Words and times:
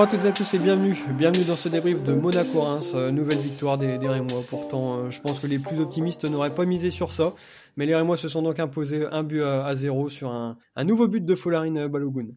Bonjour 0.00 0.14
à 0.14 0.16
toutes 0.16 0.24
et 0.24 0.28
à 0.28 0.32
tous 0.32 0.54
et 0.54 0.58
bienvenue. 0.58 0.96
Bienvenue 1.10 1.44
dans 1.44 1.56
ce 1.56 1.68
débrief 1.68 2.02
de 2.02 2.14
Monaco-Reims. 2.14 2.92
Euh, 2.94 3.10
nouvelle 3.10 3.36
victoire 3.36 3.76
des, 3.76 3.98
des 3.98 4.08
Rémois. 4.08 4.40
Pourtant, 4.48 4.96
euh, 4.96 5.10
je 5.10 5.20
pense 5.20 5.40
que 5.40 5.46
les 5.46 5.58
plus 5.58 5.78
optimistes 5.78 6.24
n'auraient 6.24 6.54
pas 6.54 6.64
misé 6.64 6.88
sur 6.88 7.12
ça. 7.12 7.34
Mais 7.76 7.84
les 7.84 7.94
Rémois 7.94 8.16
se 8.16 8.26
sont 8.26 8.40
donc 8.40 8.58
imposés 8.60 9.04
un 9.12 9.22
but 9.22 9.42
à, 9.42 9.74
zéro 9.74 10.08
sur 10.08 10.30
un, 10.30 10.56
nouveau 10.84 11.06
but 11.06 11.22
de 11.22 11.34
Folarine 11.34 11.86
Balogun. 11.86 12.28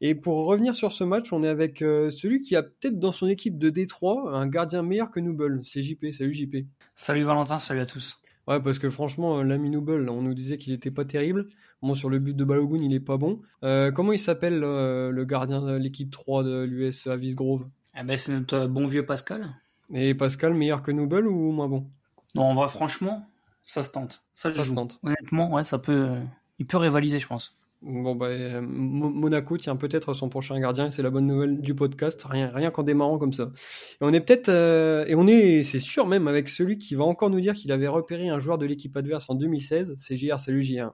Et 0.00 0.14
pour 0.14 0.46
revenir 0.46 0.76
sur 0.76 0.92
ce 0.92 1.02
match, 1.02 1.32
on 1.32 1.42
est 1.42 1.48
avec 1.48 1.82
euh, 1.82 2.08
celui 2.10 2.40
qui 2.40 2.54
a 2.54 2.62
peut-être 2.62 3.00
dans 3.00 3.10
son 3.10 3.26
équipe 3.26 3.58
de 3.58 3.68
Détroit 3.68 4.32
un 4.32 4.46
gardien 4.46 4.82
meilleur 4.82 5.10
que 5.10 5.18
Nouble. 5.18 5.58
C'est 5.64 5.82
JP. 5.82 6.12
Salut 6.12 6.34
JP. 6.34 6.68
Salut 6.94 7.24
Valentin, 7.24 7.58
salut 7.58 7.80
à 7.80 7.86
tous. 7.86 8.20
Ouais, 8.46 8.60
parce 8.60 8.78
que 8.78 8.90
franchement, 8.90 9.42
l'ami 9.42 9.70
Nouble, 9.70 10.08
on 10.08 10.22
nous 10.22 10.34
disait 10.34 10.56
qu'il 10.56 10.72
était 10.72 10.92
pas 10.92 11.04
terrible. 11.04 11.48
Bon, 11.80 11.94
sur 11.94 12.10
le 12.10 12.18
but 12.18 12.34
de 12.34 12.44
Balogun, 12.44 12.82
il 12.82 12.92
est 12.92 13.00
pas 13.00 13.16
bon. 13.16 13.40
Euh, 13.62 13.92
comment 13.92 14.12
il 14.12 14.18
s'appelle 14.18 14.62
euh, 14.64 15.10
le 15.10 15.24
gardien 15.24 15.62
de 15.62 15.76
l'équipe 15.76 16.10
3 16.10 16.42
de 16.42 16.62
l'US 16.64 17.06
Avis 17.06 17.34
Grove 17.34 17.66
eh 17.96 18.02
ben, 18.02 18.16
C'est 18.16 18.32
notre 18.32 18.66
bon 18.66 18.86
vieux 18.88 19.06
Pascal. 19.06 19.54
Et 19.94 20.14
Pascal, 20.14 20.54
meilleur 20.54 20.82
que 20.82 20.90
Nouble 20.90 21.28
ou 21.28 21.52
moins 21.52 21.68
bon? 21.68 21.86
Non, 22.34 22.42
en 22.42 22.54
vrai, 22.54 22.68
franchement, 22.68 23.28
ça 23.62 23.84
se 23.84 23.92
tente. 23.92 24.24
Ça, 24.34 24.52
se 24.52 24.72
tente. 24.72 24.98
Honnêtement, 25.04 25.52
ouais, 25.52 25.62
ça 25.62 25.78
peut, 25.78 26.16
il 26.58 26.66
peut 26.66 26.78
rivaliser, 26.78 27.20
je 27.20 27.28
pense. 27.28 27.56
Bon, 27.80 28.16
bah, 28.16 28.26
euh, 28.26 28.60
Monaco 28.60 29.56
tient 29.56 29.76
peut-être 29.76 30.14
son 30.14 30.28
prochain 30.28 30.58
gardien, 30.58 30.90
c'est 30.90 31.02
la 31.02 31.10
bonne 31.10 31.28
nouvelle 31.28 31.60
du 31.60 31.76
podcast, 31.76 32.20
rien, 32.28 32.50
rien 32.52 32.72
qu'en 32.72 32.82
démarrant 32.82 33.18
comme 33.18 33.32
ça. 33.32 33.52
Et 34.00 34.04
on 34.04 34.12
est 34.12 34.20
peut-être, 34.20 34.48
et 34.48 35.14
on 35.14 35.28
est, 35.28 35.62
c'est 35.62 35.78
sûr 35.78 36.08
même, 36.08 36.26
avec 36.26 36.48
celui 36.48 36.78
qui 36.78 36.96
va 36.96 37.04
encore 37.04 37.30
nous 37.30 37.40
dire 37.40 37.54
qu'il 37.54 37.70
avait 37.70 37.86
repéré 37.86 38.28
un 38.30 38.40
joueur 38.40 38.58
de 38.58 38.66
l'équipe 38.66 38.96
adverse 38.96 39.30
en 39.30 39.36
2016, 39.36 39.94
c'est 39.96 40.16
JR, 40.16 40.40
salut 40.40 40.64
JR. 40.64 40.90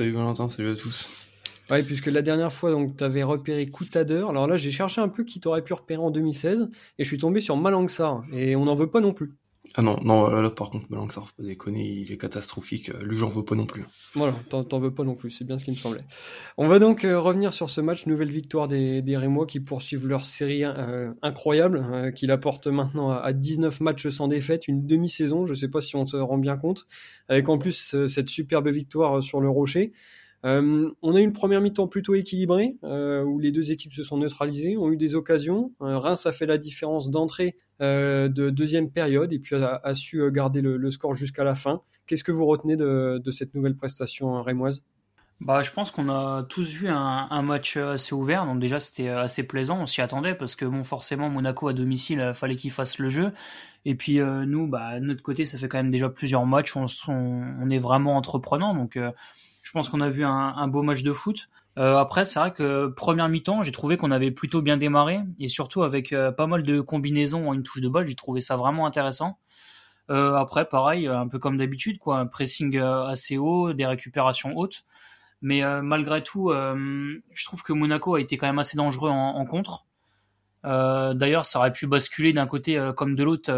Salut 0.00 0.12
Valentin, 0.12 0.48
salut 0.48 0.70
à 0.70 0.76
tous. 0.76 1.06
Ouais, 1.68 1.82
puisque 1.82 2.06
la 2.06 2.22
dernière 2.22 2.50
fois, 2.54 2.70
donc, 2.70 2.96
tu 2.96 3.04
avais 3.04 3.22
repéré 3.22 3.66
Koutader. 3.66 4.24
Alors 4.26 4.46
là, 4.46 4.56
j'ai 4.56 4.70
cherché 4.70 5.02
un 5.02 5.10
peu 5.10 5.24
qui 5.24 5.40
t'aurait 5.40 5.60
pu 5.60 5.74
repérer 5.74 6.00
en 6.00 6.10
2016, 6.10 6.70
et 6.98 7.04
je 7.04 7.06
suis 7.06 7.18
tombé 7.18 7.42
sur 7.42 7.58
Malangsar, 7.58 8.24
et 8.32 8.56
on 8.56 8.64
n'en 8.64 8.74
veut 8.74 8.90
pas 8.90 9.00
non 9.00 9.12
plus. 9.12 9.34
Ah 9.76 9.82
non, 9.82 9.98
non, 10.02 10.28
là, 10.28 10.50
par 10.50 10.70
contre, 10.70 10.86
Malangsar, 10.90 11.28
faut 11.28 11.42
pas 11.42 11.48
déconner, 11.48 11.86
il 11.86 12.10
est 12.10 12.18
catastrophique. 12.18 12.90
Lui, 13.02 13.16
j'en 13.16 13.28
veux 13.28 13.44
pas 13.44 13.54
non 13.54 13.66
plus. 13.66 13.84
Voilà, 14.14 14.34
t'en 14.48 14.78
veux 14.78 14.92
pas 14.92 15.04
non 15.04 15.14
plus, 15.14 15.30
c'est 15.30 15.44
bien 15.44 15.58
ce 15.58 15.64
qui 15.64 15.70
me 15.70 15.76
semblait. 15.76 16.04
On 16.56 16.66
va 16.66 16.80
donc 16.80 17.04
euh, 17.04 17.18
revenir 17.18 17.54
sur 17.54 17.70
ce 17.70 17.80
match, 17.80 18.06
nouvelle 18.06 18.30
victoire 18.30 18.66
des, 18.66 19.00
des 19.00 19.16
Rémois 19.16 19.46
qui 19.46 19.60
poursuivent 19.60 20.08
leur 20.08 20.24
série 20.24 20.64
euh, 20.64 21.12
incroyable, 21.22 21.86
euh, 21.92 22.10
qui 22.10 22.26
la 22.26 22.36
porte 22.36 22.66
maintenant 22.66 23.10
à, 23.10 23.32
19 23.32 23.80
matchs 23.80 24.08
sans 24.08 24.26
défaite, 24.26 24.66
une 24.66 24.86
demi-saison, 24.86 25.46
je 25.46 25.54
sais 25.54 25.68
pas 25.68 25.80
si 25.80 25.94
on 25.94 26.06
se 26.06 26.16
rend 26.16 26.38
bien 26.38 26.56
compte, 26.56 26.86
avec 27.28 27.48
en 27.48 27.58
plus 27.58 28.06
cette 28.06 28.28
superbe 28.28 28.68
victoire 28.68 29.22
sur 29.22 29.40
le 29.40 29.48
Rocher. 29.48 29.92
Euh, 30.44 30.90
on 31.02 31.14
a 31.14 31.20
eu 31.20 31.24
une 31.24 31.32
première 31.32 31.60
mi-temps 31.60 31.86
plutôt 31.86 32.14
équilibrée, 32.14 32.76
euh, 32.84 33.22
où 33.22 33.38
les 33.38 33.52
deux 33.52 33.72
équipes 33.72 33.92
se 33.92 34.02
sont 34.02 34.16
neutralisées, 34.16 34.76
ont 34.76 34.90
eu 34.90 34.96
des 34.96 35.14
occasions. 35.14 35.72
Euh, 35.82 35.98
Reims 35.98 36.24
a 36.26 36.32
fait 36.32 36.46
la 36.46 36.58
différence 36.58 37.10
d'entrée 37.10 37.56
de 37.80 38.50
deuxième 38.50 38.90
période 38.90 39.32
et 39.32 39.38
puis 39.38 39.56
a, 39.56 39.94
su 39.94 40.30
garder 40.30 40.60
le, 40.60 40.90
score 40.90 41.16
jusqu'à 41.16 41.44
la 41.44 41.54
fin. 41.54 41.80
Qu'est-ce 42.06 42.22
que 42.22 42.30
vous 42.30 42.44
retenez 42.44 42.76
de, 42.76 43.30
cette 43.30 43.54
nouvelle 43.54 43.74
prestation 43.74 44.42
rémoise? 44.42 44.82
Bah, 45.40 45.62
je 45.62 45.70
pense 45.70 45.90
qu'on 45.90 46.10
a 46.10 46.42
tous 46.42 46.68
vu 46.68 46.88
un, 46.90 47.40
match 47.40 47.78
assez 47.78 48.14
ouvert, 48.14 48.44
donc 48.44 48.60
déjà 48.60 48.78
c'était 48.80 49.08
assez 49.08 49.44
plaisant, 49.44 49.80
on 49.80 49.86
s'y 49.86 50.02
attendait 50.02 50.34
parce 50.34 50.56
que 50.56 50.66
bon 50.66 50.84
forcément 50.84 51.30
Monaco 51.30 51.68
à 51.68 51.72
domicile, 51.72 52.32
fallait 52.34 52.56
qu'il 52.56 52.70
fasse 52.70 52.98
le 52.98 53.08
jeu. 53.08 53.32
Et 53.86 53.94
puis 53.94 54.18
nous, 54.18 54.68
bah, 54.68 55.00
de 55.00 55.06
notre 55.06 55.22
côté, 55.22 55.46
ça 55.46 55.56
fait 55.56 55.68
quand 55.68 55.78
même 55.78 55.90
déjà 55.90 56.10
plusieurs 56.10 56.44
matchs, 56.44 56.76
on, 56.76 56.84
on, 57.08 57.70
est 57.70 57.78
vraiment 57.78 58.14
entreprenant, 58.14 58.74
donc 58.74 58.98
je 59.62 59.72
pense 59.72 59.88
qu'on 59.88 60.00
a 60.00 60.08
vu 60.08 60.24
un, 60.24 60.68
beau 60.68 60.82
match 60.82 61.02
de 61.02 61.12
foot. 61.12 61.48
Euh, 61.78 61.96
après, 61.96 62.24
c'est 62.24 62.38
vrai 62.38 62.52
que 62.52 62.88
première 62.88 63.28
mi-temps, 63.28 63.62
j'ai 63.62 63.72
trouvé 63.72 63.96
qu'on 63.96 64.10
avait 64.10 64.30
plutôt 64.30 64.62
bien 64.62 64.76
démarré 64.76 65.20
et 65.38 65.48
surtout 65.48 65.82
avec 65.82 66.12
euh, 66.12 66.32
pas 66.32 66.46
mal 66.46 66.62
de 66.62 66.80
combinaisons 66.80 67.48
en 67.48 67.54
une 67.54 67.62
touche 67.62 67.80
de 67.80 67.88
balle, 67.88 68.06
j'ai 68.06 68.16
trouvé 68.16 68.40
ça 68.40 68.56
vraiment 68.56 68.86
intéressant. 68.86 69.38
Euh, 70.10 70.34
après, 70.34 70.68
pareil, 70.68 71.06
un 71.06 71.28
peu 71.28 71.38
comme 71.38 71.56
d'habitude, 71.56 71.98
quoi, 71.98 72.18
un 72.18 72.26
pressing 72.26 72.76
assez 72.78 73.38
haut, 73.38 73.72
des 73.72 73.86
récupérations 73.86 74.56
hautes. 74.56 74.84
Mais 75.42 75.62
malgré 75.82 76.22
tout, 76.22 76.50
je 76.52 77.44
trouve 77.46 77.62
que 77.62 77.72
Monaco 77.72 78.14
a 78.16 78.20
été 78.20 78.36
quand 78.36 78.46
même 78.46 78.58
assez 78.58 78.76
dangereux 78.76 79.08
en, 79.08 79.42
contre. 79.46 79.86
D'ailleurs, 80.64 81.46
ça 81.46 81.60
aurait 81.60 81.72
pu 81.72 81.86
basculer 81.86 82.34
d'un 82.34 82.46
côté 82.46 82.78
comme 82.94 83.14
de 83.14 83.24
l'autre 83.24 83.50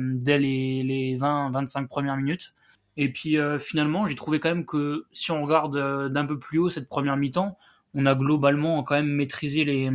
dès 0.00 0.38
les, 0.38 0.82
les 0.82 1.16
20-25 1.16 1.86
premières 1.86 2.16
minutes. 2.16 2.54
Et 3.00 3.12
puis 3.12 3.38
euh, 3.38 3.60
finalement, 3.60 4.08
j'ai 4.08 4.16
trouvé 4.16 4.40
quand 4.40 4.48
même 4.48 4.66
que 4.66 5.06
si 5.12 5.30
on 5.30 5.44
regarde 5.44 5.76
euh, 5.76 6.08
d'un 6.08 6.26
peu 6.26 6.38
plus 6.38 6.58
haut 6.58 6.68
cette 6.68 6.88
première 6.88 7.16
mi-temps, 7.16 7.56
on 7.94 8.04
a 8.06 8.14
globalement 8.16 8.82
quand 8.82 8.96
même 8.96 9.06
maîtrisé 9.06 9.64
les, 9.64 9.88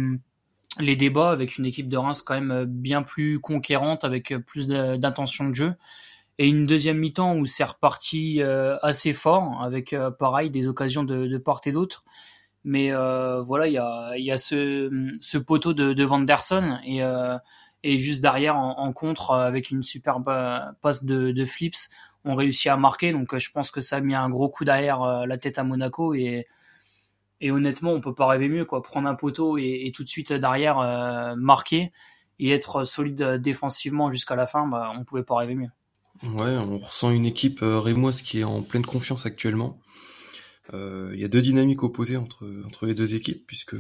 les 0.80 0.96
débats 0.96 1.30
avec 1.30 1.58
une 1.58 1.66
équipe 1.66 1.90
de 1.90 1.98
Reims 1.98 2.22
quand 2.22 2.34
même 2.34 2.52
euh, 2.52 2.66
bien 2.66 3.04
plus 3.04 3.42
conquérante, 3.42 4.06
avec 4.06 4.34
plus 4.48 4.68
d'intention 4.68 5.50
de 5.50 5.54
jeu. 5.54 5.74
Et 6.40 6.48
une 6.48 6.66
deuxième 6.66 6.98
mi-temps 6.98 7.36
où 7.36 7.46
c'est 7.46 7.66
reparti 7.66 8.42
assez 8.82 9.14
fort, 9.14 9.62
avec 9.62 9.96
pareil 10.18 10.50
des 10.50 10.68
occasions 10.68 11.04
de, 11.04 11.28
de 11.28 11.38
part 11.38 11.62
et 11.66 11.72
d'autre. 11.72 12.04
Mais 12.64 12.90
voilà, 12.92 13.68
il 13.68 13.74
y 13.74 13.78
a, 13.78 14.18
y 14.18 14.32
a 14.32 14.40
ce, 14.40 15.12
ce 15.22 15.38
poteau 15.38 15.74
de, 15.76 15.94
de 15.94 16.04
Vanderson 16.04 16.80
et, 16.88 17.02
et 17.84 17.98
juste 18.00 18.24
derrière 18.24 18.58
en, 18.58 18.80
en, 18.80 18.94
contre 18.94 19.30
avec 19.30 19.70
une 19.70 19.84
superbe 19.84 20.26
passe 20.82 21.06
de, 21.06 21.30
de 21.32 21.46
Flips 21.46 21.92
ont 22.26 22.36
réussi 22.36 22.70
à 22.70 22.78
marquer. 22.78 23.12
Donc 23.12 23.34
euh, 23.34 23.40
je 23.40 23.52
pense 23.52 23.72
que 23.72 23.82
ça 23.82 23.98
a 23.98 24.02
mis 24.02 24.16
un 24.16 24.30
gros 24.30 24.50
coup 24.50 24.66
derrière 24.66 25.02
euh, 25.02 25.26
la 25.26 25.38
tête 25.38 25.60
à 25.60 25.64
Monaco 25.64 26.14
et 26.14 26.46
honnêtement, 27.42 27.92
on 27.92 28.00
peut 28.00 28.14
pas 28.14 28.28
rêver 28.28 28.48
mieux 28.48 28.66
quoi. 28.66 28.82
Prendre 28.82 29.08
un 29.08 29.16
poteau 29.16 29.58
et, 29.58 29.92
tout 29.94 30.04
de 30.04 30.10
suite 30.10 30.32
derrière 30.32 30.80
euh, 30.80 31.36
marquer 31.36 31.92
et 32.40 32.52
être 32.52 32.84
solide 32.86 33.22
défensivement 33.42 34.10
jusqu'à 34.10 34.36
la 34.36 34.46
fin, 34.46 34.68
bah, 34.68 34.92
on 34.96 35.04
pouvait 35.04 35.24
pas 35.24 35.36
rêver 35.36 35.56
mieux. 35.56 35.70
Ouais, 36.24 36.56
on 36.56 36.80
ressent 36.80 37.12
une 37.12 37.26
équipe 37.26 37.60
rémoise 37.62 38.22
qui 38.22 38.40
est 38.40 38.44
en 38.44 38.62
pleine 38.62 38.86
confiance 38.86 39.26
actuellement. 39.26 39.80
Il 40.72 41.20
y 41.20 41.26
a 41.26 41.28
deux 41.28 41.42
dynamiques 41.42 41.84
opposées 41.84 42.16
entre, 42.16 42.50
entre 42.66 42.86
les 42.86 42.96
deux 42.96 43.14
équipes, 43.14 43.46
puisque 43.46 43.76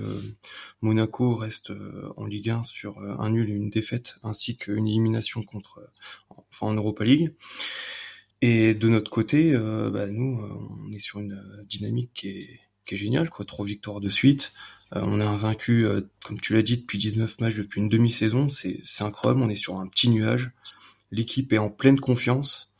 Monaco 0.81 1.35
reste 1.35 1.71
en 2.17 2.25
Ligue 2.25 2.49
1 2.49 2.63
sur 2.63 2.99
un 2.99 3.29
nul 3.29 3.49
et 3.49 3.53
une 3.53 3.69
défaite, 3.69 4.17
ainsi 4.23 4.57
qu'une 4.57 4.87
élimination 4.87 5.41
contre, 5.43 5.89
enfin 6.51 6.67
en 6.67 6.73
Europa 6.73 7.05
League. 7.05 7.33
Et 8.45 8.73
de 8.73 8.89
notre 8.89 9.09
côté, 9.09 9.53
euh, 9.53 9.89
bah, 9.89 10.05
nous, 10.05 10.41
euh, 10.41 10.49
on 10.85 10.91
est 10.91 10.99
sur 10.99 11.21
une 11.21 11.31
euh, 11.31 11.63
dynamique 11.63 12.11
qui 12.13 12.27
est, 12.27 12.59
géniale, 12.91 13.29
quoi. 13.29 13.45
Trois 13.45 13.65
victoires 13.65 14.01
de 14.01 14.09
suite. 14.09 14.51
on 14.91 15.21
est 15.21 15.23
invaincu, 15.23 15.87
comme 16.25 16.39
tu 16.39 16.53
l'as 16.53 16.61
dit, 16.61 16.77
depuis 16.77 16.97
19 16.97 17.39
matchs, 17.39 17.55
depuis 17.55 17.79
une 17.79 17.87
demi-saison. 17.87 18.49
C'est 18.49 18.83
incroyable. 18.99 19.41
On 19.41 19.49
est 19.49 19.55
sur 19.55 19.79
un 19.79 19.87
petit 19.87 20.09
nuage. 20.09 20.51
L'équipe 21.09 21.51
est 21.53 21.57
en 21.57 21.69
pleine 21.69 21.99
confiance. 21.99 22.75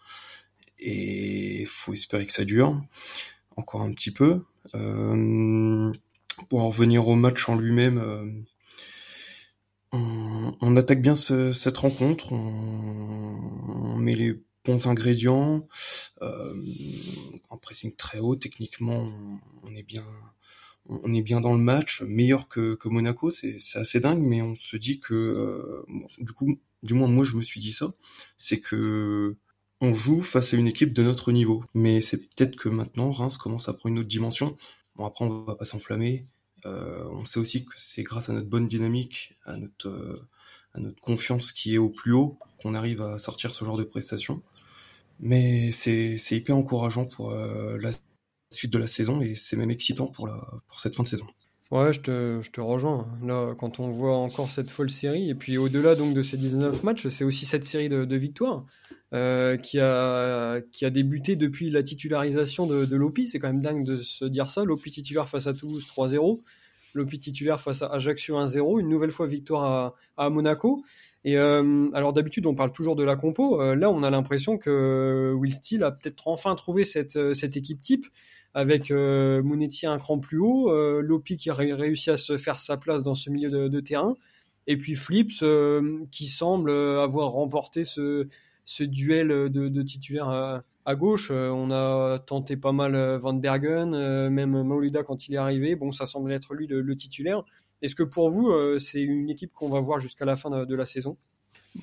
Et 0.78 1.66
faut 1.68 1.94
espérer 1.94 2.28
que 2.28 2.34
ça 2.34 2.44
dure 2.44 2.80
encore 3.56 3.81
un 3.81 3.91
petit 3.94 4.12
peu. 4.12 4.44
pour 4.72 6.59
en 6.59 6.68
revenir 6.68 7.07
au 7.07 7.16
match 7.16 7.47
en 7.50 7.56
lui-même, 7.56 8.45
on, 9.94 10.75
attaque 10.75 11.01
bien 11.01 11.16
cette 11.16 11.78
rencontre. 11.78 12.34
On, 12.34 13.95
on 13.95 13.97
met 13.97 14.16
les 14.16 14.35
bons 14.66 14.88
ingrédients, 14.88 15.68
euh, 16.22 16.53
un 17.51 17.57
pressing 17.57 17.96
très 17.96 18.19
haut, 18.19 18.35
techniquement 18.35 19.12
on 19.63 19.75
est 19.75 19.84
bien 19.84 20.06
on 20.85 21.13
est 21.13 21.22
dans 21.22 21.53
le 21.53 21.59
match, 21.59 22.01
meilleur 22.01 22.47
que, 22.50 22.78
Monaco, 22.85 23.31
c'est 23.31 23.57
assez 23.75 24.00
dingue, 24.00 24.22
mais 24.22 24.41
on 24.41 24.56
se 24.56 24.75
dit 24.75 25.00
que, 25.00 25.13
euh, 25.13 25.85
du 26.19 26.34
coup, 26.34 26.59
du 26.84 26.94
moins 26.94 27.07
moi 27.07 27.24
je 27.24 27.38
me 27.38 27.41
suis 27.41 27.62
dit 27.62 27.74
ça, 27.74 27.94
c'est 28.38 28.59
que 28.59 29.38
on 29.81 29.94
joue 29.94 30.22
face 30.22 30.53
à 30.53 30.57
une 30.57 30.68
équipe 30.68 30.94
de 30.94 31.04
notre 31.04 31.31
niveau. 31.31 31.63
Mais 31.74 32.01
c'est 32.01 32.18
peut-être 32.18 32.56
que 32.56 32.69
maintenant 32.69 33.12
Reims 33.12 33.38
commence 33.38 33.68
à 33.69 33.74
prendre 33.74 33.95
une 33.95 34.00
autre 34.00 34.09
dimension. 34.09 34.57
Bon 34.95 35.06
après 35.06 35.25
on 35.25 35.44
va 35.44 35.56
pas 35.56 35.66
s'enflammer. 35.66 36.24
Euh, 36.66 37.04
on 37.12 37.25
sait 37.25 37.39
aussi 37.39 37.66
que 37.66 37.74
c'est 37.75 38.04
grâce 38.04 38.30
à 38.30 38.33
notre 38.33 38.48
bonne 38.48 38.68
dynamique, 38.68 39.36
à 39.45 39.57
notre, 39.57 40.25
à 40.74 40.80
notre 40.80 41.01
confiance 41.01 41.51
qui 41.51 41.75
est 41.75 41.77
au 41.77 41.89
plus 41.89 42.13
haut, 42.13 42.39
qu'on 42.62 42.75
arrive 42.75 43.01
à 43.01 43.18
sortir 43.18 43.54
ce 43.54 43.66
genre 43.66 43.77
de 43.77 43.83
prestations. 43.83 44.42
Mais 45.19 45.71
c'est 45.71 46.18
hyper 46.31 46.57
encourageant 46.57 47.06
pour 47.06 47.31
euh, 47.31 47.77
la 47.80 47.92
suite 48.51 48.71
de 48.71 48.77
la 48.77 48.88
saison 48.88 49.21
et 49.21 49.36
c'est 49.36 49.56
même 49.56 49.71
excitant 49.71 50.07
pour, 50.07 50.27
la, 50.27 50.39
pour 50.68 50.80
cette 50.80 50.95
fin 50.95 51.04
de 51.04 51.07
saison. 51.07 51.25
Ouais, 51.71 51.92
je 51.92 52.01
te, 52.01 52.39
je 52.44 52.51
te 52.51 52.62
rejoins. 52.62 53.07
Là, 53.24 53.56
quand 53.57 53.80
on 53.80 53.89
voit 53.89 54.15
encore 54.15 54.51
cette 54.51 54.69
folle 54.69 54.92
série, 54.92 55.31
et 55.31 55.33
puis 55.33 55.57
au-delà 55.57 55.95
donc 55.95 56.13
de 56.13 56.21
ces 56.21 56.38
19 56.38 56.83
matchs, 56.83 57.07
c'est 57.07 57.24
aussi 57.24 57.48
cette 57.48 57.65
série 57.65 57.89
de, 57.89 58.06
de 58.06 58.15
victoires 58.15 58.65
euh, 59.13 59.57
qui, 59.57 59.80
a, 59.80 60.62
qui 60.71 60.86
a 60.86 60.92
débuté 60.92 61.36
depuis 61.36 61.71
la 61.71 61.81
titularisation 61.81 62.68
de, 62.68 62.86
de 62.86 62.95
Lopi. 62.95 63.27
C'est 63.27 63.39
quand 63.39 63.48
même 63.48 63.62
dingue 63.62 63.83
de 63.86 63.98
se 63.98 64.25
dire 64.25 64.51
ça. 64.51 64.63
Lopi 64.63 64.92
titulaire 64.92 65.27
face 65.27 65.48
à 65.48 65.54
Toulouse 65.54 65.88
3-0. 65.88 66.42
Lopi 66.94 67.19
titulaire 67.19 67.59
face 67.59 67.81
à 67.81 67.88
Ajaccio 67.88 68.36
1-0. 68.38 68.80
Une 68.80 68.89
nouvelle 68.89 69.12
fois 69.12 69.25
victoire 69.25 69.95
à, 70.16 70.25
à 70.25 70.30
Monaco. 70.30 70.83
Et 71.25 71.38
euh, 71.38 71.90
alors 71.94 72.12
d'habitude 72.12 72.46
on 72.46 72.56
parle 72.56 72.74
toujours 72.74 72.96
de 72.96 73.04
la 73.04 73.16
compo, 73.16 73.62
euh, 73.62 73.75
là 73.75 73.90
on 73.90 74.04
a 74.04 74.10
l'impression 74.10 74.58
que 74.58 75.34
Will 75.38 75.54
Steele 75.54 75.84
a 75.84 75.92
peut-être 75.92 76.28
enfin 76.28 76.54
trouvé 76.56 76.84
cette, 76.84 77.16
euh, 77.16 77.34
cette 77.34 77.56
équipe 77.56 77.80
type 77.80 78.06
avec 78.54 78.92
euh, 78.92 79.42
Monetti 79.42 79.88
un 79.88 79.98
cran 79.98 80.20
plus 80.20 80.40
haut, 80.40 80.70
Lopi 81.02 81.38
qui 81.38 81.50
a 81.50 81.54
réussi 81.54 82.12
à 82.12 82.18
se 82.18 82.38
faire 82.38 82.60
sa 82.60 82.78
place 82.78 83.02
dans 83.02 83.16
ce 83.16 83.31
milieu 83.31 83.50
de, 83.50 83.80
terrain. 83.80 84.16
Et 84.68 84.78
puis 84.78 84.94
Flips 84.94 85.44
qui 86.12 86.28
semble 86.28 86.70
avoir 86.70 87.31
remporté 87.31 87.84
ce, 87.84 88.28
ce 88.66 88.84
duel 88.84 89.30
de, 89.30 89.69
de 89.69 89.81
titulaires 89.81 90.64
à, 90.86 90.96
gauche. 90.96 91.31
on 91.31 91.72
a 91.72 92.19
tenté 92.19 92.56
pas 92.56 92.74
mal 92.74 92.96
Van 93.18 93.34
Bergen, 93.34 94.30
même 94.30 94.62
Maulida 94.62 95.02
quand 95.02 95.28
il 95.28 95.34
est 95.34 95.38
arrivé. 95.38 95.76
Bon, 95.76 95.92
ça 95.92 96.06
semble 96.06 96.31
être 96.31 96.54
lui 96.54 96.68
le, 96.68 96.96
titulaire. 96.96 97.44
Est-ce 97.83 97.94
que 97.94 98.03
pour 98.03 98.30
vous, 98.30 98.51
c'est 98.80 99.01
une 99.01 99.30
équipe 99.30 99.53
qu'on 99.53 99.69
va 99.69 99.80
voir 99.80 100.00
jusqu'à 100.00 100.25
la 100.25 100.35
fin 100.35 100.50
de, 100.50 100.75
la 100.75 100.85
saison? 100.85 101.18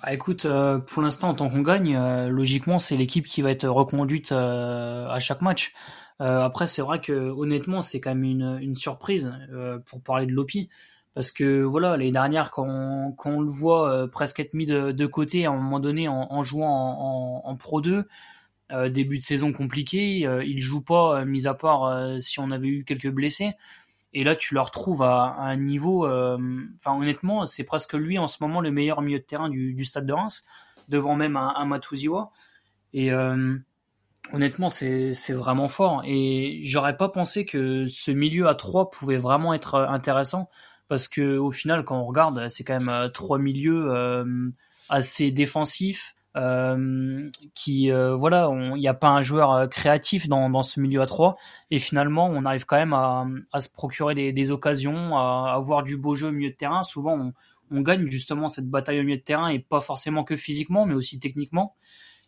Bah 0.03 0.13
écoute, 0.13 0.47
pour 0.87 1.03
l'instant, 1.03 1.29
en 1.29 1.35
tant 1.35 1.49
qu'on 1.49 1.63
gagne, 1.63 1.97
logiquement, 2.29 2.79
c'est 2.79 2.97
l'équipe 2.97 3.27
qui 3.27 3.43
va 3.43 3.51
être 3.53 3.69
reconduite 3.69 4.33
à 4.33 5.19
chaque 5.21 5.43
match. 5.43 5.75
Euh, 6.21 6.43
après, 6.43 6.67
c'est 6.67 6.83
vrai 6.83 7.01
que 7.01 7.13
honnêtement, 7.13 7.83
c'est 7.83 8.01
quand 8.01 8.15
même 8.15 8.25
une, 8.61 8.77
surprise 8.77 9.33
euh, 9.53 9.79
pour 9.87 10.03
parler 10.03 10.27
de 10.27 10.33
Lopi. 10.33 10.69
Parce 11.15 11.33
que 11.33 11.63
voilà, 11.63 11.97
l'année 11.97 12.13
dernière, 12.13 12.51
quand 12.51 12.67
on, 12.67 13.41
le 13.41 13.51
voit 13.51 13.91
euh, 13.91 14.07
presque 14.07 14.39
être 14.39 14.55
mis 14.55 14.67
de, 14.67 14.93
de, 14.93 15.07
côté 15.07 15.47
à 15.47 15.51
un 15.51 15.57
moment 15.57 15.81
donné 15.81 16.09
en, 16.09 16.45
jouant 16.45 16.69
en, 16.69 17.43
en, 17.45 17.57
Pro 17.57 17.81
2, 17.81 18.07
début 18.91 19.19
de 19.19 19.25
saison 19.25 19.53
compliqué, 19.53 20.21
il 20.47 20.61
joue 20.61 20.81
pas, 20.81 21.25
mis 21.25 21.49
à 21.49 21.55
part 21.55 22.23
si 22.23 22.39
on 22.39 22.53
avait 22.53 22.69
eu 22.69 22.85
quelques 22.85 23.11
blessés. 23.11 23.55
Et 24.13 24.25
là, 24.25 24.35
tu 24.35 24.55
le 24.55 24.61
retrouves 24.61 25.03
à, 25.03 25.37
un 25.39 25.57
niveau. 25.57 26.07
Enfin, 26.07 26.97
honnêtement, 26.97 27.47
c'est 27.47 27.65
presque 27.65 27.95
lui 27.95 28.19
en 28.19 28.29
ce 28.29 28.39
moment 28.43 28.61
le 28.61 28.71
meilleur 28.71 29.03
milieu 29.03 29.19
de 29.19 29.25
terrain 29.25 29.49
du, 29.49 29.85
stade 29.85 30.07
de 30.07 30.13
Reims, 30.13 30.47
devant 30.89 31.15
même 31.15 31.37
un, 31.37 31.55
un. 31.57 31.81
Et 32.93 33.13
Honnêtement, 34.33 34.71
c'est 34.71 35.33
vraiment 35.33 35.69
fort. 35.69 36.03
Et 36.05 36.61
j'aurais 36.63 36.97
pas 36.97 37.09
pensé 37.09 37.45
que 37.45 37.87
ce 37.89 38.11
milieu 38.11 38.47
à 38.47 38.55
3 38.55 38.91
pouvait 38.91 39.17
vraiment 39.17 39.55
être 39.55 39.75
euh, 39.75 39.89
intéressant. 39.89 40.49
Parce 40.89 41.09
que 41.09 41.37
au 41.37 41.51
final, 41.51 41.85
quand 41.85 42.01
on 42.01 42.05
regarde, 42.05 42.49
c'est 42.49 42.65
quand 42.65 42.75
même 42.75 42.89
euh, 42.89 43.09
trois 43.09 43.39
milieux 43.39 43.91
euh, 43.91 44.51
assez 44.89 45.31
défensifs. 45.31 46.15
Qui 47.55 47.91
voilà, 47.91 48.51
il 48.53 48.81
n'y 48.81 48.89
a 48.89 48.95
pas 48.95 49.09
un 49.09 49.23
joueur 49.23 49.69
créatif 49.69 50.29
dans, 50.29 50.63
ce 50.63 50.81
milieu 50.81 51.03
à 51.03 51.07
3 51.07 51.37
et 51.71 51.79
finalement 51.79 52.29
on 52.29 52.45
arrive 52.45 52.67
quand 52.67 52.77
même 52.77 52.93
à, 52.93 53.61
se 53.61 53.69
procurer 53.69 54.33
des, 54.33 54.51
occasions, 54.51 55.17
à 55.17 55.53
avoir 55.55 55.83
du 55.83 55.97
beau 55.97 56.15
jeu 56.15 56.29
au 56.29 56.33
milieu 56.33 56.51
de 56.51 56.57
terrain. 56.57 56.83
Souvent 56.85 57.33
on, 57.73 57.81
gagne 57.81 58.07
justement 58.07 58.49
cette 58.49 58.69
bataille 58.69 59.01
au 59.01 59.03
milieu 59.03 59.19
de 59.19 59.23
terrain 59.23 59.49
et 59.49 59.59
pas 59.59 59.81
forcément 59.81 60.25
que 60.25 60.37
physiquement 60.37 60.87
mais 60.87 60.95
aussi 60.95 61.19
techniquement 61.19 61.75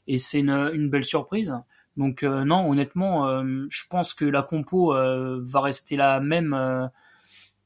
et 0.06 0.18
c'est 0.18 0.40
une, 0.40 0.88
belle 0.90 1.04
surprise. 1.04 1.56
Donc 1.96 2.22
euh, 2.22 2.44
non, 2.44 2.68
honnêtement, 2.70 3.26
euh, 3.26 3.66
je 3.70 3.84
pense 3.88 4.14
que 4.14 4.24
la 4.24 4.42
compo 4.42 4.94
euh, 4.94 5.40
va 5.42 5.60
rester 5.60 5.96
la 5.96 6.20
même 6.20 6.90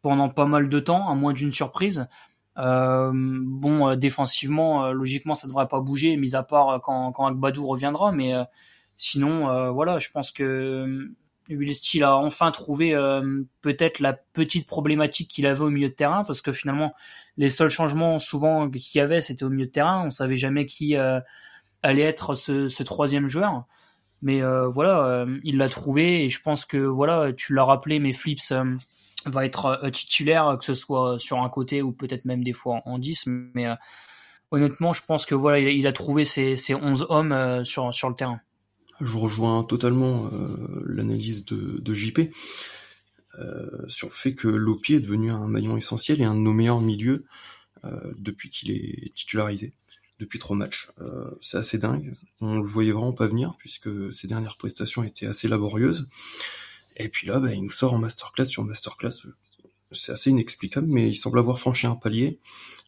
pendant 0.02 0.28
pas 0.28 0.46
mal 0.46 0.68
de 0.68 0.80
temps, 0.80 1.08
à 1.08 1.14
moins 1.14 1.32
d'une 1.32 1.52
surprise. 1.52 2.08
Bon, 2.56 3.96
défensivement, 3.96 4.90
logiquement, 4.92 5.34
ça 5.34 5.46
devrait 5.46 5.68
pas 5.68 5.80
bouger, 5.80 6.16
mis 6.16 6.34
à 6.34 6.42
part 6.42 6.80
quand, 6.82 7.12
quand 7.12 7.26
Agbadou 7.26 7.66
reviendra. 7.66 8.12
Mais 8.12 8.32
sinon, 8.94 9.72
voilà, 9.72 9.98
je 9.98 10.10
pense 10.10 10.32
que 10.32 11.08
Will 11.48 11.74
Steele 11.74 12.04
a 12.04 12.16
enfin 12.16 12.50
trouvé 12.50 12.92
peut-être 13.60 14.00
la 14.00 14.14
petite 14.14 14.66
problématique 14.66 15.28
qu'il 15.28 15.46
avait 15.46 15.60
au 15.60 15.70
milieu 15.70 15.88
de 15.88 15.94
terrain, 15.94 16.24
parce 16.24 16.40
que 16.40 16.52
finalement, 16.52 16.94
les 17.36 17.50
seuls 17.50 17.68
changements 17.68 18.18
souvent 18.18 18.70
qu'il 18.70 18.98
y 18.98 19.02
avait, 19.02 19.20
c'était 19.20 19.44
au 19.44 19.50
milieu 19.50 19.66
de 19.66 19.70
terrain. 19.70 20.04
On 20.06 20.10
savait 20.10 20.36
jamais 20.36 20.66
qui 20.66 20.96
allait 21.82 22.02
être 22.02 22.34
ce, 22.34 22.68
ce 22.68 22.82
troisième 22.82 23.26
joueur. 23.26 23.64
Mais 24.22 24.42
euh, 24.42 24.68
voilà, 24.68 25.06
euh, 25.06 25.38
il 25.44 25.58
l'a 25.58 25.68
trouvé 25.68 26.24
et 26.24 26.28
je 26.28 26.40
pense 26.40 26.64
que 26.64 26.78
voilà, 26.78 27.32
tu 27.32 27.54
l'as 27.54 27.64
rappelé, 27.64 27.98
mais 27.98 28.12
Flips 28.12 28.50
euh, 28.52 28.64
va 29.26 29.44
être 29.44 29.88
titulaire, 29.90 30.56
que 30.58 30.64
ce 30.64 30.74
soit 30.74 31.18
sur 31.18 31.40
un 31.40 31.48
côté 31.48 31.82
ou 31.82 31.92
peut-être 31.92 32.24
même 32.24 32.42
des 32.42 32.52
fois 32.52 32.80
en 32.84 32.98
10. 32.98 33.24
Mais 33.54 33.66
honnêtement, 34.50 34.92
je 34.92 35.02
pense 35.04 35.26
que 35.26 35.34
voilà, 35.34 35.58
il, 35.58 35.86
a 35.86 35.92
trouvé 35.92 36.24
ses, 36.24 36.56
ses 36.56 36.74
11 36.74 37.06
hommes 37.08 37.64
sur, 37.64 37.92
sur 37.94 38.08
le 38.08 38.14
terrain. 38.14 38.40
Je 39.00 39.16
rejoins 39.18 39.64
totalement 39.64 40.30
l'analyse 40.84 41.44
de, 41.44 41.94
JP 41.94 42.32
sur 43.88 44.08
le 44.08 44.14
fait 44.14 44.34
que 44.34 44.48
Lopi 44.48 44.94
est 44.94 45.00
devenu 45.00 45.30
un 45.30 45.46
maillon 45.46 45.76
essentiel 45.76 46.20
et 46.20 46.24
un 46.24 46.34
de 46.34 46.40
nos 46.40 46.52
meilleurs 46.52 46.80
milieux 46.80 47.26
depuis 48.16 48.50
qu'il 48.50 48.70
est 48.70 49.14
titularisé 49.14 49.74
depuis 50.18 50.38
trois 50.38 50.56
matchs. 50.56 50.90
Euh, 51.00 51.30
c'est 51.40 51.58
assez 51.58 51.78
dingue. 51.78 52.14
On 52.40 52.56
le 52.56 52.66
voyait 52.66 52.92
vraiment 52.92 53.12
pas 53.12 53.26
venir 53.26 53.54
puisque 53.58 54.12
ses 54.12 54.26
dernières 54.26 54.56
prestations 54.56 55.02
étaient 55.04 55.26
assez 55.26 55.48
laborieuses. 55.48 56.06
Et 56.96 57.08
puis 57.08 57.26
là, 57.26 57.38
bah, 57.38 57.52
il 57.52 57.62
nous 57.62 57.70
sort 57.70 57.92
en 57.94 57.98
masterclass 57.98 58.46
sur 58.46 58.64
masterclass. 58.64 59.26
C'est 59.92 60.12
assez 60.12 60.30
inexplicable, 60.30 60.88
mais 60.88 61.08
il 61.08 61.14
semble 61.14 61.38
avoir 61.38 61.58
franchi 61.58 61.86
un 61.86 61.94
palier, 61.94 62.40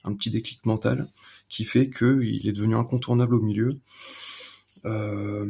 un 0.05 0.14
petit 0.14 0.31
déclic 0.31 0.64
mental 0.66 1.08
qui 1.49 1.64
fait 1.64 1.90
qu'il 1.90 2.49
est 2.49 2.52
devenu 2.52 2.75
incontournable 2.75 3.34
au 3.34 3.40
milieu. 3.40 3.78
Euh, 4.84 5.44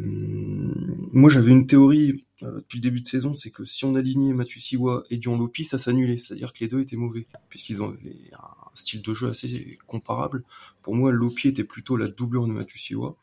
moi, 1.13 1.31
j'avais 1.31 1.51
une 1.51 1.67
théorie 1.67 2.25
euh, 2.43 2.57
depuis 2.57 2.79
le 2.79 2.83
début 2.83 3.01
de 3.01 3.07
saison, 3.07 3.35
c'est 3.35 3.51
que 3.51 3.65
si 3.65 3.85
on 3.85 3.95
alignait 3.95 4.33
Mathieu 4.33 4.61
Siwa 4.61 5.05
et 5.11 5.17
Dion 5.17 5.39
Lopi, 5.39 5.65
ça 5.65 5.79
s'annulait, 5.79 6.19
c'est-à-dire 6.19 6.53
que 6.53 6.61
les 6.61 6.69
deux 6.69 6.81
étaient 6.81 6.97
mauvais, 6.97 7.27
puisqu'ils 7.49 7.83
ont 7.83 7.93
un 7.93 8.71
style 8.75 9.03
de 9.03 9.15
jeu 9.15 9.29
assez 9.29 9.79
comparable. 9.87 10.45
Pour 10.83 10.95
moi, 10.95 11.13
Lopi 11.13 11.49
était 11.49 11.65
plutôt 11.65 11.97
la 11.97 12.09
doublure 12.09 12.47
de 12.47 12.53
Mathieu 12.53 12.79
Siwa. 12.79 13.17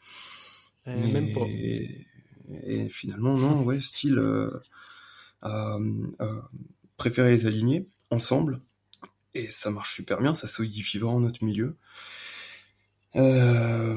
Et 0.87 1.11
même 1.11 1.33
pas. 1.33 1.45
Et, 1.47 2.89
finalement, 2.89 3.37
non, 3.37 3.63
ouais, 3.63 3.81
style 3.81 4.19
euh, 5.43 6.41
préféré 6.97 7.31
les 7.31 7.45
aligner 7.45 7.87
ensemble, 8.09 8.61
et 9.33 9.49
ça 9.49 9.69
marche 9.69 9.93
super 9.93 10.19
bien, 10.19 10.33
ça 10.33 10.47
solidifie 10.47 10.97
vraiment 10.97 11.19
notre 11.19 11.43
milieu. 11.43 11.77
Euh, 13.15 13.95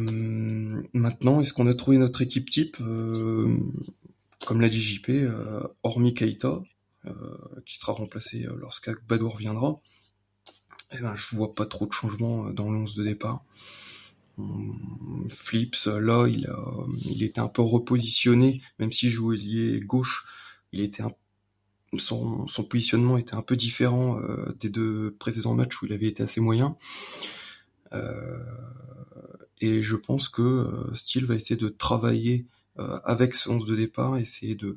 maintenant, 0.93 1.40
est-ce 1.40 1.52
qu'on 1.52 1.67
a 1.67 1.75
trouvé 1.75 1.99
notre 1.99 2.23
équipe 2.23 2.50
type 2.50 2.76
euh, 2.81 3.58
Comme 4.46 4.61
l'a 4.61 4.69
dit 4.69 4.81
JP, 4.81 5.08
euh, 5.11 5.62
hormis 5.82 6.14
Keita, 6.14 6.62
qui 7.64 7.79
sera 7.79 7.93
remplacé 7.93 8.46
lorsqu'Akbadour 8.58 9.34
reviendra, 9.34 9.81
eh 10.93 10.99
ben, 10.99 11.14
je 11.17 11.34
vois 11.34 11.55
pas 11.55 11.64
trop 11.64 11.87
de 11.87 11.93
changements 11.93 12.50
dans 12.50 12.70
l'once 12.70 12.94
de 12.94 13.02
départ. 13.02 13.44
Flips, 15.31 15.87
là, 15.87 16.26
il, 16.26 17.23
était 17.23 17.41
un 17.41 17.49
peu 17.49 17.62
repositionné, 17.62 18.61
même 18.79 18.93
s'il 18.93 19.08
jouait 19.08 19.38
lié 19.38 19.81
gauche, 19.81 20.27
il 20.72 20.82
était 20.82 21.03
son, 21.96 22.46
positionnement 22.68 23.16
était 23.16 23.34
un 23.34 23.42
peu 23.42 23.56
différent 23.56 24.20
des 24.60 24.68
deux 24.68 25.16
précédents 25.18 25.54
matchs 25.54 25.80
où 25.82 25.86
il 25.86 25.92
avait 25.92 26.08
été 26.08 26.22
assez 26.22 26.40
moyen. 26.40 26.76
Euh, 27.92 28.38
et 29.60 29.80
je 29.80 29.96
pense 29.96 30.28
que 30.28 30.42
euh, 30.42 30.94
Steele 30.94 31.26
va 31.26 31.34
essayer 31.34 31.56
de 31.56 31.68
travailler 31.68 32.46
euh, 32.78 33.00
avec 33.04 33.34
ce 33.34 33.48
11 33.48 33.66
de 33.66 33.76
départ, 33.76 34.16
essayer 34.18 34.54
de, 34.54 34.76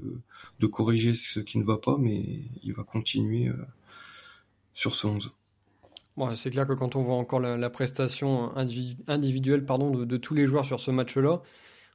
de 0.59 0.67
corriger 0.67 1.13
ce 1.13 1.39
qui 1.39 1.59
ne 1.59 1.63
va 1.63 1.77
pas, 1.77 1.97
mais 1.99 2.23
il 2.63 2.73
va 2.73 2.83
continuer 2.83 3.51
sur 4.73 4.95
ce 4.95 5.07
11. 5.07 5.31
Bon, 6.17 6.35
c'est 6.35 6.49
clair 6.49 6.67
que 6.67 6.73
quand 6.73 6.95
on 6.95 7.03
voit 7.03 7.15
encore 7.15 7.39
la, 7.39 7.69
prestation 7.69 8.55
individuelle 8.57 9.65
pardon, 9.65 9.91
de, 9.91 10.05
de, 10.05 10.17
tous 10.17 10.33
les 10.33 10.47
joueurs 10.47 10.65
sur 10.65 10.79
ce 10.79 10.91
match-là, 10.91 11.41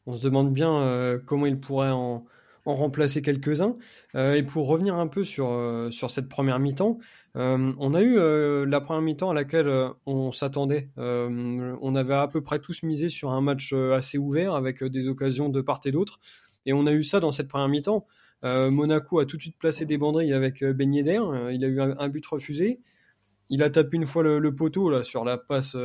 on 0.06 0.14
se 0.14 0.23
demande 0.23 0.54
bien 0.54 1.20
comment 1.26 1.46
il 1.46 1.58
pourrait 1.58 1.90
en, 1.90 2.25
en 2.66 2.75
remplacer 2.75 3.23
quelques-uns. 3.23 3.75
Euh, 4.14 4.35
et 4.35 4.42
pour 4.42 4.66
revenir 4.66 4.96
un 4.96 5.06
peu 5.06 5.25
sur, 5.25 5.50
euh, 5.50 5.90
sur 5.90 6.11
cette 6.11 6.28
première 6.28 6.58
mi-temps, 6.58 6.99
euh, 7.37 7.73
on 7.78 7.94
a 7.94 8.02
eu 8.02 8.16
la 8.66 8.80
première 8.80 9.02
mi-temps 9.02 9.30
à 9.30 9.35
laquelle 9.35 9.70
on 10.04 10.32
s'attendait. 10.32 10.90
on 10.96 11.94
avait 11.94 12.14
à 12.14 12.28
peu 12.28 12.42
près 12.42 12.58
tous 12.58 12.82
misé 12.82 13.08
sur 13.08 13.30
un 13.30 13.40
match 13.40 13.73
assez 13.73 14.18
ouvert 14.18 14.54
avec 14.54 14.82
des 14.82 15.08
occasions 15.08 15.49
de 15.49 15.61
part 15.61 15.80
et 15.85 15.92
d'autre. 15.92 16.18
Et 16.64 16.73
on 16.73 16.87
a 16.87 16.92
eu 16.92 17.04
ça 17.04 17.20
dans 17.20 17.32
cette 17.32 17.49
première 17.49 17.68
mi-temps. 17.68 18.06
Monaco 18.42 19.18
a 19.18 19.26
tout 19.26 19.37
de 19.37 19.42
suite 19.42 19.58
placé 19.58 19.85
des 19.85 19.99
banderilles 19.99 20.32
avec 20.32 20.64
Ben 20.64 20.92
Yedder. 20.92 21.20
il 21.52 21.64
a 21.64 21.68
eu 21.68 21.80
un, 21.80 22.08
but 22.08 22.25
refusé. 22.26 22.80
Il 23.50 23.62
a 23.62 23.70
tapé 23.70 23.96
une 23.96 24.06
fois 24.06 24.23
le, 24.23 24.54
poteau 24.54 24.88
là, 24.88 25.02
sur 25.02 25.23
la 25.23 25.37
passe 25.37 25.76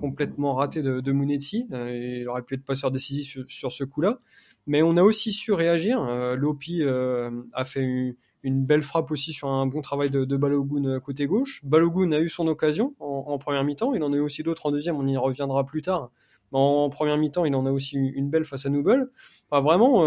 complètement 0.00 0.54
ratée 0.54 0.82
de, 0.82 1.00
de 1.00 1.12
Mounetti. 1.12 1.68
il 1.70 2.26
aurait 2.28 2.42
pu 2.42 2.54
être 2.54 2.64
passeur 2.64 2.90
décisif 2.90 3.38
sur 3.46 3.70
ce 3.70 3.84
coup-là. 3.84 4.18
Mais 4.66 4.82
on 4.82 4.96
a 4.96 5.02
aussi 5.02 5.32
su 5.32 5.52
réagir. 5.52 6.02
Euh, 6.02 6.36
Lopi 6.36 6.82
euh, 6.82 7.30
a 7.52 7.64
fait 7.64 7.82
une, 8.42 8.64
belle 8.64 8.82
frappe 8.82 9.10
aussi 9.10 9.32
sur 9.32 9.48
un 9.48 9.66
bon 9.66 9.80
travail 9.80 10.10
de, 10.10 10.24
de 10.24 10.36
Balogun 10.36 10.84
euh, 10.84 11.00
côté 11.00 11.26
gauche. 11.26 11.60
Balogun 11.64 12.12
a 12.12 12.20
eu 12.20 12.28
son 12.28 12.46
occasion 12.46 12.94
en, 13.00 13.38
première 13.38 13.64
mi-temps. 13.64 13.94
Il 13.94 14.02
en 14.02 14.12
a 14.12 14.16
eu 14.16 14.20
aussi 14.20 14.42
d'autres 14.42 14.66
en 14.66 14.70
deuxième. 14.70 14.96
On 14.96 15.06
y 15.06 15.16
reviendra 15.16 15.64
plus 15.66 15.82
tard. 15.82 16.10
En, 16.52 16.90
première 16.90 17.16
mi-temps, 17.16 17.44
il 17.44 17.54
en 17.54 17.66
a 17.66 17.72
aussi 17.72 17.96
une 17.96 18.28
belle 18.28 18.44
face 18.44 18.66
à 18.66 18.68
Noubel. 18.68 19.08
Enfin, 19.50 19.62
vraiment, 19.62 20.02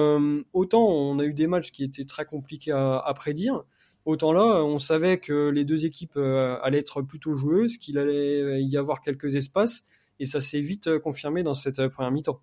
autant 0.54 0.86
on 0.88 1.18
a 1.18 1.26
eu 1.26 1.34
des 1.34 1.48
matchs 1.48 1.72
qui 1.72 1.84
étaient 1.84 2.06
très 2.06 2.26
compliqués 2.26 2.72
à, 2.72 3.12
prédire, 3.16 3.64
autant 4.06 4.32
là, 4.32 4.64
on 4.64 4.78
savait 4.78 5.18
que 5.18 5.50
les 5.50 5.66
deux 5.66 5.88
équipes 5.88 6.18
allaient 6.18 6.78
être 6.78 7.02
plutôt 7.02 7.34
joueuses, 7.34 7.78
qu'il 7.78 7.98
allait 7.98 8.62
y 8.62 8.78
avoir 8.78 9.02
quelques 9.02 9.34
espaces, 9.36 9.86
et 10.20 10.28
ça 10.28 10.40
s'est 10.40 10.60
vite 10.60 11.00
confirmé 11.00 11.42
dans 11.42 11.56
cette 11.56 11.88
première 11.88 12.12
mi-temps. 12.12 12.40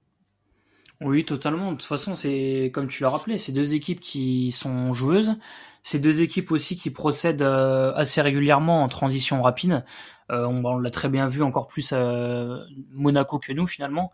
Oui, 1.02 1.24
totalement. 1.24 1.72
De 1.72 1.76
toute 1.76 1.84
façon, 1.84 2.14
c'est 2.14 2.70
comme 2.72 2.86
tu 2.86 3.02
l'as 3.02 3.10
rappelé, 3.10 3.36
c'est 3.36 3.52
deux 3.52 3.74
équipes 3.74 4.00
qui 4.00 4.52
sont 4.52 4.94
joueuses. 4.94 5.36
C'est 5.82 5.98
deux 5.98 6.22
équipes 6.22 6.52
aussi 6.52 6.76
qui 6.76 6.90
procèdent 6.90 7.42
euh, 7.42 7.92
assez 7.94 8.20
régulièrement 8.20 8.82
en 8.82 8.88
transition 8.88 9.42
rapide. 9.42 9.84
Euh, 10.30 10.46
on, 10.46 10.78
l'a 10.78 10.90
très 10.90 11.08
bien 11.08 11.26
vu 11.26 11.42
encore 11.42 11.66
plus 11.66 11.92
à 11.92 12.64
Monaco 12.92 13.38
que 13.40 13.52
nous 13.52 13.66
finalement. 13.66 14.12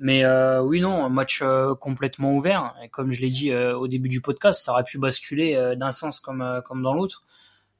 Mais 0.00 0.24
euh, 0.24 0.60
oui, 0.62 0.80
non, 0.80 1.08
match 1.08 1.42
complètement 1.80 2.32
ouvert. 2.32 2.74
Comme 2.92 3.12
je 3.12 3.20
l'ai 3.20 3.30
dit 3.30 3.54
au 3.54 3.88
début 3.88 4.08
du 4.08 4.20
podcast, 4.20 4.64
ça 4.64 4.72
aurait 4.72 4.84
pu 4.84 4.98
basculer 4.98 5.74
d'un 5.76 5.92
sens 5.92 6.20
comme 6.20 6.62
comme 6.64 6.82
dans 6.82 6.94
l'autre. 6.94 7.24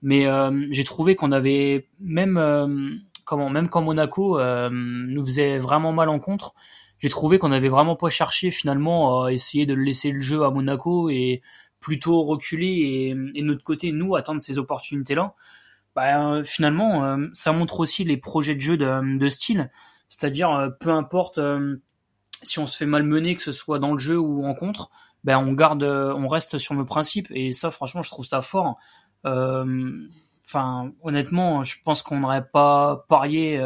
Mais 0.03 0.27
j'ai 0.71 0.85
trouvé 0.85 1.17
qu'on 1.17 1.33
avait 1.33 1.89
même 2.01 3.01
comment 3.25 3.51
même 3.51 3.69
quand 3.69 3.83
Monaco 3.83 4.41
nous 4.71 5.27
faisait 5.27 5.59
vraiment 5.59 5.93
mal 5.93 6.09
en 6.09 6.19
contre, 6.19 6.55
j'ai 6.99 7.09
trouvé 7.09 7.39
qu'on 7.39 7.53
avait 7.53 7.69
vraiment 7.69 7.97
pas 7.97 8.11
cherché 8.11 8.51
finalement 8.51 9.25
à 9.25 9.33
essayer 9.33 9.67
de 9.67 9.75
laisser 9.75 10.11
le 10.11 10.21
jeu 10.21 10.43
à 10.45 10.51
Monaco 10.51 11.11
et 11.11 11.43
plutôt 11.81 12.23
reculer 12.23 13.15
et, 13.35 13.41
de 13.41 13.47
notre 13.47 13.63
côté 13.63 13.93
nous 13.93 14.17
attendre 14.17 14.41
ces 14.41 14.59
opportunités 14.59 15.15
là. 15.15 15.35
Bah, 15.95 16.43
finalement, 16.45 17.05
euh, 17.05 17.27
ça 17.35 17.53
montre 17.53 17.81
aussi 17.81 18.05
les 18.05 18.17
projets 18.17 18.55
de 18.55 18.61
jeu 18.61 18.77
de, 18.77 19.29
style, 19.29 19.71
c'est-à-dire 20.09 20.51
euh, 20.53 20.69
peu 20.71 20.91
importe 20.91 21.39
euh, 21.39 21.77
si 22.43 22.61
on 22.61 22.69
se 22.69 22.77
fait 22.77 22.87
malmener, 22.87 23.35
que 23.35 23.43
ce 23.43 23.51
soit 23.51 23.81
dans 23.81 23.93
le 23.93 23.99
jeu 23.99 24.17
ou 24.17 24.47
en 24.47 24.55
contre, 24.55 24.91
ben 25.25 25.39
on 25.39 25.53
garde, 25.53 25.83
on 25.83 26.29
reste 26.29 26.59
sur 26.59 26.75
nos 26.75 26.85
principes 26.85 27.27
et 27.31 27.51
ça, 27.53 27.73
franchement, 27.73 28.03
je 28.03 28.11
trouve 28.11 28.25
ça 28.25 28.43
fort. 28.43 28.79
Enfin, 29.25 30.93
honnêtement, 31.03 31.65
je 31.65 31.77
pense 31.85 32.03
qu'on 32.03 32.21
n'aurait 32.21 32.49
pas 32.49 33.05
parié 33.09 33.61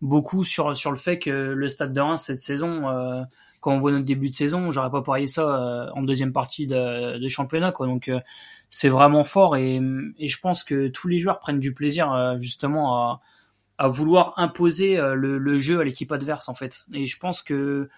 beaucoup 0.00 0.44
sur 0.44 0.76
sur 0.76 0.90
le 0.90 0.96
fait 0.96 1.18
que 1.18 1.30
le 1.30 1.68
Stade 1.68 1.92
de 1.92 2.00
Reims 2.00 2.22
cette 2.26 2.40
saison, 2.40 2.88
euh, 2.88 3.22
quand 3.60 3.72
on 3.72 3.80
voit 3.80 3.92
notre 3.92 4.04
début 4.04 4.28
de 4.28 4.34
saison, 4.34 4.70
j'aurais 4.70 4.90
pas 4.90 5.02
parié 5.02 5.26
ça 5.26 5.42
euh, 5.42 5.90
en 5.94 6.02
deuxième 6.02 6.32
partie 6.32 6.66
de, 6.66 7.18
de 7.18 7.28
championnat 7.28 7.72
quoi. 7.72 7.86
Donc 7.86 8.08
euh, 8.08 8.20
c'est 8.70 8.88
vraiment 8.88 9.24
fort 9.24 9.56
et, 9.56 9.80
et 10.18 10.28
je 10.28 10.40
pense 10.40 10.64
que 10.64 10.88
tous 10.88 11.08
les 11.08 11.18
joueurs 11.18 11.40
prennent 11.40 11.58
du 11.58 11.74
plaisir 11.74 12.38
justement 12.38 12.96
à, 12.96 13.20
à 13.78 13.88
vouloir 13.88 14.34
imposer 14.36 14.96
le, 14.96 15.38
le 15.38 15.58
jeu 15.58 15.80
à 15.80 15.84
l'équipe 15.84 16.12
adverse 16.12 16.48
en 16.48 16.54
fait. 16.54 16.84
Et 16.94 17.06
je 17.06 17.18
pense 17.18 17.42
que 17.42 17.88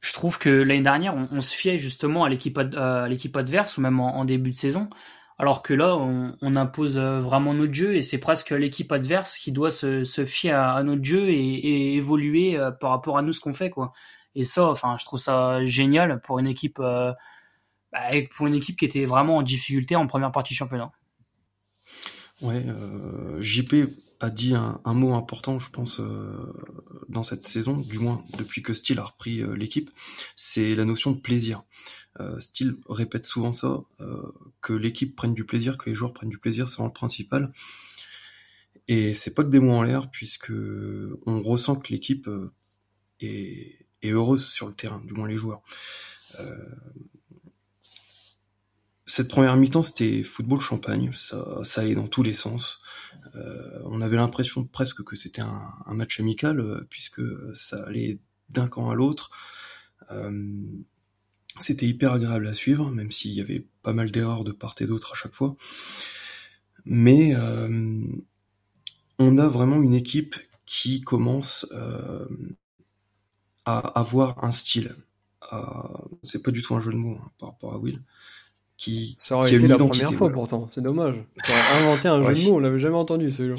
je 0.00 0.12
trouve 0.14 0.38
que 0.38 0.48
l'année 0.48 0.82
dernière, 0.82 1.14
on, 1.14 1.28
on, 1.32 1.40
se 1.42 1.54
fiait 1.54 1.76
justement 1.76 2.24
à 2.24 2.30
l'équipe 2.30 2.58
à 2.58 3.08
l'équipe 3.08 3.36
adverse 3.36 3.76
ou 3.76 3.82
même 3.82 4.00
en, 4.00 4.16
en, 4.16 4.24
début 4.24 4.52
de 4.52 4.56
saison 4.56 4.88
alors 5.38 5.62
que 5.62 5.74
là, 5.74 5.96
on, 5.96 6.56
impose 6.56 6.96
euh, 6.96 7.20
vraiment 7.20 7.52
notre 7.52 7.74
jeu 7.74 7.94
et 7.94 8.02
c'est 8.02 8.18
presque 8.18 8.50
l'équipe 8.50 8.90
adverse 8.90 9.36
qui 9.36 9.52
doit 9.52 9.70
se, 9.70 10.04
fier 10.26 10.58
à, 10.58 10.82
notre 10.82 11.04
jeu 11.04 11.28
et, 11.28 11.94
évoluer 11.94 12.56
euh, 12.56 12.70
par 12.70 12.90
rapport 12.90 13.18
à 13.18 13.22
nous 13.22 13.32
ce 13.32 13.40
qu'on 13.40 13.54
fait 13.54 13.70
quoi. 13.70 13.92
Et 14.34 14.44
ça, 14.44 14.68
enfin, 14.68 14.96
je 14.98 15.04
trouve 15.04 15.18
ça 15.18 15.64
génial 15.64 16.20
pour 16.22 16.38
une 16.38 16.46
équipe, 16.46 16.78
euh, 16.80 17.12
bah, 17.92 18.00
pour 18.34 18.46
une 18.46 18.54
équipe 18.54 18.78
qui 18.78 18.84
était 18.84 19.04
vraiment 19.04 19.38
en 19.38 19.42
difficulté 19.42 19.96
en 19.96 20.06
première 20.06 20.32
partie 20.32 20.54
championnat. 20.54 20.90
Ouais, 22.42 22.64
JP 23.40 23.74
a 24.20 24.28
dit 24.28 24.54
un, 24.54 24.80
mot 24.92 25.14
important, 25.14 25.58
je 25.58 25.70
pense, 25.70 26.02
dans 27.08 27.22
cette 27.22 27.44
saison, 27.44 27.78
du 27.78 27.98
moins 27.98 28.22
depuis 28.36 28.60
que 28.60 28.74
Steele 28.74 28.98
a 28.98 29.04
repris 29.04 29.42
l'équipe, 29.56 29.90
c'est 30.36 30.74
la 30.74 30.84
notion 30.84 31.12
de 31.12 31.18
plaisir. 31.18 31.62
Euh, 32.20 32.38
répète 32.88 33.26
souvent 33.26 33.52
ça, 33.52 33.80
euh, 34.00 34.32
que 34.62 34.72
l'équipe 34.72 35.14
prenne 35.14 35.34
du 35.34 35.44
plaisir, 35.44 35.76
que 35.76 35.90
les 35.90 35.94
joueurs 35.94 36.12
prennent 36.12 36.30
du 36.30 36.38
plaisir, 36.38 36.68
c'est 36.68 36.82
le 36.82 36.90
principal. 36.90 37.52
Et 38.88 39.14
c'est 39.14 39.34
pas 39.34 39.42
que 39.42 39.48
des 39.48 39.60
mots 39.60 39.72
en 39.72 39.82
l'air, 39.82 40.10
puisque 40.10 40.52
on 41.26 41.42
ressent 41.42 41.76
que 41.76 41.92
l'équipe 41.92 42.28
euh, 42.28 42.52
est, 43.20 43.78
heureuse 44.04 44.46
sur 44.46 44.68
le 44.68 44.74
terrain, 44.74 45.02
du 45.04 45.14
moins 45.14 45.26
les 45.26 45.36
joueurs. 45.36 45.62
cette 49.04 49.28
première 49.28 49.56
mi-temps, 49.56 49.82
c'était 49.82 50.22
football 50.22 50.60
champagne, 50.60 51.10
ça 51.12 51.80
allait 51.80 51.96
dans 51.96 52.06
tous 52.06 52.22
les 52.22 52.34
sens. 52.34 52.82
on 53.84 54.00
avait 54.00 54.16
l'impression 54.16 54.64
presque 54.64 55.02
que 55.02 55.16
c'était 55.16 55.42
un, 55.42 55.74
match 55.88 56.20
amical, 56.20 56.86
puisque 56.88 57.22
ça 57.54 57.82
allait 57.84 58.20
d'un 58.48 58.68
camp 58.68 58.90
à 58.90 58.94
l'autre. 58.94 59.30
C'était 61.60 61.86
hyper 61.86 62.12
agréable 62.12 62.46
à 62.46 62.54
suivre, 62.54 62.90
même 62.90 63.10
s'il 63.10 63.32
y 63.32 63.40
avait 63.40 63.64
pas 63.82 63.92
mal 63.92 64.10
d'erreurs 64.10 64.44
de 64.44 64.52
part 64.52 64.74
et 64.80 64.86
d'autre 64.86 65.12
à 65.12 65.14
chaque 65.16 65.34
fois. 65.34 65.56
Mais 66.84 67.34
euh, 67.34 68.00
on 69.18 69.38
a 69.38 69.48
vraiment 69.48 69.82
une 69.82 69.94
équipe 69.94 70.36
qui 70.66 71.00
commence 71.00 71.66
euh, 71.72 72.26
à 73.64 73.78
avoir 73.78 74.44
un 74.44 74.52
style. 74.52 74.96
C'est 76.22 76.42
pas 76.42 76.50
du 76.50 76.60
tout 76.60 76.74
un 76.74 76.80
jeu 76.80 76.92
de 76.92 76.96
mots 76.96 77.18
hein, 77.22 77.30
par 77.38 77.50
rapport 77.50 77.74
à 77.74 77.78
Will. 77.78 78.02
Qui, 78.76 79.16
ça 79.18 79.36
aurait 79.36 79.54
été 79.54 79.66
la 79.66 79.78
première 79.78 80.12
fois 80.12 80.30
pourtant, 80.30 80.68
c'est 80.72 80.82
dommage. 80.82 81.16
inventé 81.74 82.08
un 82.08 82.22
jeu 82.22 82.34
de 82.34 82.42
mots, 82.42 82.56
on 82.56 82.58
l'avait 82.58 82.78
jamais 82.78 82.96
entendu 82.96 83.32
celui-là. 83.32 83.56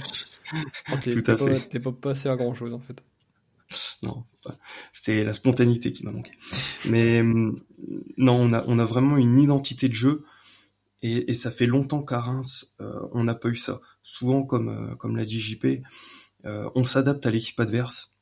T'es 1.70 1.80
pas 1.80 1.92
passé 1.92 2.30
à 2.30 2.36
grand 2.36 2.54
chose 2.54 2.74
en 2.74 2.80
fait. 2.80 3.04
Non, 4.03 4.25
c'est 4.93 5.24
la 5.24 5.33
spontanéité 5.33 5.91
qui 5.91 6.05
m'a 6.05 6.12
manqué. 6.12 6.31
Mais 6.89 7.21
hum, 7.21 7.62
non, 8.17 8.36
on 8.36 8.53
a, 8.53 8.63
on 8.67 8.79
a 8.79 8.86
vraiment 8.86 9.17
une 9.17 9.39
identité 9.39 9.89
de 9.89 9.93
jeu 9.93 10.24
et, 11.03 11.33
ça 11.33 11.51
fait 11.51 11.67
longtemps 11.67 12.03
qu'à 12.03 12.19
Reims, 12.19 12.75
euh, 12.81 13.07
on 13.12 13.24
n'a 13.24 13.36
pas 13.36 13.50
eu 13.50 13.55
ça. 13.55 13.81
Souvent, 14.01 14.43
comme, 14.43 14.69
euh, 14.69 15.15
l'a 15.15 15.25
dit 15.25 15.39
JP, 15.39 15.83
euh, 16.45 16.69
on 16.75 16.83
s'adapte 16.83 17.25
à 17.25 17.31
l'équipe 17.31 17.59
adverse, 17.59 18.15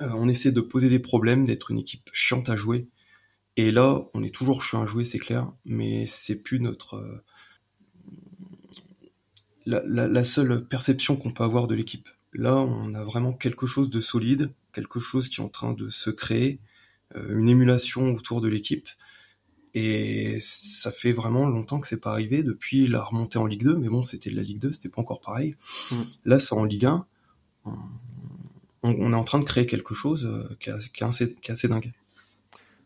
on 0.00 0.28
essaie 0.28 0.50
de 0.50 0.60
poser 0.60 0.88
des 0.88 0.98
problèmes, 0.98 1.44
d'être 1.44 1.70
une 1.70 1.78
équipe 1.78 2.10
chiante 2.12 2.48
à 2.48 2.56
jouer. 2.56 2.88
Et 3.56 3.70
là, 3.70 4.08
on 4.14 4.24
est 4.24 4.34
toujours 4.34 4.62
chiant 4.62 4.82
à 4.82 4.86
jouer, 4.86 5.04
c'est 5.04 5.20
clair, 5.20 5.52
mais 5.64 6.06
c'est 6.06 6.34
plus 6.42 6.58
notre 6.58 7.22
la 9.66 10.24
seule 10.24 10.66
perception 10.66 11.16
qu'on 11.16 11.30
peut 11.30 11.44
avoir 11.44 11.68
de 11.68 11.74
l'équipe. 11.74 12.08
Là, 12.34 12.56
on 12.56 12.92
a 12.94 13.04
vraiment 13.04 13.32
quelque 13.32 13.66
chose 13.66 13.90
de 13.90 14.00
solide, 14.00 14.52
quelque 14.72 14.98
chose 14.98 15.28
qui 15.28 15.40
est 15.40 15.44
en 15.44 15.48
train 15.48 15.72
de 15.72 15.88
se 15.88 16.10
créer, 16.10 16.60
euh, 17.14 17.38
une 17.38 17.48
émulation 17.48 18.12
autour 18.14 18.40
de 18.40 18.48
l'équipe. 18.48 18.88
Et 19.74 20.38
ça 20.40 20.92
fait 20.92 21.12
vraiment 21.12 21.48
longtemps 21.48 21.80
que 21.80 21.88
c'est 21.88 22.00
pas 22.00 22.12
arrivé 22.12 22.42
depuis 22.42 22.86
la 22.86 23.02
remontée 23.02 23.38
en 23.38 23.46
Ligue 23.46 23.64
2, 23.64 23.76
mais 23.76 23.88
bon, 23.88 24.02
c'était 24.02 24.30
de 24.30 24.36
la 24.36 24.42
Ligue 24.42 24.60
2, 24.60 24.72
c'était 24.72 24.88
pas 24.88 25.00
encore 25.00 25.20
pareil. 25.20 25.56
Mm. 25.90 25.94
Là, 26.24 26.38
c'est 26.38 26.54
en 26.54 26.64
Ligue 26.64 26.86
1. 26.86 27.06
On, 28.82 29.12
est 29.12 29.14
en 29.14 29.24
train 29.24 29.38
de 29.38 29.44
créer 29.44 29.64
quelque 29.64 29.94
chose 29.94 30.26
euh, 30.26 30.56
qui 30.60 30.68
est, 30.70 31.50
assez, 31.50 31.68
dingue. 31.68 31.92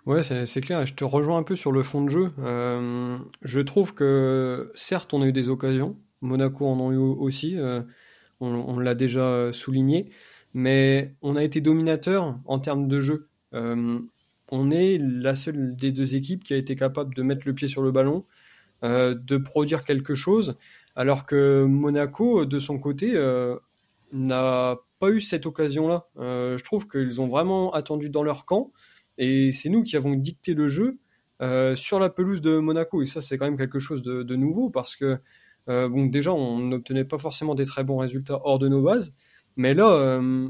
Ouais, 0.07 0.23
c'est 0.23 0.61
clair. 0.61 0.87
Je 0.87 0.95
te 0.95 1.05
rejoins 1.05 1.39
un 1.39 1.43
peu 1.43 1.57
sur 1.57 1.73
le 1.73 1.83
fond 1.83 2.03
de 2.03 2.09
jeu. 2.09 2.33
Euh, 2.39 3.19
je 3.43 3.61
trouve 3.61 3.95
que 3.95 4.71
certes, 4.75 5.13
on 5.13 5.23
a 5.23 5.27
eu 5.27 5.33
des 5.33 5.49
occasions. 5.49 5.99
Monaco 6.21 6.67
en 6.67 6.79
ont 6.81 6.93
eu 6.93 6.97
aussi 6.97 7.57
on, 8.41 8.79
l'a 8.79 8.95
déjà 8.95 9.53
souligné, 9.53 10.11
mais 10.55 11.15
on 11.23 11.37
a 11.37 11.43
été 11.43 11.61
dominateur 11.61 12.39
en 12.47 12.59
termes 12.59 12.89
de 12.89 13.01
jeu. 13.01 13.29
Euh, 13.55 13.99
on 14.51 14.71
est 14.71 14.99
la 14.99 15.35
seule 15.35 15.77
des 15.77 15.93
deux 15.93 16.15
équipes 16.15 16.45
qui 16.45 16.55
a 16.55 16.57
été 16.57 16.77
capable 16.77 17.15
de 17.15 17.23
mettre 17.23 17.47
le 17.47 17.55
pied 17.55 17.69
sur 17.69 17.83
le 17.83 17.91
ballon, 17.91 18.25
euh, 18.85 19.15
de 19.15 19.37
produire 19.37 19.85
quelque 19.85 20.15
chose, 20.15 20.57
alors 20.97 21.27
que 21.27 21.65
Monaco, 21.65 22.45
de 22.45 22.59
son 22.59 22.79
côté, 22.79 23.13
euh, 23.15 23.57
n'a 24.13 24.79
pas 25.01 25.11
eu 25.11 25.21
cette 25.21 25.47
occasion-là. 25.47 26.07
je 26.17 26.63
trouve 26.65 26.89
qu'ils 26.89 27.21
ont 27.21 27.29
vraiment 27.29 27.73
attendu 27.73 28.11
dans 28.11 28.23
leur 28.23 28.47
camp, 28.47 28.73
et 29.19 29.53
c'est 29.53 29.69
nous 29.69 29.83
qui 29.83 29.97
avons 29.97 30.15
dicté 30.15 30.55
le 30.55 30.69
jeu 30.69 30.99
sur 31.77 32.01
la 32.01 32.09
pelouse 32.09 32.41
de 32.41 32.59
Monaco. 32.59 33.03
Et 33.03 33.07
ça, 33.07 33.21
c'est 33.21 33.39
quand 33.39 33.45
même 33.45 33.59
quelque 33.59 33.79
chose 33.79 34.03
de 34.03 34.35
nouveau, 34.37 34.71
parce 34.71 34.97
que 34.97 35.19
euh, 35.69 36.09
déjà, 36.09 36.33
on 36.33 36.59
n'obtenait 36.59 37.05
pas 37.05 37.19
forcément 37.19 37.55
des 37.55 37.67
très 37.67 37.85
bons 37.85 37.99
résultats 37.99 38.41
hors 38.45 38.59
de 38.59 38.69
nos 38.69 38.83
bases, 38.83 39.15
mais 39.57 39.75
là, 39.75 39.91
euh, 39.91 40.49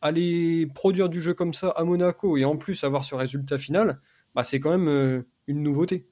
aller 0.00 0.66
produire 0.74 1.08
du 1.08 1.22
jeu 1.22 1.34
comme 1.34 1.54
ça 1.54 1.70
à 1.70 1.84
Monaco 1.84 2.36
et 2.36 2.44
en 2.44 2.56
plus 2.56 2.84
avoir 2.84 3.04
ce 3.04 3.14
résultat 3.14 3.58
final, 3.58 4.00
bah, 4.34 4.44
c'est 4.44 4.60
quand 4.60 4.70
même 4.70 4.88
euh, 4.88 5.26
une 5.46 5.62
nouveauté. 5.62 6.06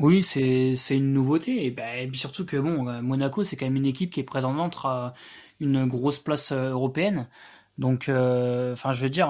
Oui, 0.00 0.22
c'est 0.22 0.74
une 0.90 1.12
nouveauté. 1.12 1.70
Bah, 1.70 1.96
et, 1.96 2.06
puis 2.06 2.18
surtout 2.18 2.44
que 2.46 2.56
bon, 2.56 2.84
Monaco, 3.02 3.42
c'est 3.42 3.56
quand 3.56 3.66
même 3.66 3.76
une 3.76 3.86
équipe 3.86 4.12
qui 4.12 4.20
est 4.20 4.24
prétendante 4.24 4.78
à 4.84 5.14
une 5.60 5.86
grosse 5.86 6.18
place 6.18 6.52
européenne. 6.52 7.28
Donc, 7.78 8.02
enfin, 8.02 8.92
je 8.92 9.02
veux 9.02 9.10
dire, 9.10 9.28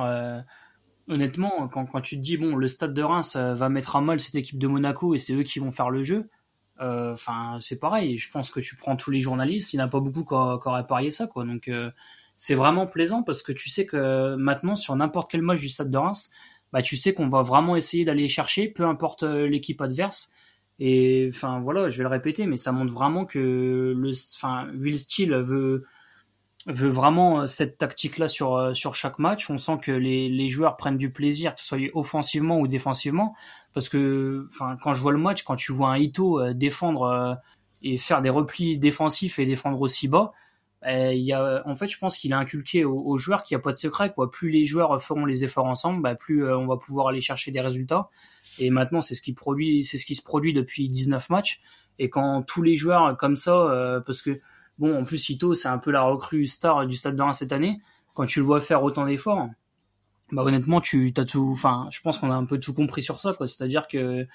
honnêtement, 1.09 1.69
quand, 1.69 1.87
quand, 1.87 2.03
tu 2.03 2.17
te 2.17 2.21
dis, 2.21 2.37
bon, 2.37 2.55
le 2.55 2.69
stade 2.69 2.93
de 2.93 3.03
Reims 3.03 3.37
va 3.37 3.69
mettre 3.71 3.97
à 3.97 4.03
mal 4.03 4.21
cette 4.21 4.35
équipe 4.35 4.59
de 4.59 4.67
Monaco 4.67 5.15
et 5.15 5.19
c'est 5.19 5.33
eux 5.33 5.43
qui 5.43 5.59
vont 5.59 5.71
faire 5.71 5.89
le 5.89 6.03
jeu, 6.03 6.29
euh, 6.81 7.13
enfin, 7.13 7.59
c'est 7.61 7.79
pareil. 7.79 8.17
Je 8.17 8.31
pense 8.31 8.51
que 8.51 8.61
tu 8.61 8.77
prends 8.77 8.97
tous 8.97 9.11
les 9.11 9.21
journalistes, 9.21 9.73
il 9.73 9.77
n'y 9.77 9.83
a 9.83 9.89
pas 9.89 10.01
beaucoup 10.01 10.25
qui, 10.25 10.35
auraient 10.35 10.87
parié 10.87 11.11
ça, 11.11 11.27
quoi. 11.27 11.45
Donc, 11.45 11.69
euh, 11.69 11.91
c'est 12.37 12.55
vraiment 12.55 12.87
plaisant 12.87 13.23
parce 13.23 13.43
que 13.43 13.53
tu 13.53 13.69
sais 13.69 13.87
que 13.87 14.37
maintenant, 14.37 14.77
sur 14.77 14.95
n'importe 14.97 15.31
quel 15.31 15.43
match 15.43 15.61
du 15.61 15.69
Stade 15.69 15.91
de 15.91 15.99
Reims, 15.99 16.31
bah, 16.73 16.83
tu 16.83 16.97
sais 16.97 17.15
qu'on 17.15 17.29
va 17.29 17.43
vraiment 17.43 17.77
essayer 17.77 18.05
d'aller 18.05 18.29
chercher, 18.29 18.69
peu 18.69 18.85
importe 18.85 19.23
euh, 19.25 19.49
l'équipe 19.49 19.81
adverse. 19.81 20.33
Et 20.79 21.29
enfin, 21.31 21.61
voilà, 21.61 21.89
je 21.89 21.99
vais 21.99 22.05
le 22.05 22.09
répéter, 22.09 22.47
mais 22.47 22.57
ça 22.57 22.71
montre 22.71 22.93
vraiment 22.93 23.25
que 23.25 23.95
le, 23.97 24.13
enfin, 24.37 24.69
Will 24.75 25.01
Steele 25.01 25.35
veut, 25.35 25.85
veut 26.67 26.91
vraiment 26.91 27.49
cette 27.49 27.79
tactique-là 27.79 28.29
sur 28.29 28.77
sur 28.77 28.95
chaque 28.95 29.19
match. 29.19 29.51
On 29.51 29.59
sent 29.59 29.79
que 29.83 29.91
les, 29.91 30.29
les 30.29 30.49
joueurs 30.49 30.77
prennent 30.77 30.99
du 30.99 31.11
plaisir, 31.11 31.57
que 31.57 31.61
ce 31.61 31.67
soit 31.67 31.79
offensivement 31.95 32.61
ou 32.61 32.69
défensivement, 32.69 33.35
parce 33.75 33.89
que 33.89 34.49
quand 34.83 34.95
je 34.95 35.01
vois 35.01 35.13
le 35.13 35.19
match, 35.19 35.43
quand 35.43 35.57
tu 35.57 35.73
vois 35.73 35.91
un 35.91 35.99
Ito 35.99 36.53
défendre 36.53 37.39
et 37.83 37.97
faire 37.97 38.23
des 38.23 38.31
replis 38.31 38.79
défensifs 38.79 39.39
et 39.39 39.47
défendre 39.47 39.81
aussi 39.81 40.09
bas, 40.09 40.33
euh, 40.87 41.13
il 41.13 41.23
y 41.23 41.33
a, 41.33 41.63
en 41.67 41.75
fait, 41.75 41.89
je 41.89 41.99
pense 41.99 42.17
qu'il 42.17 42.33
a 42.33 42.39
inculqué 42.39 42.85
aux, 42.85 43.19
joueurs 43.19 43.43
qu'il 43.43 43.57
n'y 43.57 43.61
a 43.61 43.63
pas 43.63 43.73
de 43.73 43.77
secret. 43.77 44.13
Quoi. 44.13 44.31
Plus 44.31 44.51
les 44.51 44.65
joueurs 44.65 45.03
feront 45.03 45.25
les 45.25 45.45
efforts 45.45 45.67
ensemble, 45.67 46.03
bah, 46.03 46.15
plus 46.15 46.45
euh, 46.45 46.57
on 46.57 46.67
va 46.67 46.77
pouvoir 46.77 47.09
aller 47.09 47.21
chercher 47.21 47.51
des 47.51 47.61
résultats. 47.61 48.09
Et 48.59 48.71
maintenant, 48.71 49.03
c'est 49.03 49.15
ce 49.15 49.23
qui 49.23 49.33
produit, 49.33 49.85
c'est 49.85 49.99
ce 49.99 50.07
qui 50.07 50.15
se 50.15 50.23
produit 50.23 50.53
depuis 50.53 50.89
19 50.89 51.31
matchs. 51.31 51.61
Et 51.99 52.11
quand 52.11 52.43
tous 52.43 52.63
les 52.63 52.77
joueurs 52.77 53.17
comme 53.17 53.37
ça, 53.37 53.57
euh, 53.57 54.01
parce 54.01 54.23
que 54.23 54.41
bon, 54.79 54.97
en 54.97 55.05
plus 55.05 55.29
Ito, 55.29 55.55
c'est 55.55 55.69
un 55.69 55.79
peu 55.79 55.91
la 55.91 56.03
recrue 56.03 56.47
star 56.47 56.87
du 56.87 56.97
Stade 56.97 57.17
de 57.17 57.23
Reims 57.23 57.39
cette 57.39 57.53
année. 57.53 57.81
Quand 58.15 58.27
tu 58.27 58.41
le 58.41 58.45
vois 58.47 58.61
faire 58.61 58.83
autant 58.83 59.07
d'efforts, 59.07 59.49
bah 60.33 60.43
honnêtement, 60.43 60.81
tu 60.81 61.13
as 61.17 61.25
tout. 61.25 61.49
Enfin, 61.53 61.89
je 61.91 62.01
pense 62.01 62.19
qu'on 62.19 62.31
a 62.31 62.35
un 62.35 62.45
peu 62.45 62.59
tout 62.59 62.75
compris 62.75 63.03
sur 63.03 63.21
ça. 63.21 63.33
Quoi. 63.33 63.47
C'est-à-dire 63.47 63.89
que 63.89 64.27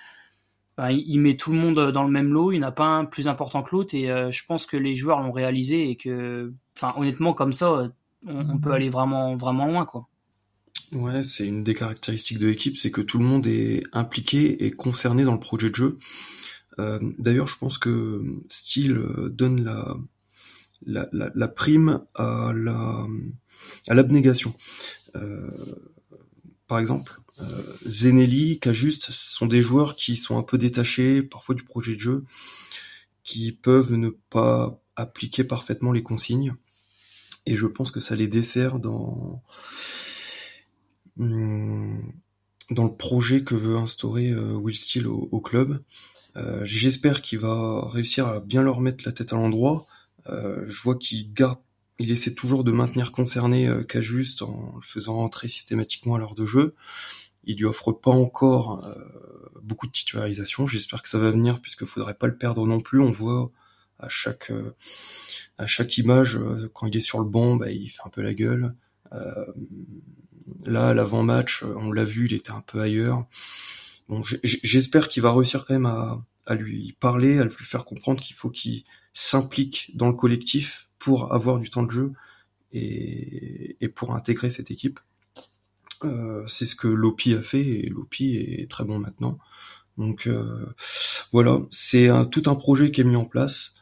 il 0.89 1.19
met 1.19 1.37
tout 1.37 1.51
le 1.51 1.59
monde 1.59 1.91
dans 1.91 2.03
le 2.03 2.09
même 2.09 2.31
lot, 2.31 2.51
il 2.51 2.59
n'a 2.59 2.71
pas 2.71 2.87
un 2.87 3.05
plus 3.05 3.27
important 3.27 3.61
que 3.61 3.75
l'autre 3.75 3.93
et 3.93 4.11
euh, 4.11 4.31
je 4.31 4.43
pense 4.45 4.65
que 4.65 4.77
les 4.77 4.95
joueurs 4.95 5.21
l'ont 5.21 5.31
réalisé 5.31 5.89
et 5.89 5.95
que, 5.95 6.51
enfin, 6.75 6.93
honnêtement, 6.97 7.33
comme 7.33 7.53
ça, 7.53 7.91
on, 8.25 8.57
peut 8.57 8.71
aller 8.71 8.89
vraiment, 8.89 9.35
vraiment 9.35 9.67
loin, 9.67 9.85
quoi. 9.85 10.07
Ouais, 10.93 11.23
c'est 11.23 11.45
une 11.45 11.63
des 11.63 11.73
caractéristiques 11.73 12.39
de 12.39 12.47
l'équipe, 12.47 12.77
c'est 12.77 12.91
que 12.91 13.01
tout 13.01 13.17
le 13.17 13.25
monde 13.25 13.47
est 13.47 13.83
impliqué 13.93 14.65
et 14.65 14.71
concerné 14.71 15.23
dans 15.23 15.33
le 15.33 15.39
projet 15.39 15.69
de 15.69 15.75
jeu. 15.75 15.97
Euh, 16.79 16.99
d'ailleurs, 17.17 17.47
je 17.47 17.57
pense 17.57 17.77
que 17.77 18.21
Steele 18.49 18.97
euh, 18.97 19.29
donne 19.29 19.63
la, 19.63 19.95
la, 20.85 21.07
la, 21.11 21.47
prime 21.47 22.01
à 22.15 22.51
la 22.55 23.05
à 23.87 23.93
l'abnégation. 23.93 24.53
Par 26.67 26.79
exemple, 26.79 27.21
euh, 27.41 27.77
Zenelli, 27.85 28.59
Cajuste 28.59 29.11
sont 29.11 29.45
des 29.45 29.61
joueurs 29.61 29.95
qui 29.95 30.15
sont 30.15 30.37
un 30.37 30.43
peu 30.43 30.57
détachés 30.57 31.21
parfois 31.21 31.55
du 31.55 31.63
projet 31.63 31.95
de 31.95 32.01
jeu, 32.01 32.23
qui 33.23 33.51
peuvent 33.51 33.93
ne 33.93 34.09
pas 34.09 34.81
appliquer 34.95 35.43
parfaitement 35.43 35.91
les 35.91 36.03
consignes. 36.03 36.55
Et 37.45 37.57
je 37.57 37.67
pense 37.67 37.91
que 37.91 37.99
ça 37.99 38.15
les 38.15 38.27
dessert 38.27 38.79
dans 38.79 39.43
hmm, 41.17 41.99
dans 42.71 42.85
le 42.85 42.95
projet 42.95 43.43
que 43.43 43.55
veut 43.55 43.77
instaurer 43.77 44.29
euh, 44.29 44.53
Will 44.53 44.75
Steele 44.75 45.07
au, 45.07 45.41
club. 45.41 45.81
Euh, 46.37 46.61
j'espère 46.63 47.21
qu'il 47.21 47.39
va 47.39 47.87
réussir 47.89 48.27
à 48.27 48.39
bien 48.39 48.63
leur 48.63 48.79
mettre 48.79 49.03
la 49.05 49.11
tête 49.11 49.33
à 49.33 49.35
l'endroit. 49.35 49.85
je 50.25 50.81
vois 50.81 50.95
qu'il 50.95 51.33
garde, 51.33 51.59
il 51.99 52.11
essaie 52.11 52.33
toujours 52.33 52.63
de 52.63 52.71
maintenir 52.71 53.11
concerné 53.11 53.69
Cajuste 53.87 54.41
en 54.41 54.73
le 54.75 54.81
faisant 54.81 55.15
rentrer 55.15 55.47
systématiquement 55.47 56.15
à 56.15 56.19
l'heure 56.19 56.35
de 56.35 56.45
jeu. 56.45 56.75
Il 57.45 57.57
lui 57.57 57.65
offre 57.65 57.91
pas 57.91 58.11
encore 58.11 58.85
euh, 58.85 58.95
beaucoup 59.61 59.87
de 59.87 59.91
titularisation. 59.91 60.65
J'espère 60.65 61.03
que 61.03 61.09
ça 61.09 61.17
va 61.17 61.31
venir 61.31 61.61
puisque 61.61 61.85
faudrait 61.85 62.13
pas 62.13 62.27
le 62.27 62.37
perdre 62.37 62.65
non 62.65 62.79
plus. 62.79 63.01
On 63.01 63.11
voit 63.11 63.51
à 63.99 64.09
chaque 64.09 64.51
euh, 64.51 64.75
à 65.57 65.67
chaque 65.67 65.97
image 65.97 66.37
euh, 66.37 66.69
quand 66.73 66.87
il 66.87 66.95
est 66.95 67.01
sur 67.01 67.19
le 67.19 67.25
banc, 67.25 67.57
bah, 67.57 67.71
il 67.71 67.87
fait 67.89 68.01
un 68.05 68.09
peu 68.09 68.21
la 68.21 68.33
gueule. 68.33 68.73
là, 70.65 70.93
l'avant-match, 70.93 71.63
on 71.63 71.91
l'a 71.91 72.03
vu, 72.03 72.25
il 72.25 72.33
était 72.33 72.51
un 72.51 72.61
peu 72.61 72.81
ailleurs. 72.81 73.25
Bon, 74.09 74.23
j'espère 74.23 75.07
qu'il 75.07 75.21
va 75.21 75.31
réussir 75.31 75.65
quand 75.65 75.73
même 75.75 75.85
à 75.85 76.55
lui 76.55 76.95
parler, 76.99 77.39
à 77.39 77.43
lui 77.43 77.51
faire 77.51 77.85
comprendre 77.85 78.21
qu'il 78.21 78.35
faut 78.35 78.49
qu'il 78.49 78.83
s'implique 79.13 79.91
dans 79.95 80.07
le 80.07 80.13
collectif 80.13 80.89
pour 81.03 81.33
avoir 81.33 81.59
du 81.59 81.69
temps 81.69 81.83
de 81.83 81.91
jeu 81.91 82.13
et, 82.71 83.75
et 83.81 83.89
pour 83.89 84.15
intégrer 84.15 84.49
cette 84.49 84.71
équipe. 84.71 85.01
Euh, 86.05 86.43
c'est 86.47 86.65
ce 86.65 86.75
que 86.75 86.87
Lopi 86.87 87.33
a 87.33 87.41
fait 87.41 87.65
et 87.65 87.89
Lopi 87.89 88.37
est 88.37 88.69
très 88.69 88.85
bon 88.85 88.99
maintenant. 88.99 89.37
Donc 89.97 90.27
euh, 90.27 90.65
voilà, 91.33 91.59
c'est 91.71 92.09
tout 92.31 92.43
un 92.45 92.55
projet 92.55 92.91
qui 92.91 93.01
est 93.01 93.03
mis 93.03 93.17
en 93.17 93.25
place. 93.25 93.73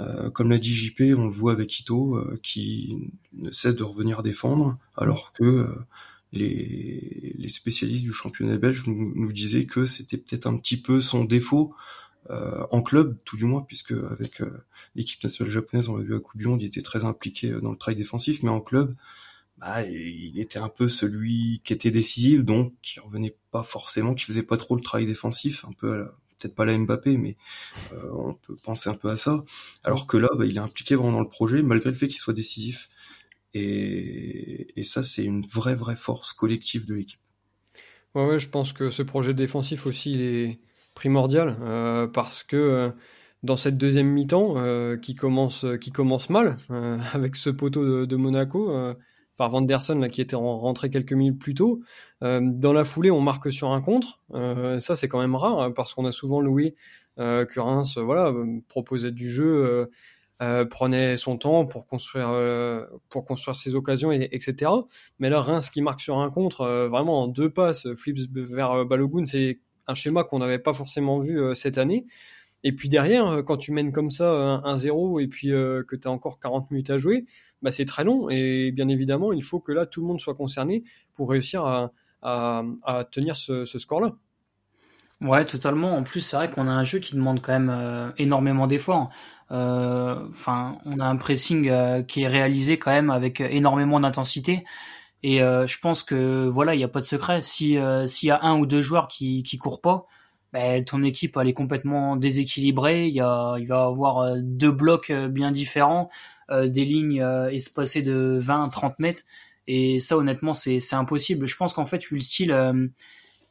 Euh, 0.00 0.30
comme 0.30 0.50
l'a 0.50 0.58
dit 0.58 0.72
JP, 0.72 1.00
on 1.16 1.26
le 1.26 1.34
voit 1.34 1.50
avec 1.50 1.80
Ito 1.80 2.24
qui 2.44 3.10
ne 3.32 3.50
cesse 3.50 3.74
de 3.74 3.82
revenir 3.82 4.22
défendre, 4.22 4.78
alors 4.96 5.32
que 5.32 5.74
les, 6.32 7.34
spécialistes 7.48 8.04
du 8.04 8.12
championnat 8.12 8.56
belge 8.56 8.84
nous, 8.86 9.32
disaient 9.32 9.66
que 9.66 9.84
c'était 9.84 10.16
peut-être 10.16 10.46
un 10.46 10.56
petit 10.58 10.80
peu 10.80 11.00
son 11.00 11.24
défaut 11.24 11.74
en 12.28 12.82
club, 12.82 13.16
tout 13.24 13.36
du 13.36 13.44
moins, 13.44 13.62
puisque 13.62 13.92
avec 13.92 14.42
l'équipe 14.94 15.22
nationale 15.22 15.52
japonaise, 15.52 15.88
on 15.88 15.96
l'a 15.96 16.04
vu 16.04 16.14
à 16.14 16.20
Coupe 16.20 16.38
du 16.38 16.46
Monde, 16.46 16.62
il 16.62 16.66
était 16.66 16.82
très 16.82 17.04
impliqué 17.04 17.50
dans 17.50 17.70
le 17.70 17.76
travail 17.76 17.96
défensif, 17.96 18.42
mais 18.42 18.50
en 18.50 18.60
club, 18.60 18.94
bah, 19.58 19.82
il 19.82 20.38
était 20.38 20.58
un 20.58 20.68
peu 20.68 20.88
celui 20.88 21.60
qui 21.64 21.72
était 21.72 21.90
décisif, 21.90 22.44
donc 22.44 22.74
qui 22.82 23.00
revenait 23.00 23.36
pas 23.50 23.62
forcément, 23.62 24.14
qui 24.14 24.24
faisait 24.24 24.42
pas 24.42 24.56
trop 24.56 24.76
le 24.76 24.82
travail 24.82 25.06
défensif, 25.06 25.64
un 25.64 25.72
peu 25.72 26.06
peut-être 26.38 26.54
pas 26.54 26.64
la 26.64 26.76
Mbappé, 26.78 27.16
mais 27.16 27.36
euh, 27.92 28.10
on 28.12 28.34
peut 28.34 28.56
penser 28.56 28.88
un 28.88 28.94
peu 28.94 29.08
à 29.10 29.16
ça. 29.16 29.44
Alors 29.84 30.06
que 30.06 30.16
là, 30.16 30.28
bah, 30.36 30.46
il 30.46 30.56
est 30.56 30.60
impliqué 30.60 30.94
vraiment 30.94 31.12
dans 31.12 31.20
le 31.20 31.28
projet, 31.28 31.62
malgré 31.62 31.90
le 31.90 31.96
fait 31.96 32.08
qu'il 32.08 32.18
soit 32.18 32.34
décisif. 32.34 32.88
Et, 33.54 34.82
ça, 34.84 35.02
c'est 35.02 35.24
une 35.24 35.44
vraie, 35.44 35.74
vraie 35.74 35.96
force 35.96 36.32
collective 36.32 36.86
de 36.86 36.94
l'équipe. 36.94 37.20
Ouais, 38.14 38.38
je 38.38 38.48
pense 38.48 38.72
que 38.72 38.90
ce 38.90 39.02
projet 39.02 39.34
défensif 39.34 39.86
aussi, 39.86 40.12
il 40.12 40.20
est 40.20 40.60
primordial, 40.98 41.56
euh, 41.62 42.08
parce 42.08 42.42
que 42.42 42.56
euh, 42.56 42.90
dans 43.44 43.56
cette 43.56 43.78
deuxième 43.78 44.08
mi-temps, 44.08 44.54
euh, 44.56 44.96
qui, 44.96 45.14
commence, 45.14 45.64
qui 45.80 45.92
commence 45.92 46.28
mal, 46.28 46.56
avec 47.14 47.36
ce 47.36 47.50
poteau 47.50 48.04
de, 48.04 48.16
Monaco, 48.16 48.74
par 49.36 49.50
Vanderson 49.50 50.08
qui 50.10 50.20
était 50.20 50.34
rentré 50.34 50.90
quelques 50.90 51.12
minutes 51.12 51.38
plus 51.38 51.54
tôt. 51.54 51.80
Dans 52.20 52.72
la 52.72 52.82
foulée, 52.82 53.12
on 53.12 53.20
marque 53.20 53.52
sur 53.52 53.70
un 53.70 53.80
contre. 53.80 54.20
Ça, 54.80 54.96
c'est 54.96 55.06
quand 55.06 55.20
même 55.20 55.36
rare 55.36 55.60
hein, 55.60 55.70
parce 55.70 55.94
qu'on 55.94 56.04
a 56.04 56.10
souvent 56.10 56.40
loué 56.40 56.74
que 57.16 57.60
Reims 57.60 57.96
voilà, 57.98 58.34
proposait 58.66 59.12
du 59.12 59.30
jeu, 59.30 59.88
prenait 60.68 61.16
son 61.16 61.38
temps 61.38 61.64
pour 61.64 61.86
construire, 61.86 62.30
pour 63.08 63.24
construire 63.24 63.54
ses 63.54 63.76
occasions, 63.76 64.10
et, 64.10 64.28
etc. 64.32 64.72
Mais 65.20 65.30
là, 65.30 65.40
Reims 65.40 65.70
qui 65.70 65.80
marque 65.80 66.00
sur 66.00 66.18
un 66.18 66.30
contre, 66.30 66.88
vraiment 66.90 67.22
en 67.22 67.28
deux 67.28 67.50
passes, 67.50 67.86
flips 67.94 68.18
vers 68.32 68.84
Balogun, 68.84 69.26
c'est 69.26 69.60
un 69.88 69.94
schéma 69.94 70.24
qu'on 70.24 70.38
n'avait 70.38 70.58
pas 70.58 70.72
forcément 70.72 71.18
vu 71.18 71.40
cette 71.54 71.78
année. 71.78 72.06
Et 72.64 72.72
puis 72.72 72.88
derrière, 72.88 73.42
quand 73.46 73.56
tu 73.56 73.72
mènes 73.72 73.92
comme 73.92 74.10
ça 74.10 74.60
1-0 74.64 75.22
et 75.22 75.28
puis 75.28 75.48
que 75.48 75.96
tu 75.96 76.08
as 76.08 76.10
encore 76.10 76.38
40 76.38 76.70
minutes 76.70 76.90
à 76.90 76.98
jouer, 76.98 77.24
bah, 77.62 77.72
c'est 77.72 77.84
très 77.84 78.04
long. 78.04 78.28
Et 78.30 78.70
bien 78.72 78.88
évidemment, 78.88 79.32
il 79.32 79.42
faut 79.42 79.60
que 79.60 79.72
là, 79.72 79.86
tout 79.86 80.00
le 80.00 80.06
monde 80.06 80.20
soit 80.20 80.34
concerné 80.34 80.84
pour 81.14 81.30
réussir 81.30 81.64
à, 82.22 83.04
tenir 83.10 83.36
ce, 83.36 83.64
score-là. 83.64 84.14
Ouais, 85.20 85.44
totalement. 85.44 85.96
En 85.96 86.04
plus, 86.04 86.20
c'est 86.20 86.36
vrai 86.36 86.50
qu'on 86.50 86.68
a 86.68 86.70
un 86.70 86.84
jeu 86.84 87.00
qui 87.00 87.16
demande 87.16 87.40
quand 87.40 87.52
même 87.52 87.70
euh, 87.70 88.10
énormément 88.18 88.68
d'efforts. 88.68 89.08
Euh, 89.50 90.14
enfin, 90.28 90.78
on 90.84 91.00
a 91.00 91.06
un 91.06 91.16
pressing 91.16 91.68
euh, 91.68 92.02
qui 92.02 92.22
est 92.22 92.28
réalisé 92.28 92.78
quand 92.78 92.92
même 92.92 93.10
avec 93.10 93.40
énormément 93.40 93.98
d'intensité. 93.98 94.64
Et 95.22 95.38
je 95.38 95.78
pense 95.80 96.02
que 96.04 96.46
voilà, 96.46 96.74
il 96.74 96.78
n'y 96.78 96.84
a 96.84 96.88
pas 96.88 97.00
de 97.00 97.04
secret. 97.04 97.42
Si 97.42 97.76
s'il 98.06 98.28
y 98.28 98.30
a 98.30 98.42
un 98.42 98.58
ou 98.58 98.66
deux 98.66 98.80
joueurs 98.80 99.08
qui 99.08 99.42
qui 99.42 99.58
courent 99.58 99.80
pas, 99.80 100.06
ben, 100.52 100.84
ton 100.84 101.02
équipe 101.02 101.36
elle 101.36 101.48
est 101.48 101.54
complètement 101.54 102.16
déséquilibrée. 102.16 103.08
Il 103.08 103.14
y 103.14 103.20
a 103.20 103.56
il 103.58 103.66
va 103.66 103.84
avoir 103.84 104.36
deux 104.38 104.70
blocs 104.70 105.12
bien 105.12 105.50
différents. 105.50 106.08
Euh, 106.50 106.66
des 106.66 106.86
lignes 106.86 107.20
euh, 107.20 107.50
espacées 107.50 108.00
de 108.00 108.38
20-30 108.40 108.94
mètres. 109.00 109.22
Et 109.66 110.00
ça, 110.00 110.16
honnêtement, 110.16 110.54
c'est 110.54 110.80
impossible. 110.94 111.46
Je 111.46 111.56
pense 111.56 111.74
qu'en 111.74 111.84
fait, 111.84 112.10
Will 112.10 112.22
Steele, 112.22 112.52
euh, 112.52 112.88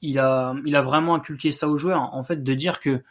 il 0.02 0.18
a, 0.18 0.56
il 0.66 0.76
a 0.76 0.82
vraiment 0.82 1.14
inculqué 1.14 1.52
ça 1.52 1.70
aux 1.70 1.78
joueurs, 1.78 2.16
en 2.16 2.24
fait, 2.24 2.44
de 2.44 2.54
dire 2.56 2.80
que, 2.80 3.04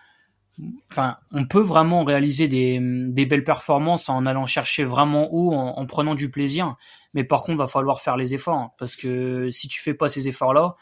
enfin, 0.91 1.19
on 1.31 1.47
peut 1.47 1.61
vraiment 1.61 2.03
réaliser 2.03 2.49
des, 2.49 2.81
des 2.81 3.27
belles 3.27 3.45
performances 3.45 4.09
en 4.09 4.27
allant 4.27 4.47
chercher 4.47 4.83
vraiment 4.83 5.33
haut, 5.33 5.53
en, 5.55 5.87
prenant 5.87 6.17
du 6.17 6.33
plaisir. 6.33 6.75
Mais 7.17 7.25
par 7.25 7.43
contre, 7.43 7.59
va 7.59 7.67
falloir 7.67 8.01
faire 8.01 8.19
les 8.19 8.35
efforts, 8.35 8.59
hein, 8.59 8.71
parce 8.77 8.95
que 8.95 9.51
si 9.51 9.69
tu 9.69 9.81
fais 9.81 9.95
pas 9.95 10.11
ces 10.11 10.29
efforts-là, 10.29 10.77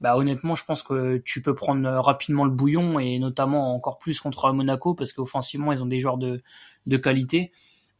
bah 0.00 0.16
honnêtement, 0.16 0.54
je 0.54 0.64
pense 0.64 0.84
que 0.84 1.18
tu 1.24 1.42
peux 1.42 1.52
prendre 1.52 1.86
rapidement 1.98 2.44
le 2.44 2.52
bouillon 2.52 3.00
et 3.00 3.18
notamment 3.18 3.74
encore 3.74 3.98
plus 3.98 4.20
contre 4.20 4.52
Monaco 4.52 4.94
parce 4.94 5.12
qu'offensivement, 5.12 5.72
ils 5.72 5.82
ont 5.82 5.86
des 5.86 5.98
joueurs 5.98 6.16
de, 6.16 6.42
qualité. 6.96 7.50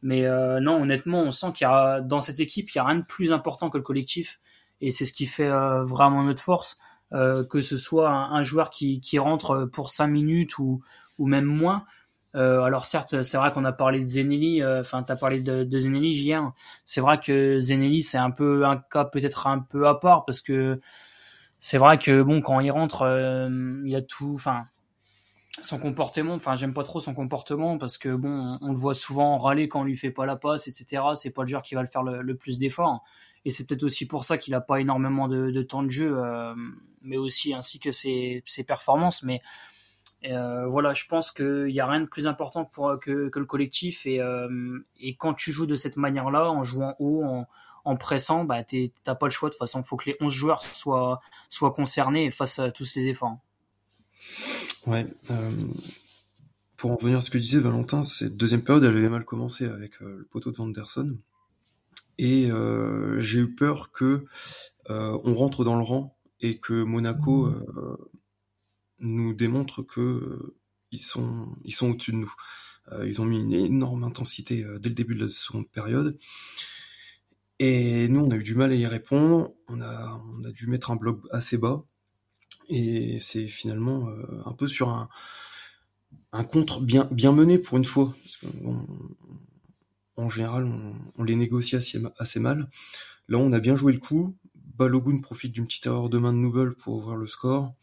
Mais 0.03 0.25
euh, 0.25 0.61
non, 0.61 0.81
honnêtement, 0.81 1.19
on 1.19 1.31
sent 1.31 1.47
qu'il 1.53 1.65
y 1.65 1.69
a 1.69 1.99
dans 1.99 2.21
cette 2.21 2.39
équipe, 2.39 2.69
il 2.73 2.77
y 2.77 2.79
a 2.79 2.85
rien 2.85 2.95
de 2.95 3.05
plus 3.05 3.33
important 3.33 3.69
que 3.69 3.77
le 3.77 3.83
collectif, 3.83 4.39
et 4.79 4.91
c'est 4.91 5.03
ce 5.03 5.11
qui 5.11 5.25
fait 5.25 5.49
euh, 5.49 5.83
vraiment 5.83 6.23
notre 6.23 6.41
force. 6.41 6.77
Euh, 7.11 7.43
que 7.43 7.61
ce 7.61 7.75
soit 7.75 8.09
un, 8.09 8.41
joueur 8.41 8.69
qui, 8.69 9.01
rentre 9.19 9.65
pour 9.65 9.89
5 9.91 10.07
minutes 10.07 10.57
ou 10.59 10.81
même 11.19 11.43
moins. 11.43 11.83
Euh, 12.35 12.61
alors 12.61 12.85
certes, 12.85 13.23
c'est 13.23 13.37
vrai 13.37 13.51
qu'on 13.51 13.65
a 13.65 13.73
parlé 13.73 13.99
de 13.99 14.05
Zenelli, 14.05 14.63
enfin 14.65 15.03
tu 15.03 15.11
as 15.11 15.15
parlé 15.15 15.41
de, 15.41 15.63
de 15.63 15.79
Zenelli 15.79 16.11
hier. 16.11 16.51
C'est 16.85 17.01
vrai 17.01 17.19
que 17.19 17.59
Zenelli 17.59 18.03
c'est 18.03 18.17
un 18.17 18.31
peu 18.31 18.65
un 18.65 18.77
cas 18.77 19.05
peut-être 19.05 19.47
un 19.47 19.59
peu 19.59 19.87
à 19.87 19.95
part 19.95 20.25
parce 20.25 20.41
que 20.41 20.79
c'est 21.59 21.77
vrai 21.77 21.97
que 21.97 22.21
bon 22.21 22.41
quand 22.41 22.59
il 22.61 22.71
rentre, 22.71 23.03
il 23.83 23.89
y 23.89 23.95
a 23.95 24.01
tout, 24.01 24.31
enfin 24.35 24.65
son 25.59 25.79
comportement, 25.79 26.33
enfin 26.33 26.55
j'aime 26.55 26.73
pas 26.73 26.83
trop 26.83 26.99
son 26.99 27.13
comportement 27.13 27.77
parce 27.77 27.97
que 27.97 28.15
bon, 28.15 28.57
on, 28.61 28.71
le 28.71 28.77
voit 28.77 28.95
souvent 28.95 29.37
râler 29.37 29.67
quand 29.67 29.81
on 29.81 29.83
lui 29.83 29.97
fait 29.97 30.11
pas 30.11 30.25
la 30.25 30.35
passe, 30.35 30.67
etc. 30.67 31.03
C'est 31.15 31.31
pas 31.31 31.41
le 31.41 31.47
joueur 31.47 31.61
qui 31.61 31.75
va 31.75 31.81
le 31.81 31.87
faire 31.87 32.03
le, 32.03 32.35
plus 32.35 32.57
d'efforts. 32.57 33.03
Et 33.43 33.51
c'est 33.51 33.67
peut-être 33.67 33.83
aussi 33.83 34.07
pour 34.07 34.23
ça 34.23 34.37
qu'il 34.37 34.53
a 34.53 34.61
pas 34.61 34.79
énormément 34.79 35.27
de, 35.27 35.61
temps 35.61 35.83
de 35.83 35.89
jeu, 35.89 36.15
euh, 36.17 36.53
mais 37.01 37.17
aussi 37.17 37.53
ainsi 37.53 37.79
que 37.79 37.91
ses, 37.91 38.43
performances. 38.65 39.23
Mais 39.23 39.41
euh, 40.25 40.67
voilà, 40.67 40.93
je 40.93 41.05
pense 41.07 41.31
qu'il 41.31 41.69
y 41.69 41.79
a 41.79 41.87
rien 41.87 42.01
de 42.01 42.05
plus 42.05 42.27
important 42.27 42.65
pour, 42.65 42.99
que, 42.99 43.31
le 43.33 43.45
collectif. 43.45 44.05
Et, 44.05 44.21
euh, 44.21 44.79
et 44.99 45.15
quand 45.15 45.33
tu 45.33 45.51
joues 45.51 45.65
de 45.65 45.75
cette 45.75 45.97
manière-là, 45.97 46.51
en 46.51 46.63
jouant 46.63 46.95
haut, 46.99 47.23
en, 47.85 47.95
pressant, 47.95 48.43
bah, 48.43 48.63
t'as 49.03 49.15
pas 49.15 49.25
le 49.25 49.31
choix. 49.31 49.49
De 49.49 49.53
toute 49.53 49.59
façon, 49.59 49.81
il 49.81 49.85
faut 49.85 49.97
que 49.97 50.09
les 50.09 50.17
11 50.19 50.31
joueurs 50.31 50.61
soient, 50.61 51.19
concernés 51.75 52.25
et 52.25 52.31
fassent 52.31 52.61
tous 52.75 52.95
les 52.95 53.07
efforts. 53.07 53.37
Ouais. 54.85 55.07
Euh, 55.29 55.51
pour 56.77 56.91
en 56.91 56.95
revenir 56.95 57.19
à 57.19 57.21
ce 57.21 57.29
que 57.29 57.37
disait 57.37 57.59
Valentin, 57.59 58.03
cette 58.03 58.37
deuxième 58.37 58.63
période, 58.63 58.83
elle 58.83 58.97
avait 58.97 59.09
mal 59.09 59.25
commencé 59.25 59.65
avec 59.65 60.01
euh, 60.01 60.17
le 60.19 60.23
poteau 60.25 60.51
de 60.51 60.57
Vanderson. 60.57 61.17
Et 62.17 62.51
euh, 62.51 63.19
j'ai 63.19 63.39
eu 63.39 63.55
peur 63.55 63.91
que 63.91 64.25
on 64.89 65.35
rentre 65.35 65.63
dans 65.63 65.77
le 65.77 65.83
rang 65.83 66.17
et 66.41 66.57
que 66.57 66.83
Monaco 66.83 67.49
nous 69.01 69.33
démontre 69.33 69.81
que 69.83 70.55
sont, 70.93 71.55
ils 71.63 71.73
sont 71.73 71.91
au-dessus 71.91 72.11
de 72.11 72.17
nous. 72.17 72.33
ils 73.05 73.21
ont 73.21 73.25
mis 73.25 73.39
une 73.39 73.53
énorme 73.53 74.03
intensité 74.03 74.65
dès 74.79 74.89
le 74.89 74.95
début 74.95 75.15
de 75.15 75.25
la 75.25 75.31
seconde 75.31 75.69
période. 75.69 76.17
Et 77.63 78.07
nous, 78.07 78.21
on 78.21 78.31
a 78.31 78.37
eu 78.37 78.41
du 78.41 78.55
mal 78.55 78.71
à 78.71 78.75
y 78.75 78.87
répondre. 78.87 79.53
On 79.67 79.79
a, 79.81 80.19
dû 80.51 80.65
mettre 80.65 80.89
un 80.89 80.95
bloc 80.95 81.21
assez 81.29 81.59
bas. 81.59 81.85
Et 82.69 83.19
c'est 83.19 83.47
finalement 83.47 84.09
euh, 84.09 84.41
un 84.47 84.53
peu 84.53 84.67
sur 84.67 84.89
un, 84.89 86.43
contre 86.45 86.81
bien, 86.81 87.07
bien 87.11 87.31
mené 87.33 87.59
pour 87.59 87.77
une 87.77 87.85
fois. 87.85 88.15
Parce 88.23 88.37
que, 88.37 88.47
en 90.15 90.29
général, 90.29 90.65
on, 91.15 91.23
les 91.23 91.35
négocie 91.35 91.75
assez, 91.75 92.39
mal. 92.39 92.67
Là, 93.27 93.37
on 93.37 93.51
a 93.51 93.59
bien 93.59 93.75
joué 93.75 93.93
le 93.93 93.99
coup. 93.99 94.35
Balogun 94.55 95.19
profite 95.19 95.51
d'une 95.51 95.67
petite 95.67 95.85
erreur 95.85 96.09
de 96.09 96.17
main 96.17 96.33
de 96.33 96.39
Nouvelle 96.39 96.73
pour 96.73 96.95
ouvrir 96.95 97.15
le 97.15 97.27
score. 97.27 97.75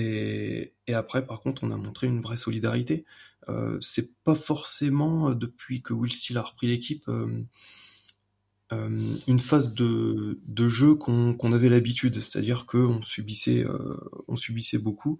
Et, 0.00 0.94
après, 0.94 1.26
par 1.26 1.40
contre, 1.40 1.64
on 1.64 1.72
a 1.72 1.76
montré 1.76 2.06
une 2.06 2.20
vraie 2.20 2.36
solidarité. 2.36 3.04
Euh, 3.48 3.78
c'est 3.80 4.14
pas 4.22 4.36
forcément 4.36 5.30
euh, 5.30 5.34
depuis 5.34 5.82
que 5.82 5.92
Will 5.92 6.12
Steele 6.12 6.38
a 6.38 6.42
repris 6.42 6.68
l'équipe. 6.68 7.08
Euh, 7.08 7.42
euh, 8.72 9.16
une 9.26 9.40
phase 9.40 9.74
de, 9.74 10.38
jeu 10.68 10.94
qu'on 10.94 11.52
avait 11.52 11.68
l'habitude, 11.68 12.20
c'est-à-dire 12.20 12.64
qu'on 12.64 13.02
subissait, 13.02 13.66
on 14.28 14.36
subissait 14.36 14.78
beaucoup. 14.78 15.18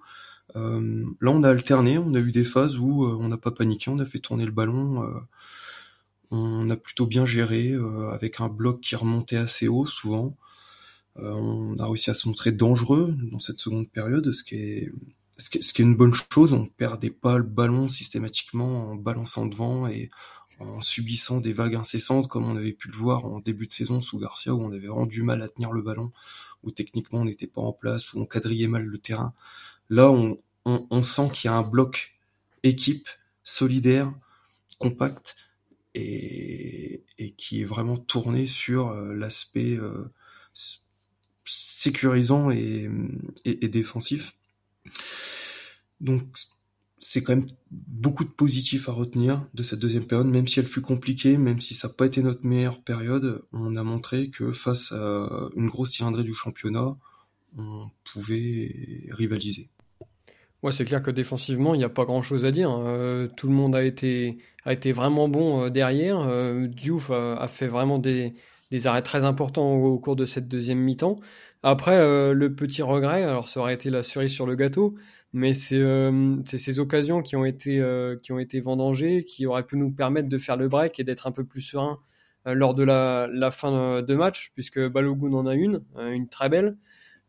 Là, 0.55 1.31
on 1.31 1.43
a 1.43 1.49
alterné, 1.49 1.99
on 1.99 2.15
a 2.15 2.21
eu 2.21 2.31
des 2.31 2.45
phases 2.45 2.79
où 2.79 3.05
on 3.07 3.29
n'a 3.29 3.39
pas 3.39 3.51
paniqué, 3.51 3.91
on 3.91 3.99
a 3.99 4.05
fait 4.05 4.19
tourner 4.19 4.45
le 4.45 4.53
ballon, 4.53 5.03
on 6.31 6.69
a 6.69 6.77
plutôt 6.77 7.07
bien 7.07 7.25
géré 7.25 7.75
avec 8.13 8.41
un 8.41 8.49
bloc 8.49 8.83
qui 8.83 8.97
remontait 8.97 9.39
assez 9.39 9.67
haut 9.67 9.87
souvent. 9.87 10.37
On 11.19 11.79
a 11.79 11.87
réussi 11.87 12.11
à 12.11 12.15
se 12.15 12.29
montrer 12.29 12.53
dangereux 12.53 13.15
dans 13.31 13.39
cette 13.39 13.61
seconde 13.61 13.91
période, 13.91 14.31
ce 14.33 14.43
qui 14.43 14.57
est 14.57 15.79
une 15.79 15.97
bonne 15.97 16.15
chose. 16.15 16.53
On 16.53 16.67
perdait 16.67 17.11
pas 17.11 17.39
le 17.39 17.45
ballon 17.45 17.89
systématiquement 17.89 18.91
en 18.91 18.95
balançant 18.95 19.47
devant 19.47 19.87
et 19.89 20.11
en 20.61 20.81
subissant 20.81 21.41
des 21.41 21.53
vagues 21.53 21.77
incessantes, 21.77 22.29
comme 22.29 22.45
on 22.45 22.57
avait 22.57 22.73
pu 22.73 22.89
le 22.89 22.97
voir 22.97 23.25
en 23.25 23.41
début 23.41 23.67
de 23.67 23.73
saison 23.73 24.01
sous 24.01 24.19
Garcia, 24.19 24.55
où 24.55 24.61
on 24.63 24.73
avait 24.73 24.89
vraiment 24.89 25.07
du 25.07 25.23
mal 25.23 25.43
à 25.43 25.49
tenir 25.49 25.73
le 25.73 25.83
ballon, 25.83 26.13
où 26.63 26.71
techniquement 26.71 27.21
on 27.21 27.25
n'était 27.25 27.47
pas 27.47 27.61
en 27.61 27.73
place, 27.73 28.13
où 28.13 28.21
on 28.21 28.27
quadrillait 28.27 28.67
mal 28.67 28.85
le 28.85 28.99
terrain. 28.99 29.35
Là, 29.89 30.11
on, 30.11 31.03
sent 31.03 31.31
qu'il 31.33 31.49
y 31.49 31.53
a 31.53 31.57
un 31.57 31.63
bloc 31.63 32.19
équipe 32.63 33.09
solidaire, 33.45 34.13
compact, 34.79 35.37
et, 35.95 37.05
et 37.19 37.33
qui 37.33 37.63
est 37.63 37.65
vraiment 37.65 37.97
tourné 37.97 38.47
sur 38.47 38.89
euh, 38.89 39.15
l'aspect 39.15 39.77
euh, 39.77 40.13
sécurisant 41.49 42.51
et, 42.51 42.89
défensif. 43.45 44.35
Donc 46.01 46.23
c'est 47.01 47.23
quand 47.23 47.37
même 47.37 47.47
beaucoup 47.71 48.25
de 48.25 48.31
positifs 48.31 48.89
à 48.89 48.93
retenir 48.93 49.47
de 49.55 49.63
cette 49.63 49.79
deuxième 49.79 50.07
période, 50.07 50.27
même 50.27 50.49
si 50.49 50.59
elle 50.59 50.67
fut 50.67 50.81
compliquée, 50.81 51.37
même 51.37 51.61
si 51.61 51.75
ça 51.75 51.89
n'a 51.89 51.95
pas 51.95 52.07
été 52.07 52.23
notre 52.23 52.45
meilleure 52.45 52.83
période, 52.83 53.43
on 53.53 53.77
a 53.77 53.83
montré 53.83 54.31
que 54.31 54.53
face 54.53 54.93
à 54.93 55.49
une 55.57 55.69
grosse 55.69 55.93
cylindrée 55.93 56.25
du 56.25 56.35
championnat, 56.35 56.97
on 57.57 57.91
pouvait 58.05 59.07
rivaliser. 59.11 59.71
Ouais, 60.63 60.73
c'est 60.73 60.85
clair 60.85 61.03
que 61.03 61.13
défensivement, 61.13 61.75
il 61.75 61.79
n'y 61.79 61.85
a 61.85 61.89
pas 61.89 62.05
grand 62.05 62.23
chose 62.23 62.45
à 62.45 62.51
dire. 62.51 62.71
Euh, 62.73 63.29
tout 63.37 63.47
le 63.47 63.55
monde 63.55 63.77
a 63.77 63.85
été, 63.85 64.39
a 64.65 64.73
été 64.73 64.91
vraiment 64.91 65.29
bon 65.29 65.65
euh, 65.65 65.71
derrière. 65.71 66.19
Euh, 66.19 66.67
Diouf 66.67 67.11
a, 67.11 67.47
fait 67.47 67.69
vraiment 67.69 67.99
des, 67.99 68.35
des, 68.71 68.87
arrêts 68.87 69.03
très 69.03 69.25
importants 69.25 69.75
au, 69.75 69.99
cours 69.99 70.17
de 70.17 70.27
cette 70.27 70.49
deuxième 70.49 70.79
mi-temps. 70.79 71.17
Après, 71.63 71.99
le 72.35 72.55
petit 72.55 72.83
regret, 72.83 73.25
alors 73.25 73.49
ça 73.49 73.61
aurait 73.61 73.75
été 73.75 73.91
la 73.91 74.03
cerise 74.03 74.33
sur 74.33 74.47
le 74.47 74.55
gâteau, 74.55 74.97
mais 75.33 75.53
euh, 75.73 76.37
c'est 76.47 76.59
ces 76.59 76.79
occasions 76.79 77.23
qui 77.23 77.37
ont 77.37 77.45
été 77.45 77.81
euh, 77.81 78.17
qui 78.17 78.33
ont 78.33 78.39
été 78.39 78.61
vendangées, 78.61 79.25
qui 79.25 79.47
auraient 79.47 79.67
pu 79.67 79.77
nous 79.77 79.91
permettre 79.91 80.29
de 80.29 80.39
faire 80.39 80.57
le 80.57 80.69
break 80.69 80.99
et 81.01 81.05
d'être 81.05 81.27
un 81.27 81.33
peu 81.33 81.45
plus 81.45 81.61
serein 81.61 81.99
euh, 82.47 82.55
lors 82.55 82.75
de 82.75 82.83
la, 82.83 83.51
fin 83.51 84.03
de 84.03 84.15
match, 84.15 84.53
puisque 84.55 84.81
Balogun 84.89 85.33
en 85.35 85.47
a 85.47 85.55
une, 85.55 85.83
une 85.99 86.29
très 86.29 86.49
belle, 86.49 86.77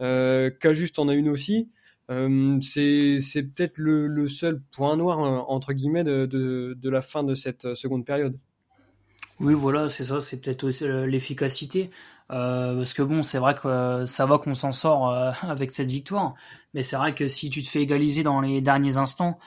euh, 0.02 0.49
Cajuste 0.49 0.99
en 0.99 1.10
a 1.10 1.13
une 1.13 1.30
aussi. 1.30 1.69
c'est 2.10 3.43
peut-être 3.43 3.78
le, 3.78 4.28
seul 4.30 4.62
point 4.71 4.95
noir 4.97 5.19
entre 5.49 5.73
guillemets 5.73 6.04
de 6.04 6.89
la 6.89 7.02
fin 7.02 7.23
de 7.23 7.36
cette 7.36 7.75
seconde 7.75 8.06
période. 8.06 8.38
Oui, 9.39 9.54
voilà, 9.54 9.88
c'est 9.89 10.04
ça, 10.04 10.19
c'est 10.19 10.41
peut-être 10.41 10.65
aussi 10.65 10.86
l'efficacité. 10.86 11.89
Euh, 12.32 12.78
parce 12.78 12.93
que 12.93 13.02
bon, 13.02 13.23
c'est 13.23 13.39
vrai 13.39 13.56
que 13.56 13.67
euh, 13.67 14.06
ça 14.06 14.25
va 14.25 14.38
qu'on 14.38 14.54
s'en 14.54 14.71
sort 14.71 15.10
euh, 15.10 15.32
avec 15.41 15.73
cette 15.73 15.89
victoire, 15.89 16.34
mais 16.73 16.84
c'est 16.84 16.95
vrai 16.95 17.15
que 17.15 17.28
si 17.28 17.49
tu 17.49 17.63
te 17.63 17.69
fais 17.69 17.82
égaliser 17.82 18.21
dans 18.23 18.41
les 18.41 18.62
derniers 18.62 18.97
instants, 18.97 19.39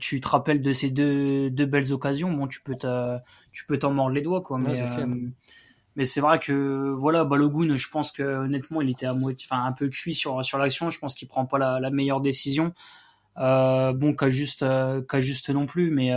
tu 0.00 0.20
te 0.20 0.26
rappelles 0.26 0.62
de 0.62 0.72
ces 0.72 0.90
deux, 0.90 1.48
deux 1.48 1.64
belles 1.64 1.92
occasions, 1.92 2.32
bon, 2.32 2.48
tu 2.48 2.60
peux 2.60 2.76
tu 3.52 3.66
peux 3.66 3.78
t'en 3.78 3.92
mordre 3.92 4.10
les 4.12 4.20
doigts, 4.20 4.42
quoi. 4.42 4.58
Mais, 4.58 4.74
mais 5.94 6.04
c'est 6.04 6.20
vrai 6.20 6.40
que 6.40 6.90
voilà, 6.90 7.24
Balogun, 7.24 7.76
je 7.76 7.88
pense 7.88 8.10
que 8.10 8.22
honnêtement, 8.22 8.80
il 8.80 8.90
était 8.90 9.06
à 9.06 9.14
moitié, 9.14 9.46
enfin 9.48 9.64
un 9.64 9.72
peu 9.72 9.88
cuit 9.88 10.14
sur 10.14 10.44
sur 10.44 10.58
l'action. 10.58 10.90
Je 10.90 10.98
pense 10.98 11.14
qu'il 11.14 11.28
prend 11.28 11.46
pas 11.46 11.58
la, 11.58 11.78
la 11.78 11.90
meilleure 11.90 12.20
décision. 12.20 12.72
bon, 13.36 14.14
qu'à 14.18 14.30
juste, 14.30 14.64
qu'à 15.08 15.20
juste 15.20 15.50
non 15.50 15.66
plus, 15.66 15.92
mais 15.92 16.12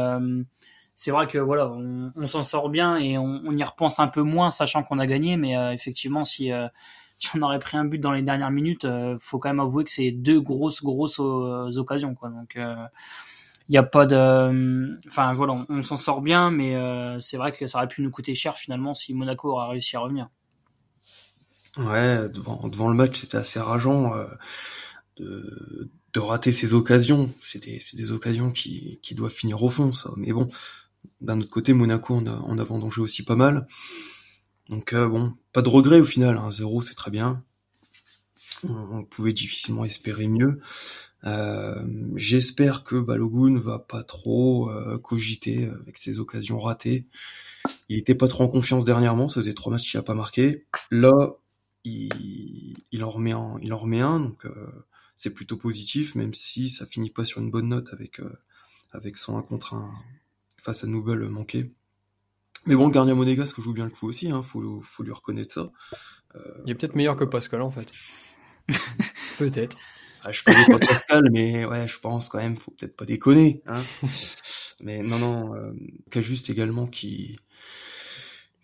c'est 0.95 1.11
vrai 1.11 1.27
que 1.27 1.39
voilà, 1.39 1.71
on, 1.71 2.27
s'en 2.27 2.43
sort 2.43 2.69
bien 2.69 2.97
et 2.97 3.17
on, 3.17 3.51
y 3.51 3.63
repense 3.63 3.99
un 3.99 4.07
peu 4.07 4.21
moins, 4.21 4.51
sachant 4.51 4.83
qu'on 4.83 4.99
a 4.99 5.07
gagné. 5.07 5.37
Mais 5.37 5.57
euh, 5.57 5.71
effectivement, 5.71 6.23
si, 6.23 6.51
euh, 6.51 6.67
si, 7.19 7.29
on 7.35 7.41
aurait 7.41 7.59
pris 7.59 7.77
un 7.77 7.85
but 7.85 7.99
dans 7.99 8.11
les 8.11 8.21
dernières 8.21 8.51
minutes, 8.51 8.85
euh, 8.85 9.17
faut 9.19 9.39
quand 9.39 9.49
même 9.49 9.59
avouer 9.59 9.83
que 9.83 9.91
c'est 9.91 10.11
deux 10.11 10.39
grosses 10.39 10.83
grosses 10.83 11.19
occasions, 11.19 12.13
quoi. 12.13 12.29
Donc 12.29 12.57
il 13.69 13.71
n'y 13.71 13.77
a 13.77 13.83
pas 13.83 14.05
de, 14.05 14.99
enfin 15.07 15.31
voilà, 15.31 15.65
on, 15.69 15.81
s'en 15.81 15.97
sort 15.97 16.21
bien, 16.21 16.51
mais 16.51 16.75
c'est 17.21 17.37
vrai 17.37 17.53
que 17.53 17.65
ça 17.65 17.79
aurait 17.79 17.87
pu 17.87 18.01
nous 18.01 18.11
coûter 18.11 18.35
cher 18.35 18.57
finalement 18.57 18.93
si 18.93 19.13
Monaco 19.13 19.51
aurait 19.51 19.69
réussi 19.69 19.95
à 19.95 19.99
revenir. 19.99 20.29
Ouais, 21.77 22.29
devant, 22.29 22.89
le 22.89 22.93
match, 22.93 23.21
c'était 23.21 23.37
assez 23.37 23.59
rageant 23.59 24.13
de, 25.15 25.89
rater 26.17 26.51
ces 26.51 26.73
occasions. 26.73 27.33
C'est 27.41 27.63
des, 27.63 27.81
des, 27.93 28.11
occasions 28.11 28.51
qui, 28.51 28.99
qui 29.01 29.15
doivent 29.15 29.31
finir 29.31 29.63
au 29.63 29.69
fond, 29.69 29.93
ça. 29.93 30.11
Mais 30.17 30.33
bon, 30.33 30.49
d'un 31.21 31.39
autre 31.39 31.49
côté, 31.49 31.73
Monaco 31.73 32.13
on 32.13 32.57
a, 32.57 32.61
a 32.61 32.63
vendangé 32.63 33.01
aussi 33.01 33.23
pas 33.23 33.35
mal. 33.35 33.67
Donc 34.69 34.93
euh, 34.93 35.07
bon, 35.07 35.33
pas 35.51 35.61
de 35.61 35.69
regret 35.69 35.99
au 35.99 36.05
final. 36.05 36.37
Hein. 36.37 36.51
Zéro, 36.51 36.81
c'est 36.81 36.95
très 36.95 37.11
bien. 37.11 37.43
On, 38.63 39.03
pouvait 39.03 39.33
difficilement 39.33 39.83
espérer 39.83 40.27
mieux. 40.27 40.61
Euh, 41.25 41.83
j'espère 42.15 42.83
que 42.83 42.95
Balogun 42.95 43.59
va 43.59 43.79
pas 43.79 44.03
trop 44.03 44.69
euh, 44.69 44.97
cogiter 44.97 45.69
avec 45.81 45.97
ses 45.97 46.19
occasions 46.19 46.59
ratées. 46.59 47.05
Il 47.89 47.97
était 47.97 48.15
pas 48.15 48.27
trop 48.27 48.45
en 48.45 48.47
confiance 48.47 48.85
dernièrement, 48.85 49.27
ça 49.27 49.41
faisait 49.41 49.53
trois 49.53 49.71
matchs 49.71 49.89
qu'il 49.89 49.99
a 49.99 50.03
pas 50.03 50.13
marqué. 50.13 50.65
Là, 50.91 51.35
il, 51.83 52.75
il 52.91 53.03
en 53.03 53.09
remet 53.09 53.31
un, 53.31 53.57
il 53.61 53.73
en 53.73 53.77
remet 53.77 54.01
un, 54.01 54.19
donc 54.19 54.45
c'est 55.17 55.33
plutôt 55.33 55.57
positif, 55.57 56.15
même 56.15 56.33
si 56.33 56.69
ça 56.69 56.85
finit 56.85 57.09
pas 57.09 57.25
sur 57.25 57.41
une 57.41 57.51
bonne 57.51 57.69
note 57.69 57.91
avec 57.91 58.21
avec 58.91 59.17
son 59.17 59.37
1 59.37 59.41
contre 59.41 59.73
1 59.73 59.91
face 60.63 60.83
à 60.83 60.87
Nouvelle 60.87 61.27
manqué. 61.29 61.71
Mais 62.65 62.75
bon, 62.75 62.87
le 62.87 62.93
gardien 62.93 63.13
monégasque 63.13 63.59
joue 63.59 63.73
bien 63.73 63.85
le 63.85 63.91
coup 63.91 64.07
aussi, 64.07 64.31
hein, 64.31 64.41
faut, 64.41 64.81
faut 64.81 65.03
lui 65.03 65.11
reconnaître 65.11 65.53
ça. 65.53 65.71
Il 66.65 66.71
est 66.71 66.75
peut-être 66.75 66.95
meilleur 66.95 67.15
que 67.15 67.25
Pascal 67.25 67.61
en 67.61 67.69
fait. 67.69 67.91
peut-être. 69.37 69.77
Ah, 70.23 70.31
je 70.31 70.41
connais 70.43 70.65
pas 70.65 70.79
Pascal, 70.79 71.29
mais 71.31 71.65
ouais, 71.65 71.87
je 71.87 71.99
pense 71.99 72.29
quand 72.29 72.37
même, 72.37 72.55
faut 72.55 72.71
peut-être 72.71 72.95
pas 72.95 73.05
déconner. 73.05 73.61
Hein. 73.65 73.81
mais 74.81 75.03
non, 75.03 75.19
non, 75.19 75.53
euh, 75.53 76.21
juste 76.21 76.49
également 76.49 76.87
qui, 76.87 77.37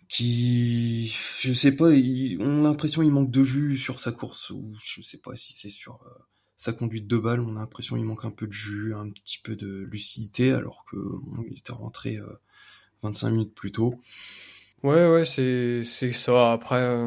qui, 0.08 1.14
je 1.40 1.52
sais 1.52 1.76
pas, 1.76 1.88
on 1.88 2.64
a 2.64 2.68
l'impression 2.68 3.02
il 3.02 3.12
manque 3.12 3.30
de 3.30 3.44
jus 3.44 3.76
sur 3.76 4.00
sa 4.00 4.10
course, 4.10 4.48
ou 4.50 4.74
je 4.82 5.02
sais 5.02 5.18
pas 5.18 5.36
si 5.36 5.52
c'est 5.52 5.70
sur 5.70 6.00
euh, 6.06 6.18
sa 6.60 6.74
conduite 6.74 7.06
de 7.06 7.16
balle, 7.16 7.40
on 7.40 7.56
a 7.56 7.60
l'impression 7.60 7.96
qu'il 7.96 8.04
manque 8.04 8.26
un 8.26 8.30
peu 8.30 8.46
de 8.46 8.52
jus, 8.52 8.94
un 8.94 9.08
petit 9.08 9.38
peu 9.42 9.56
de 9.56 9.88
lucidité, 9.90 10.52
alors 10.52 10.84
que 10.84 10.98
il 11.50 11.56
était 11.56 11.72
rentré 11.72 12.18
25 13.02 13.30
minutes 13.30 13.54
plus 13.54 13.72
tôt. 13.72 13.98
Ouais, 14.82 15.08
ouais, 15.10 15.24
c'est 15.24 15.82
ça. 16.12 16.52
Après, 16.52 17.06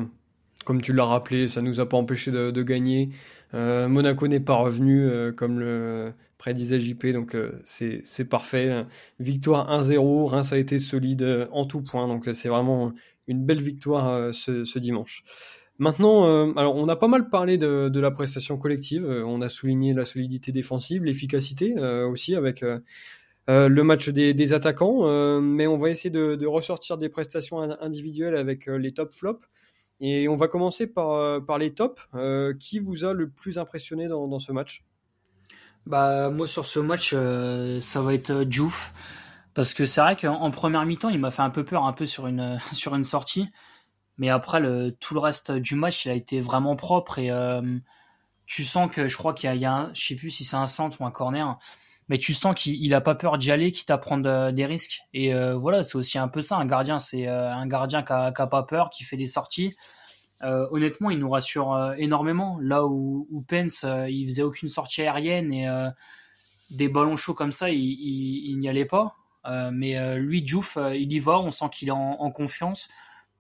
comme 0.66 0.82
tu 0.82 0.92
l'as 0.92 1.06
rappelé, 1.06 1.48
ça 1.50 1.62
nous 1.62 1.80
a 1.80 1.88
pas 1.88 1.98
empêché 1.98 2.32
de, 2.32 2.64
gagner. 2.64 3.12
Monaco 3.54 4.28
n'est 4.28 4.40
pas 4.40 4.56
revenu, 4.56 5.08
comme 5.36 5.60
le 5.60 6.14
prédisait 6.40 6.80
JP, 6.80 7.06
donc 7.14 7.38
c'est 7.64 8.28
parfait. 8.28 8.88
Victoire 9.20 9.70
1-0, 9.70 10.30
Reims 10.30 10.52
a 10.52 10.58
été 10.58 10.80
solide 10.80 11.48
en 11.52 11.68
tout 11.68 11.84
point, 11.84 12.08
donc 12.08 12.28
c'est 12.34 12.50
vraiment 12.50 12.92
une 13.28 13.46
belle 13.46 13.62
victoire 13.62 14.34
ce 14.34 14.80
dimanche. 14.80 15.24
Maintenant, 15.80 16.28
euh, 16.28 16.54
alors 16.56 16.76
on 16.76 16.88
a 16.88 16.96
pas 16.96 17.08
mal 17.08 17.30
parlé 17.30 17.58
de, 17.58 18.00
la 18.00 18.12
prestation 18.12 18.58
collective. 18.58 19.06
Euh, 19.06 19.26
on 19.26 19.42
a 19.42 19.50
souligné 19.50 19.94
la 19.94 20.06
solidité 20.06 20.52
défensive, 20.52 21.04
l'efficacité 21.04 21.74
euh, 21.78 22.08
aussi 22.08 22.36
avec 22.36 22.64
le 23.48 23.82
match 23.82 24.10
des, 24.10 24.54
attaquants. 24.54 25.42
mais 25.42 25.68
on 25.68 25.78
va 25.78 25.90
essayer 25.90 26.12
de, 26.12 26.46
ressortir 26.46 26.98
des 26.98 27.10
prestations 27.10 27.60
individuelles 27.60 28.36
avec 28.36 28.68
les 28.68 28.92
top 28.92 29.12
flops. 29.12 29.46
Et 30.00 30.28
on 30.28 30.36
va 30.36 30.48
commencer 30.48 30.88
par, 30.88 31.44
par 31.46 31.58
les 31.58 31.74
tops. 31.74 32.02
qui 32.60 32.80
vous 32.80 33.06
a 33.06 33.14
le 33.14 33.30
plus 33.30 33.58
impressionné 33.58 34.08
dans, 34.08 34.28
dans 34.28 34.40
ce 34.40 34.52
match? 34.52 34.84
Bah 35.86 36.30
moi 36.30 36.48
sur 36.48 36.66
ce 36.66 36.80
match, 36.80 37.14
ça 37.82 38.02
va 38.02 38.14
être 38.14 38.44
Diouf. 38.44 38.94
Parce 39.54 39.74
que 39.74 39.86
c'est 39.86 40.02
vrai 40.02 40.16
qu'en 40.16 40.50
première 40.50 40.86
mi-temps, 40.86 41.10
il 41.10 41.20
m'a 41.20 41.30
fait 41.30 41.42
un 41.42 41.52
peu 41.52 41.64
peur, 41.64 41.86
un 41.86 41.94
peu 41.94 42.06
sur 42.06 42.28
une, 42.28 42.58
sur 42.74 42.96
une 42.96 43.04
sortie. 43.04 43.50
Mais 44.18 44.30
après, 44.30 44.60
le, 44.60 44.92
tout 45.00 45.14
le 45.14 45.20
reste 45.20 45.52
du 45.52 45.76
match, 45.76 46.06
il 46.06 46.12
a 46.12 46.14
été 46.14 46.40
vraiment 46.40 46.76
propre 46.76 47.20
et 47.20 47.32
euh, 47.32 47.62
tu 48.46 48.64
sens 48.64 48.90
que 48.92 49.08
je 49.08 49.18
crois 49.18 49.34
qu'il 49.34 49.54
y 49.56 49.66
a, 49.66 49.74
un, 49.74 49.94
je 49.94 50.06
sais 50.06 50.16
plus 50.16 50.30
si 50.30 50.44
c'est 50.44 50.56
un 50.56 50.68
centre 50.68 51.02
ou 51.02 51.06
un 51.06 51.12
corner, 51.12 51.58
mais 52.10 52.20
tu 52.20 52.34
sens 52.34 52.54
qu'il 52.54 52.94
a 52.94 53.02
pas 53.02 53.16
peur 53.16 53.38
d'y 53.38 53.52
aller, 53.52 53.72
quitte 53.72 53.90
à 53.90 53.98
prendre 53.98 54.30
euh, 54.30 54.52
des 54.52 54.66
risques. 54.66 55.02
Et 55.14 55.34
euh, 55.34 55.56
voilà, 55.56 55.84
c'est 55.84 55.96
aussi 55.96 56.20
un 56.20 56.28
peu 56.28 56.42
ça, 56.42 56.58
un 56.58 56.66
gardien, 56.66 57.00
c'est 57.00 57.28
un 57.28 57.66
gardien 57.66 58.04
qui 58.04 58.14
a, 58.14 58.32
qui 58.32 58.42
a, 58.42 58.48
pas 58.48 58.64
peur, 58.64 58.90
qui 58.92 59.04
fait 59.04 59.18
des 59.18 59.28
sorties. 59.28 59.76
honnêtement, 60.42 61.10
il 61.10 61.20
nous 61.20 61.30
rassure 61.30 61.94
énormément. 61.98 62.60
Là 62.62 62.86
où, 62.86 63.46
Pence, 63.48 63.86
il 64.10 64.28
faisait 64.28 64.44
aucune 64.44 64.70
sortie 64.70 65.02
aérienne 65.02 65.54
et 65.54 65.68
des 66.70 66.90
ballons 66.90 67.16
chauds 67.16 67.34
comme 67.34 67.54
ça, 67.54 67.70
il, 67.70 68.58
n'y 68.60 68.68
allait 68.68 68.86
pas. 68.86 69.16
mais 69.72 70.18
lui, 70.20 70.42
Diouf, 70.42 70.78
il 70.94 71.12
y 71.14 71.20
va, 71.20 71.40
on 71.40 71.50
sent 71.50 71.70
qu'il 71.72 71.88
est 71.88 71.92
en 71.92 72.32
confiance. 72.32 72.90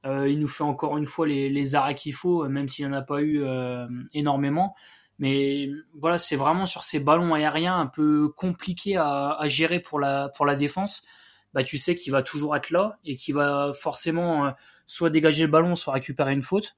Euh, 0.05 0.27
il 0.27 0.39
nous 0.39 0.47
fait 0.47 0.63
encore 0.63 0.97
une 0.97 1.05
fois 1.05 1.27
les, 1.27 1.49
les 1.49 1.75
arrêts 1.75 1.95
qu'il 1.95 2.13
faut, 2.13 2.47
même 2.49 2.67
s'il 2.67 2.85
n'y 2.85 2.93
en 2.93 2.97
a 2.97 3.01
pas 3.01 3.21
eu 3.21 3.41
euh, 3.41 3.87
énormément. 4.13 4.75
Mais 5.19 5.69
voilà, 5.93 6.17
c'est 6.17 6.35
vraiment 6.35 6.65
sur 6.65 6.83
ces 6.83 6.99
ballons 6.99 7.33
aériens 7.33 7.77
un 7.77 7.87
peu 7.87 8.29
compliqués 8.29 8.97
à, 8.97 9.29
à, 9.29 9.47
gérer 9.47 9.79
pour 9.79 9.99
la, 9.99 10.29
pour 10.35 10.45
la 10.45 10.55
défense. 10.55 11.05
Bah, 11.53 11.63
tu 11.63 11.77
sais 11.77 11.95
qu'il 11.95 12.11
va 12.11 12.23
toujours 12.23 12.55
être 12.55 12.71
là 12.71 12.97
et 13.05 13.15
qu'il 13.15 13.35
va 13.35 13.71
forcément 13.73 14.47
euh, 14.47 14.51
soit 14.87 15.09
dégager 15.09 15.43
le 15.43 15.51
ballon, 15.51 15.75
soit 15.75 15.93
récupérer 15.93 16.33
une 16.33 16.43
faute. 16.43 16.75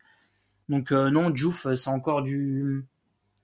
Donc 0.69 0.91
non, 0.91 1.29
Diouf, 1.29 1.67
c'est 1.75 1.89
encore 1.91 2.23
du, 2.23 2.85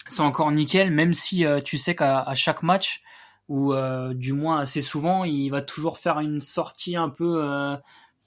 c'est 0.08 0.24
encore 0.24 0.52
nickel, 0.52 0.90
même 0.90 1.14
si 1.14 1.46
tu 1.64 1.78
sais 1.78 1.94
qu'à 1.94 2.34
chaque 2.34 2.64
match, 2.64 3.04
ou 3.48 3.76
du 4.16 4.34
moins 4.34 4.62
assez 4.62 4.82
souvent, 4.82 5.24
il 5.24 5.50
va 5.50 5.62
toujours 5.62 6.00
faire 6.00 6.20
une 6.20 6.42
sortie 6.42 6.96
un 6.96 7.10
peu 7.10 7.78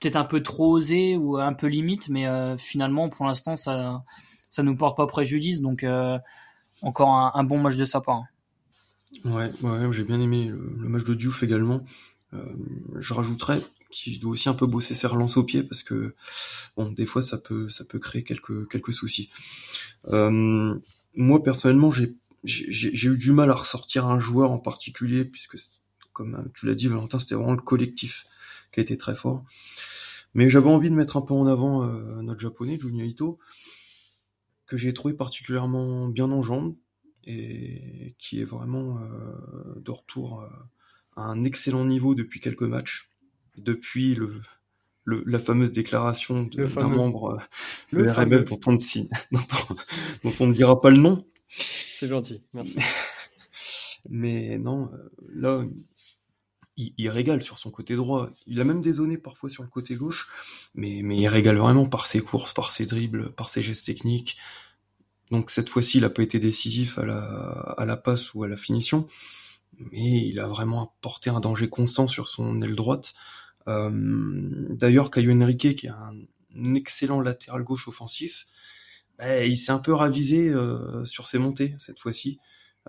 peut-être 0.04 0.16
un 0.16 0.24
peu 0.24 0.42
trop 0.42 0.72
osé 0.72 1.16
ou 1.16 1.38
un 1.38 1.54
peu 1.54 1.66
limite, 1.66 2.10
mais 2.10 2.26
euh, 2.26 2.58
finalement, 2.58 3.08
pour 3.08 3.24
l'instant, 3.24 3.56
ça 3.56 4.04
ça 4.50 4.62
nous 4.62 4.76
porte 4.76 4.96
pas 4.96 5.06
préjudice. 5.06 5.62
Donc, 5.62 5.82
euh, 5.82 6.18
encore 6.82 7.32
un, 7.34 7.44
bon 7.44 7.58
match 7.58 7.76
de 7.76 7.84
sa 7.86 8.00
part. 8.00 8.24
Ouais, 9.24 9.50
ouais 9.62 9.92
j'ai 9.92 10.04
bien 10.04 10.20
aimé 10.20 10.46
le, 10.46 10.88
match 10.88 11.04
de 11.04 11.14
Diouf 11.14 11.42
également. 11.42 11.82
Euh, 12.34 12.44
je 12.98 13.14
rajouterais 13.14 13.60
qu'il 13.90 14.20
doit 14.20 14.32
aussi 14.32 14.48
un 14.48 14.54
peu 14.54 14.66
bosser 14.66 14.94
ses 14.94 15.06
relances 15.06 15.36
au 15.36 15.44
pied 15.44 15.62
parce 15.62 15.82
que 15.82 16.14
bon, 16.76 16.90
des 16.92 17.06
fois 17.06 17.22
ça 17.22 17.38
peut 17.38 17.68
ça 17.68 17.84
peut 17.84 17.98
créer 17.98 18.24
quelques 18.24 18.68
quelques 18.68 18.92
soucis. 18.92 19.30
moi 20.06 21.42
personnellement, 21.42 21.90
j'ai 21.92 23.08
eu 23.08 23.18
du 23.18 23.32
mal 23.32 23.50
à 23.50 23.54
ressortir 23.54 24.06
un 24.06 24.18
joueur 24.18 24.50
en 24.50 24.58
particulier 24.58 25.24
puisque 25.24 25.56
comme 26.12 26.50
tu 26.54 26.66
l'as 26.66 26.74
dit 26.74 26.88
Valentin, 26.88 27.18
c'était 27.18 27.34
vraiment 27.34 27.52
le 27.54 27.62
collectif 27.62 28.26
qui 28.72 28.80
a 28.80 28.82
été 28.82 28.98
très 28.98 29.14
fort. 29.14 29.44
Mais 30.34 30.50
j'avais 30.50 30.68
envie 30.68 30.90
de 30.90 30.94
mettre 30.94 31.16
un 31.16 31.22
peu 31.22 31.34
en 31.34 31.46
avant 31.46 31.84
euh, 31.84 32.20
notre 32.22 32.40
japonais, 32.40 32.78
Junya 32.80 33.04
Ito, 33.04 33.38
que 34.66 34.76
j'ai 34.76 34.92
trouvé 34.92 35.14
particulièrement 35.14 36.08
bien 36.08 36.30
en 36.30 36.42
jambes 36.42 36.76
et 37.24 38.14
qui 38.18 38.40
est 38.40 38.44
vraiment 38.44 38.98
euh, 38.98 39.80
de 39.80 39.90
retour 39.90 40.42
euh, 40.42 40.48
à 41.16 41.22
un 41.22 41.44
excellent 41.44 41.84
niveau 41.84 42.14
depuis 42.14 42.40
quelques 42.40 42.62
matchs, 42.62 43.08
depuis 43.56 44.14
le, 44.14 44.42
le 45.04 45.22
la 45.24 45.38
fameuse 45.38 45.72
déclaration 45.72 46.44
d'un 46.44 46.88
membre 46.88 47.38
de 47.92 47.98
le 47.98 48.10
RMF 48.10 48.44
dont 48.44 48.60
on, 48.66 48.72
ne, 48.72 48.78
dont 50.24 50.32
on 50.40 50.46
ne 50.48 50.52
dira 50.52 50.80
pas 50.80 50.90
le 50.90 50.98
nom. 50.98 51.24
C'est 51.48 52.08
gentil, 52.08 52.42
merci. 52.52 52.78
Mais 54.10 54.58
non, 54.58 54.90
là, 55.28 55.64
il, 56.76 57.08
régale 57.08 57.42
sur 57.42 57.58
son 57.58 57.70
côté 57.70 57.94
droit. 57.96 58.30
Il 58.46 58.60
a 58.60 58.64
même 58.64 58.80
des 58.80 58.92
zones 58.92 59.16
parfois 59.18 59.48
sur 59.48 59.62
le 59.62 59.68
côté 59.68 59.94
gauche, 59.94 60.28
mais, 60.74 61.00
mais 61.02 61.16
il 61.16 61.28
régale 61.28 61.56
vraiment 61.56 61.86
par 61.86 62.06
ses 62.06 62.20
courses, 62.20 62.52
par 62.52 62.70
ses 62.70 62.86
dribbles, 62.86 63.32
par 63.32 63.48
ses 63.48 63.62
gestes 63.62 63.86
techniques. 63.86 64.36
Donc 65.30 65.50
cette 65.50 65.68
fois-ci, 65.68 65.98
il 65.98 66.02
n'a 66.02 66.10
pas 66.10 66.22
été 66.22 66.38
décisif 66.38 66.98
à 66.98 67.04
la, 67.04 67.20
à 67.20 67.84
la 67.84 67.96
passe 67.96 68.34
ou 68.34 68.42
à 68.44 68.48
la 68.48 68.56
finition, 68.56 69.06
mais 69.92 70.26
il 70.26 70.38
a 70.40 70.46
vraiment 70.46 70.82
apporté 70.82 71.30
un 71.30 71.40
danger 71.40 71.68
constant 71.68 72.06
sur 72.06 72.28
son 72.28 72.60
aile 72.62 72.74
droite. 72.74 73.14
Euh, 73.68 73.90
D'ailleurs, 74.70 75.10
Caio 75.10 75.32
Henrique, 75.32 75.76
qui 75.76 75.86
est 75.86 75.90
un 75.90 76.74
excellent 76.74 77.20
latéral 77.20 77.62
gauche 77.62 77.88
offensif, 77.88 78.46
bah, 79.18 79.44
il 79.44 79.56
s'est 79.56 79.72
un 79.72 79.78
peu 79.78 79.94
ravisé 79.94 80.50
euh, 80.50 81.04
sur 81.04 81.26
ses 81.26 81.38
montées 81.38 81.76
cette 81.78 82.00
fois-ci, 82.00 82.38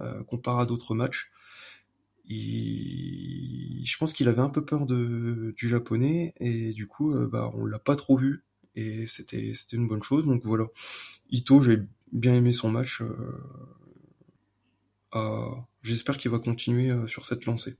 euh, 0.01 0.23
comparé 0.23 0.63
à 0.63 0.65
d'autres 0.65 0.95
matchs 0.95 1.31
je 2.27 3.97
pense 3.97 4.13
qu'il 4.13 4.27
avait 4.27 4.41
un 4.41 4.49
peu 4.49 4.65
peur 4.65 4.85
du 4.85 5.53
japonais 5.69 6.33
et 6.39 6.71
du 6.71 6.87
coup, 6.87 7.13
euh, 7.13 7.27
bah, 7.27 7.51
on 7.53 7.65
l'a 7.65 7.79
pas 7.79 7.95
trop 7.95 8.17
vu 8.17 8.43
et 8.75 9.07
c'était 9.07 9.53
c'était 9.55 9.77
une 9.77 9.87
bonne 9.87 10.03
chose. 10.03 10.25
Donc 10.25 10.43
voilà, 10.43 10.65
Ito, 11.29 11.61
j'ai 11.61 11.79
bien 12.11 12.33
aimé 12.33 12.53
son 12.53 12.69
match. 12.69 13.01
Euh, 15.15 15.49
J'espère 15.81 16.17
qu'il 16.17 16.31
va 16.31 16.39
continuer 16.39 16.89
euh, 16.89 17.07
sur 17.07 17.25
cette 17.25 17.45
lancée. 17.45 17.77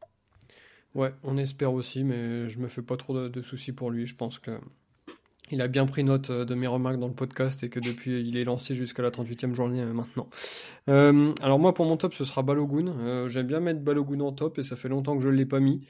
Ouais, 0.93 1.13
on 1.23 1.37
espère 1.37 1.73
aussi, 1.73 2.03
mais 2.03 2.47
je 2.49 2.59
me 2.59 2.67
fais 2.67 2.83
pas 2.83 2.97
trop 2.97 3.27
de 3.27 3.41
soucis 3.41 3.73
pour 3.73 3.91
lui. 3.91 4.05
Je 4.05 4.15
pense 4.15 4.39
que 4.39 4.59
il 5.51 5.61
a 5.61 5.67
bien 5.67 5.85
pris 5.85 6.03
note 6.03 6.29
euh, 6.29 6.45
de 6.45 6.55
mes 6.55 6.67
remarques 6.67 6.99
dans 6.99 7.07
le 7.07 7.13
podcast 7.13 7.63
et 7.63 7.69
que 7.69 7.79
depuis 7.79 8.27
il 8.27 8.37
est 8.37 8.43
lancé 8.43 8.73
jusqu'à 8.73 9.03
la 9.03 9.11
38e 9.11 9.53
journée 9.53 9.81
euh, 9.81 9.93
maintenant. 9.93 10.27
Euh, 10.89 11.33
alors 11.41 11.59
moi 11.59 11.73
pour 11.73 11.85
mon 11.85 11.97
top 11.97 12.13
ce 12.13 12.25
sera 12.25 12.41
Balogun. 12.41 13.27
J'aime 13.27 13.47
bien 13.47 13.59
mettre 13.59 13.81
Balogun 13.81 14.21
en 14.21 14.31
top 14.31 14.57
et 14.59 14.63
ça 14.63 14.75
fait 14.75 14.89
longtemps 14.89 15.15
que 15.15 15.23
je 15.23 15.29
ne 15.29 15.35
l'ai 15.35 15.45
pas 15.45 15.59
mis. 15.59 15.87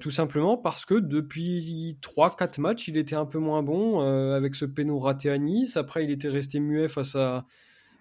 tout 0.00 0.10
simplement 0.10 0.56
parce 0.56 0.84
que 0.84 0.94
depuis 0.94 1.98
3-4 2.02 2.60
matchs 2.60 2.88
il 2.88 2.96
était 2.96 3.14
un 3.14 3.26
peu 3.26 3.38
moins 3.38 3.62
bon 3.62 4.00
avec 4.00 4.54
ce 4.54 4.64
péno 4.64 4.98
raté 4.98 5.30
à 5.30 5.38
Nice. 5.38 5.76
Après 5.76 6.04
il 6.04 6.10
était 6.10 6.28
resté 6.28 6.60
muet 6.60 6.88
face 6.88 7.14
à, 7.14 7.46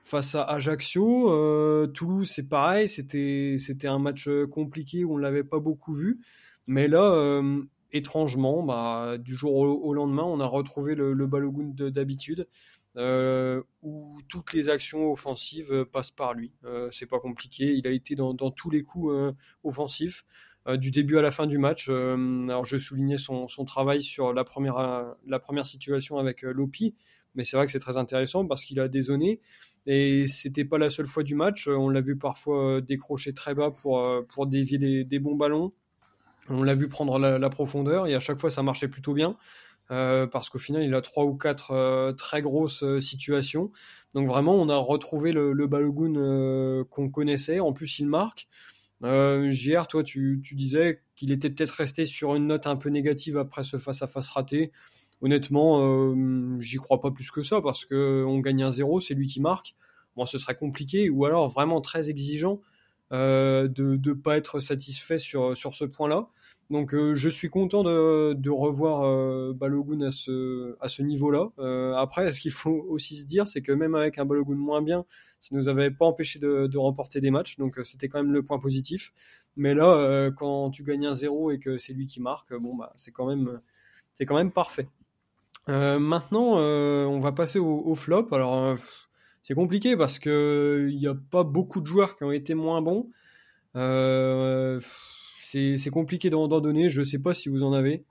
face 0.03 0.35
à 0.35 0.43
Ajaccio. 0.43 1.87
Toulouse 1.87 2.29
c'est 2.29 2.47
pareil, 2.47 2.87
c'était, 2.87 3.55
c'était 3.57 3.87
un 3.87 3.99
match 3.99 4.29
compliqué 4.51 5.03
où 5.03 5.13
on 5.13 5.17
ne 5.17 5.23
l'avait 5.23 5.43
pas 5.43 5.59
beaucoup 5.59 5.93
vu. 5.93 6.19
Mais 6.67 6.87
là, 6.87 7.41
étrangement, 7.91 8.63
bah, 8.63 9.17
du 9.19 9.35
jour 9.35 9.53
au, 9.55 9.93
lendemain, 9.93 10.23
on 10.23 10.39
a 10.39 10.45
retrouvé 10.45 10.95
le, 10.95 11.13
le 11.13 11.27
Balogun 11.27 11.73
d'habitude, 11.89 12.47
euh, 12.97 13.61
où 13.81 14.19
toutes 14.27 14.53
les 14.53 14.67
actions 14.67 15.11
offensives 15.11 15.85
passent 15.85 16.11
par 16.11 16.33
lui. 16.33 16.51
Euh, 16.65 16.89
c'est 16.91 17.05
pas 17.05 17.19
compliqué, 17.19 17.73
il 17.73 17.87
a 17.87 17.91
été 17.91 18.15
dans, 18.15 18.33
tous 18.51 18.69
les 18.69 18.83
coups 18.83 19.13
euh, 19.13 19.31
offensifs. 19.63 20.25
Euh, 20.67 20.77
du 20.77 20.91
début 20.91 21.17
à 21.17 21.23
la 21.23 21.31
fin 21.31 21.47
du 21.47 21.57
match. 21.57 21.89
alors 21.89 22.65
je 22.65 22.77
soulignais 22.77 23.17
son, 23.17 23.47
travail 23.65 24.03
sur 24.03 24.31
la 24.33 24.43
première, 24.43 25.65
situation 25.65 26.17
avec 26.17 26.43
Lopi, 26.43 26.93
mais 27.33 27.43
c'est 27.43 27.57
vrai 27.57 27.65
que 27.65 27.71
c'est 27.71 27.79
très 27.79 27.97
intéressant 27.97 28.45
parce 28.45 28.63
qu'il 28.63 28.79
a 28.79 28.87
dézonné 28.87 29.39
et 29.87 30.27
c'était 30.27 30.65
pas 30.65 30.77
la 30.77 30.91
seule 30.91 31.07
fois 31.07 31.23
du 31.23 31.33
match. 31.33 31.67
On 31.67 31.89
l'a 31.89 32.01
vu 32.01 32.15
parfois 32.15 32.79
décrocher 32.79 33.33
très 33.33 33.55
bas 33.55 33.71
pour, 33.71 34.45
dévier 34.45 34.77
des 35.03 35.19
bons 35.19 35.35
ballons. 35.35 35.73
On 36.49 36.63
l'a 36.63 36.73
vu 36.73 36.87
prendre 36.89 37.19
la, 37.19 37.49
profondeur 37.49 38.07
et 38.07 38.15
à 38.15 38.19
chaque 38.19 38.39
fois 38.39 38.49
ça 38.49 38.63
marchait 38.63 38.87
plutôt 38.87 39.13
bien. 39.13 39.37
Euh, 39.91 40.25
parce 40.25 40.49
qu'au 40.49 40.57
final, 40.57 40.83
il 40.83 40.93
a 40.93 41.01
trois 41.01 41.25
ou 41.25 41.35
quatre 41.35 41.71
euh, 41.71 42.13
très 42.13 42.41
grosses 42.41 42.83
euh, 42.83 43.01
situations. 43.01 43.71
Donc 44.13 44.27
vraiment, 44.27 44.55
on 44.55 44.69
a 44.69 44.77
retrouvé 44.77 45.33
le, 45.33 45.51
le 45.51 46.83
qu'on 46.83 47.09
connaissait. 47.09 47.59
En 47.59 47.73
plus, 47.73 47.99
il 47.99 48.07
marque. 48.07 48.47
JR, 49.03 49.87
toi, 49.87 50.03
tu, 50.03 50.41
disais 50.53 51.01
qu'il 51.15 51.31
était 51.31 51.49
peut-être 51.49 51.71
resté 51.71 52.05
sur 52.05 52.35
une 52.35 52.47
note 52.47 52.67
un 52.67 52.75
peu 52.75 52.89
négative 52.89 53.37
après 53.37 53.63
ce 53.63 53.77
face-à-face 53.77 54.29
raté. 54.29 54.71
Honnêtement, 55.21 56.13
j'y 56.59 56.77
crois 56.77 57.01
pas 57.01 57.11
plus 57.11 57.31
que 57.31 57.41
ça 57.41 57.61
parce 57.61 57.85
qu'on 57.85 58.39
gagne 58.39 58.63
un 58.63 58.71
zéro, 58.71 59.01
c'est 59.01 59.13
lui 59.15 59.27
qui 59.27 59.41
marque. 59.41 59.75
bon, 60.15 60.25
ce 60.25 60.37
serait 60.37 60.55
compliqué, 60.55 61.09
ou 61.09 61.25
alors 61.25 61.49
vraiment 61.49 61.81
très 61.81 62.09
exigeant 62.11 62.61
de 63.11 63.99
ne 64.07 64.13
pas 64.13 64.37
être 64.37 64.59
satisfait 64.59 65.17
sur, 65.17 65.55
sur 65.57 65.75
ce 65.75 65.85
point-là. 65.85 66.27
Donc 66.69 66.95
je 66.95 67.29
suis 67.29 67.49
content 67.49 67.83
de, 67.83 68.49
revoir 68.49 69.53
Balogun 69.53 70.01
à 70.01 70.11
ce, 70.11 70.77
à 70.79 70.87
ce 70.87 71.01
niveau-là. 71.01 71.49
après, 71.97 72.31
ce 72.31 72.39
qu'il 72.39 72.51
faut 72.51 72.85
aussi 72.89 73.17
se 73.17 73.25
dire, 73.25 73.47
c'est 73.47 73.61
que 73.61 73.71
même 73.71 73.95
avec 73.95 74.17
un 74.17 74.25
Balogun 74.25 74.55
moins 74.55 74.81
bien, 74.81 75.05
ça 75.41 75.55
nous 75.55 75.67
avait 75.67 75.91
pas 75.91 76.05
empêché 76.05 76.39
de, 76.39 76.77
remporter 76.77 77.19
des 77.19 77.31
matchs, 77.31 77.57
donc 77.57 77.79
c'était 77.83 78.07
quand 78.07 78.23
même 78.23 78.31
le 78.31 78.43
point 78.43 78.59
positif. 78.59 79.11
Mais 79.57 79.73
là, 79.73 80.31
quand 80.37 80.69
tu 80.71 80.83
gagnes 80.83 81.07
un 81.07 81.13
0 81.13 81.51
et 81.51 81.59
que 81.59 81.77
c'est 81.77 81.93
lui 81.93 82.05
qui 82.05 82.21
marque, 82.21 82.53
bon 82.53 82.75
bah 82.75 82.93
c'est 82.95 83.11
quand 83.11 83.25
même 83.25 83.59
quand 84.25 84.35
même 84.35 84.51
parfait. 84.51 84.87
Euh, 85.69 85.99
maintenant, 85.99 86.57
euh, 86.57 87.05
on 87.05 87.19
va 87.19 87.31
passer 87.31 87.59
au, 87.59 87.95
flop. 87.95 88.27
Alors, 88.31 88.55
euh, 88.55 88.75
c'est 89.43 89.53
compliqué 89.55 89.97
parce 89.97 90.19
que 90.19 90.87
il 90.89 90.97
n'y 90.97 91.07
a 91.07 91.15
pas 91.15 91.43
beaucoup 91.43 91.81
de 91.81 91.87
joueurs 91.87 92.15
qui 92.15 92.23
ont 92.23 92.31
été 92.31 92.53
moins 92.53 92.81
bons. 92.81 93.09
c'est 95.39 95.89
compliqué 95.91 96.29
d'en 96.29 96.47
donner. 96.47 96.89
Je 96.89 96.99
ne 96.99 97.05
sais 97.05 97.19
pas 97.19 97.33
si 97.33 97.49
vous 97.49 97.63
en 97.63 97.73
avez. 97.73 98.05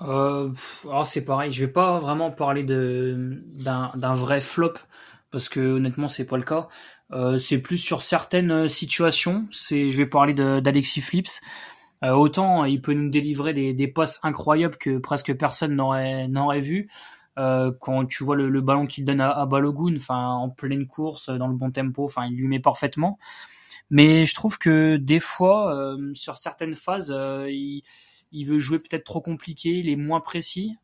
alors 0.00 1.06
c'est 1.06 1.24
pareil. 1.24 1.50
Je 1.52 1.64
vais 1.64 1.72
pas 1.72 1.98
vraiment 1.98 2.30
parler 2.30 2.64
d'un 2.64 4.14
vrai 4.14 4.40
flop 4.40 4.74
parce 5.30 5.48
que 5.48 5.60
honnêtement 5.60 6.08
c'est 6.08 6.26
pas 6.26 6.36
le 6.36 6.44
cas. 6.44 6.68
c'est 7.38 7.58
plus 7.58 7.78
sur 7.78 8.02
certaines 8.02 8.68
situations. 8.68 9.46
C'est, 9.52 9.90
je 9.90 9.96
vais 9.96 10.06
parler 10.06 10.34
d'Alexis 10.34 11.00
Flips. 11.00 11.40
Euh, 12.04 12.12
autant 12.12 12.64
il 12.64 12.82
peut 12.82 12.92
nous 12.92 13.08
délivrer 13.08 13.54
des, 13.54 13.72
des 13.72 13.88
passes 13.88 14.20
incroyables 14.22 14.76
que 14.76 14.98
presque 14.98 15.34
personne 15.34 15.74
n'aurait 15.74 16.28
n'aurait 16.28 16.60
vu. 16.60 16.90
Euh, 17.38 17.70
quand 17.80 18.06
tu 18.06 18.24
vois 18.24 18.36
le, 18.36 18.60
ballon 18.60 18.86
qu'il 18.86 19.04
donne 19.04 19.20
à, 19.20 19.44
Balogun, 19.46 19.96
enfin 19.96 20.28
en 20.28 20.48
pleine 20.48 20.86
course, 20.86 21.28
dans 21.30 21.48
le 21.48 21.54
bon 21.54 21.70
tempo, 21.70 22.04
enfin 22.04 22.26
il 22.26 22.36
lui 22.36 22.48
met 22.48 22.60
parfaitement. 22.60 23.18
Mais 23.90 24.24
je 24.24 24.34
trouve 24.34 24.58
que 24.58 24.96
des 24.96 25.20
fois, 25.20 25.74
euh, 25.74 26.12
sur 26.14 26.38
certaines 26.38 26.74
phases, 26.74 27.14
il, 27.48 27.82
il, 28.32 28.44
veut 28.44 28.58
jouer 28.58 28.78
peut-être 28.78 29.04
trop 29.04 29.20
compliqué, 29.20 29.70
il 29.78 29.88
est 29.88 29.96
moins 29.96 30.20
précis. 30.20 30.76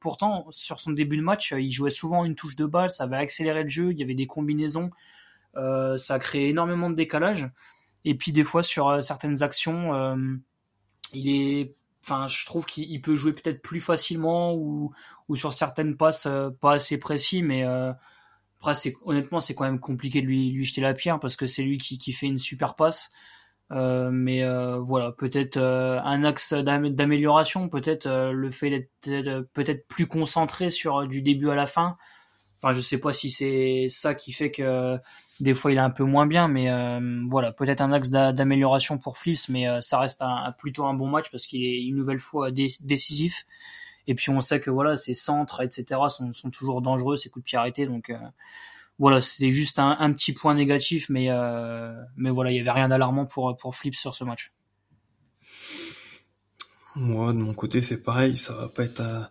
pourtant, 0.00 0.46
sur 0.50 0.80
son 0.80 0.92
début 0.92 1.16
de 1.16 1.22
match, 1.22 1.52
il 1.52 1.70
jouait 1.70 1.90
souvent 1.90 2.24
une 2.24 2.34
touche 2.34 2.56
de 2.56 2.66
balle, 2.66 2.90
ça 2.90 3.04
avait 3.04 3.16
accéléré 3.16 3.62
le 3.64 3.68
jeu, 3.68 3.92
il 3.92 3.98
y 3.98 4.02
avait 4.02 4.14
des 4.14 4.26
combinaisons, 4.26 4.90
ça 5.54 6.14
a 6.14 6.18
créé 6.18 6.48
énormément 6.48 6.88
de 6.88 6.94
décalage. 6.94 7.50
Et 8.04 8.14
puis 8.14 8.32
des 8.32 8.44
fois 8.44 8.62
sur 8.62 8.88
euh, 8.88 9.02
certaines 9.02 9.42
actions, 9.42 9.94
euh, 9.94 10.16
il 11.12 11.28
est, 11.28 11.74
enfin, 12.02 12.26
je 12.26 12.44
trouve 12.46 12.66
qu'il 12.66 13.00
peut 13.00 13.14
jouer 13.14 13.32
peut-être 13.32 13.62
plus 13.62 13.80
facilement 13.80 14.54
ou, 14.54 14.92
sur 15.34 15.52
certaines 15.52 15.96
passes 15.96 16.26
euh, 16.26 16.50
pas 16.50 16.74
assez 16.74 16.98
précis, 16.98 17.42
mais 17.42 17.64
après, 18.60 18.74
c'est, 18.74 18.94
honnêtement, 19.06 19.40
c'est 19.40 19.54
quand 19.54 19.64
même 19.64 19.80
compliqué 19.80 20.20
de 20.20 20.26
lui, 20.26 20.62
jeter 20.64 20.82
la 20.82 20.92
pierre 20.92 21.18
parce 21.18 21.34
que 21.34 21.46
c'est 21.46 21.62
lui 21.62 21.78
qui, 21.78 22.12
fait 22.12 22.26
une 22.26 22.38
super 22.38 22.76
passe. 22.76 23.10
Euh, 23.72 24.10
mais 24.12 24.42
euh, 24.42 24.78
voilà, 24.80 25.12
peut-être 25.12 25.56
euh, 25.56 25.98
un 26.02 26.24
axe 26.24 26.52
d'amélioration, 26.52 27.70
peut-être 27.70 28.06
le 28.06 28.50
fait 28.50 28.90
d'être 29.06 29.48
peut-être 29.54 29.86
plus 29.88 30.06
concentré 30.06 30.68
sur 30.68 31.06
du 31.06 31.22
début 31.22 31.48
à 31.48 31.54
la 31.54 31.64
fin, 31.64 31.96
Enfin, 32.62 32.74
je 32.74 32.82
sais 32.82 32.98
pas 32.98 33.14
si 33.14 33.30
c'est 33.30 33.86
ça 33.88 34.14
qui 34.14 34.32
fait 34.32 34.50
que 34.50 34.98
des 35.40 35.54
fois 35.54 35.72
il 35.72 35.78
est 35.78 35.80
un 35.80 35.88
peu 35.88 36.04
moins 36.04 36.26
bien, 36.26 36.46
mais 36.46 36.70
euh, 36.70 37.22
voilà, 37.30 37.52
peut-être 37.52 37.80
un 37.80 37.90
axe 37.90 38.10
d'amélioration 38.10 38.98
pour 38.98 39.16
Flips, 39.16 39.48
mais 39.48 39.66
euh, 39.66 39.80
ça 39.80 39.98
reste 39.98 40.20
un, 40.20 40.52
plutôt 40.58 40.84
un 40.84 40.92
bon 40.92 41.08
match 41.08 41.30
parce 41.30 41.46
qu'il 41.46 41.64
est 41.64 41.82
une 41.82 41.96
nouvelle 41.96 42.18
fois 42.18 42.50
décisif. 42.50 43.46
Et 44.06 44.14
puis 44.14 44.28
on 44.28 44.40
sait 44.42 44.60
que 44.60 44.70
voilà, 44.70 44.96
ses 44.96 45.14
centres, 45.14 45.62
etc. 45.62 46.00
sont, 46.10 46.34
sont 46.34 46.50
toujours 46.50 46.82
dangereux, 46.82 47.16
ses 47.16 47.30
coups 47.30 47.44
de 47.44 47.48
pied 47.48 47.56
arrêtés, 47.56 47.86
donc 47.86 48.10
euh, 48.10 48.18
voilà, 48.98 49.22
c'était 49.22 49.50
juste 49.50 49.78
un, 49.78 49.96
un, 49.98 50.12
petit 50.12 50.34
point 50.34 50.54
négatif, 50.54 51.08
mais 51.08 51.28
mais 52.16 52.28
voilà, 52.28 52.50
il 52.50 52.58
y 52.58 52.60
avait 52.60 52.70
rien 52.72 52.88
d'alarmant 52.88 53.24
pour 53.24 53.56
pour 53.56 53.74
Flips 53.74 53.96
sur 53.96 54.14
ce 54.14 54.24
match. 54.24 54.52
Moi, 56.96 57.32
de 57.32 57.38
mon 57.38 57.54
côté, 57.54 57.80
c'est 57.80 58.02
pareil, 58.02 58.36
ça 58.36 58.52
va 58.52 58.68
pas 58.68 58.82
être 58.84 59.30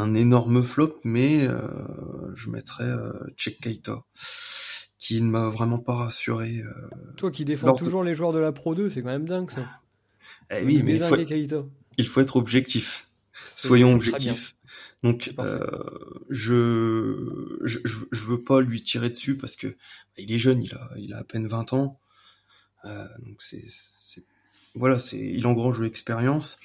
un 0.00 0.14
énorme 0.14 0.62
flop, 0.62 1.00
mais 1.04 1.46
euh, 1.46 1.60
je 2.34 2.50
mettrais 2.50 2.84
euh, 2.84 3.12
Check 3.36 3.58
qui 4.98 5.22
ne 5.22 5.30
m'a 5.30 5.48
vraiment 5.48 5.78
pas 5.78 5.94
rassuré. 5.94 6.58
Euh, 6.58 6.72
Toi 7.16 7.30
qui 7.30 7.44
défends 7.44 7.72
toujours 7.74 8.04
les 8.04 8.14
joueurs 8.14 8.32
de 8.32 8.38
la 8.38 8.52
Pro 8.52 8.74
2, 8.74 8.90
c'est 8.90 9.02
quand 9.02 9.08
même 9.08 9.26
dingue 9.26 9.50
ça. 9.50 9.64
Eh 10.50 10.64
oui, 10.64 10.82
mais 10.82 10.94
il 10.94 10.98
faut, 10.98 11.16
il 11.96 12.06
faut, 12.06 12.20
être 12.20 12.36
objectif. 12.36 13.08
Soyons 13.56 13.94
objectifs. 13.94 14.56
Donc, 15.02 15.32
euh, 15.38 15.60
je, 16.28 17.58
je, 17.62 17.78
je 18.10 18.24
veux 18.24 18.42
pas 18.42 18.60
lui 18.60 18.82
tirer 18.82 19.08
dessus 19.08 19.36
parce 19.36 19.56
que 19.56 19.76
il 20.18 20.32
est 20.32 20.38
jeune, 20.38 20.62
il 20.62 20.74
a, 20.74 20.90
il 20.98 21.14
a 21.14 21.18
à 21.18 21.24
peine 21.24 21.46
20 21.46 21.72
ans. 21.72 21.98
Donc 22.84 23.40
c'est, 23.40 23.64
voilà, 24.74 24.98
c'est, 24.98 25.18
il 25.18 25.46
engrange 25.46 25.80
l'expérience. 25.80 26.58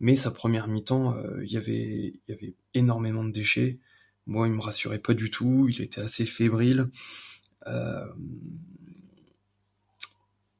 Mais 0.00 0.16
sa 0.16 0.30
première 0.30 0.66
mi-temps, 0.66 1.14
euh, 1.14 1.44
il 1.44 1.52
y 1.52 1.58
avait, 1.58 2.14
y 2.26 2.32
avait 2.32 2.54
énormément 2.74 3.24
de 3.24 3.30
déchets. 3.30 3.78
Moi, 4.26 4.48
il 4.48 4.54
me 4.54 4.60
rassurait 4.60 4.98
pas 4.98 5.14
du 5.14 5.30
tout. 5.30 5.68
Il 5.68 5.80
était 5.82 6.00
assez 6.00 6.24
fébrile. 6.24 6.88
Euh, 7.66 8.04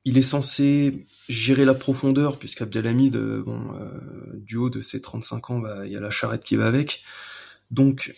il 0.04 0.16
est 0.18 0.22
censé 0.22 1.06
gérer 1.28 1.64
la 1.64 1.74
profondeur, 1.74 2.38
puisqu'Abdelhamid, 2.38 3.16
euh, 3.16 3.42
bon, 3.44 3.74
du 4.34 4.56
haut 4.56 4.70
de 4.70 4.80
ses 4.80 5.00
35 5.00 5.50
ans, 5.50 5.62
il 5.84 5.92
y 5.92 5.96
a 5.96 6.00
la 6.00 6.10
charrette 6.10 6.42
qui 6.42 6.56
va 6.56 6.66
avec. 6.66 7.02
Donc, 7.70 8.14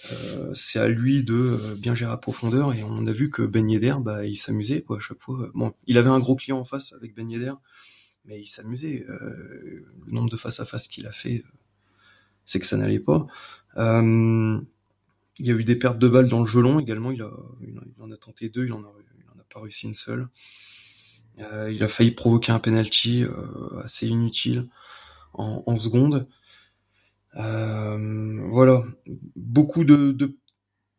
c'est 0.55 0.79
à 0.79 0.89
lui 0.89 1.25
de 1.25 1.77
bien 1.79 1.95
gérer 1.95 2.13
la 2.13 2.17
profondeur. 2.17 2.73
Et 2.73 2.83
on 2.85 3.07
a 3.07 3.13
vu 3.13 3.31
que 3.31 3.43
Ben 3.43 3.69
Yedder, 3.69 3.97
bah, 4.01 4.25
il 4.25 4.37
s'amusait 4.37 4.83
quoi, 4.83 4.97
à 4.97 5.01
chaque 5.01 5.21
fois. 5.21 5.51
Bon, 5.55 5.75
il 5.87 5.99
avait 5.99 6.09
un 6.09 6.21
gros 6.21 6.37
client 6.37 6.59
en 6.59 6.65
face 6.65 6.95
avec 6.95 7.15
Ben 7.15 7.29
Yedder 7.31 7.53
mais 8.25 8.41
il 8.41 8.47
s'amusait. 8.47 9.05
Euh, 9.09 9.87
le 10.07 10.13
nombre 10.13 10.31
de 10.31 10.37
face 10.37 10.61
à 10.61 10.65
face 10.65 10.89
qu'il 10.89 11.07
a 11.07 11.13
fait, 11.13 11.45
c'est 12.45 12.61
que 12.61 12.67
ça 12.67 12.77
n'allait 12.77 13.01
pas. 13.01 13.27
Euh, 13.77 14.61
il 15.39 15.47
y 15.47 15.51
a 15.51 15.55
eu 15.55 15.65
des 15.65 15.77
pertes 15.77 15.99
de 15.99 16.09
balles 16.09 16.29
dans 16.29 16.41
le 16.41 16.47
gelon 16.47 16.79
également. 16.79 17.11
Il, 17.11 17.23
en 17.23 18.11
a 18.11 18.17
tenté 18.17 18.49
deux, 18.49 18.67
il 18.67 18.73
en 18.73 18.83
a, 18.83 18.93
pas 19.53 19.61
réussi 19.61 19.87
une 19.87 19.95
seule. 19.95 20.29
Euh, 21.39 21.71
il 21.73 21.83
a 21.83 21.89
failli 21.89 22.13
provoquer 22.13 22.53
un 22.53 22.59
penalty 22.59 23.25
assez 23.85 24.07
inutile 24.07 24.69
en, 25.35 25.63
en 25.67 25.77
seconde. 25.77 26.27
voilà, 27.35 28.85
beaucoup 29.37 29.85
de, 29.85 30.37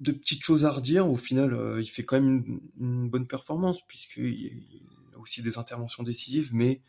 petites 0.03 0.43
choses 0.43 0.65
à 0.65 0.71
redire. 0.71 1.09
Au 1.09 1.17
final, 1.17 1.77
il 1.79 1.87
fait 1.87 2.03
quand 2.03 2.19
même 2.19 2.59
une, 2.79 3.09
bonne 3.09 3.27
performance 3.27 3.81
puisqu'il 3.87 4.81
a 5.15 5.19
aussi 5.19 5.41
des 5.41 5.57
interventions 5.57 6.03
décisives, 6.03 6.49
mais 6.53 6.81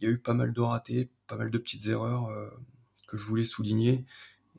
il 0.00 0.04
y 0.04 0.06
a 0.08 0.10
eu 0.10 0.18
pas 0.18 0.34
mal 0.34 0.52
de 0.52 0.60
ratés, 0.60 1.10
pas 1.26 1.36
mal 1.36 1.50
de 1.50 1.58
petites 1.58 1.86
erreurs 1.86 2.26
euh, 2.28 2.48
que 3.10 3.16
je 3.16 3.26
voulais 3.26 3.44
souligner 3.44 4.04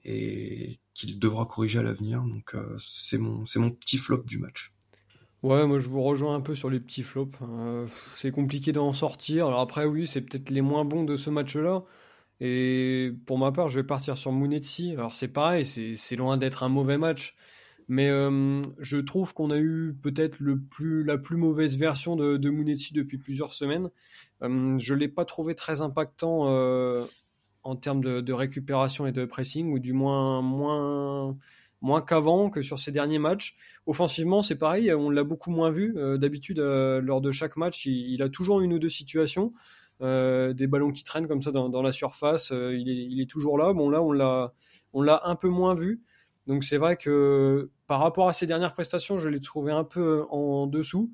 et 0.03 0.79
qu'il 0.93 1.19
devra 1.19 1.45
corriger 1.45 1.79
à 1.79 1.83
l'avenir. 1.83 2.21
Donc 2.21 2.55
euh, 2.55 2.75
c'est 2.79 3.17
mon, 3.17 3.43
mon 3.55 3.71
petit 3.71 3.97
flop 3.97 4.23
du 4.25 4.37
match. 4.37 4.73
Ouais, 5.43 5.65
moi 5.65 5.79
je 5.79 5.87
vous 5.87 6.03
rejoins 6.03 6.35
un 6.35 6.41
peu 6.41 6.53
sur 6.53 6.69
les 6.69 6.79
petits 6.79 7.03
flops. 7.03 7.37
Euh, 7.41 7.87
c'est 8.13 8.31
compliqué 8.31 8.71
d'en 8.73 8.93
sortir. 8.93 9.47
Après, 9.57 9.85
oui, 9.85 10.05
c'est 10.05 10.21
peut-être 10.21 10.49
les 10.49 10.61
moins 10.61 10.85
bons 10.85 11.03
de 11.03 11.15
ce 11.15 11.29
match-là. 11.29 11.83
Et 12.39 13.11
pour 13.25 13.37
ma 13.37 13.51
part, 13.51 13.69
je 13.69 13.79
vais 13.79 13.85
partir 13.85 14.17
sur 14.17 14.31
Mounetsi. 14.31 14.93
Alors 14.93 15.15
c'est 15.15 15.27
pareil, 15.27 15.65
c'est 15.65 16.15
loin 16.15 16.37
d'être 16.37 16.63
un 16.63 16.69
mauvais 16.69 16.97
match. 16.97 17.35
Mais 17.87 18.07
je 18.79 18.97
trouve 18.97 19.33
qu'on 19.33 19.51
a 19.51 19.57
eu 19.57 19.93
peut-être 20.01 20.37
plus, 20.69 21.03
la 21.03 21.17
plus 21.17 21.35
mauvaise 21.35 21.77
version 21.77 22.15
de, 22.15 22.37
de 22.37 22.93
depuis 22.93 23.17
plusieurs 23.17 23.53
semaines. 23.53 23.89
je 24.41 24.93
ne 24.93 24.97
l'ai 24.97 25.09
pas 25.09 25.25
trouvé 25.25 25.55
très 25.55 25.81
impactant 25.81 26.47
en 27.63 27.75
termes 27.75 28.01
de, 28.01 28.33
récupération 28.33 29.05
et 29.07 29.11
de 29.11 29.25
pressing, 29.25 29.71
ou 29.71 29.79
du 29.79 29.93
moins 29.93 30.41
moins, 30.41 31.37
moins 31.81 32.01
qu'avant, 32.01 32.49
que 32.49 32.61
sur 32.61 32.79
ces 32.79 32.91
derniers 32.91 33.19
matchs. 33.19 33.55
Offensivement, 33.85 34.41
c'est 34.41 34.57
pareil, 34.57 34.93
on 34.93 35.09
l'a 35.09 35.23
beaucoup 35.23 35.51
moins 35.51 35.69
vu. 35.69 35.95
D'habitude, 36.17 36.59
lors 36.59 37.21
de 37.21 37.31
chaque 37.31 37.57
match, 37.57 37.85
il, 37.85 38.21
a 38.21 38.29
toujours 38.29 38.61
une 38.61 38.73
ou 38.73 38.79
deux 38.79 38.89
situations. 38.89 39.53
des 39.99 40.67
ballons 40.67 40.91
qui 40.91 41.03
traînent 41.03 41.27
comme 41.27 41.41
ça 41.41 41.51
dans, 41.51 41.81
la 41.81 41.91
surface, 41.91 42.51
il 42.51 43.21
est, 43.21 43.29
toujours 43.29 43.57
là. 43.57 43.73
Bon 43.73 43.89
là, 43.89 44.01
on 44.01 44.11
l'a, 45.01 45.21
un 45.23 45.35
peu 45.35 45.49
moins 45.49 45.73
vu. 45.73 46.01
Donc 46.47 46.63
c'est 46.63 46.77
vrai 46.77 46.97
que 46.97 47.69
par 47.87 47.99
rapport 47.99 48.27
à 48.27 48.33
ses 48.33 48.45
dernières 48.45 48.73
prestations, 48.73 49.17
je 49.19 49.29
l'ai 49.29 49.39
trouvé 49.39 49.71
un 49.71 49.83
peu 49.83 50.25
en 50.29 50.67
dessous. 50.67 51.11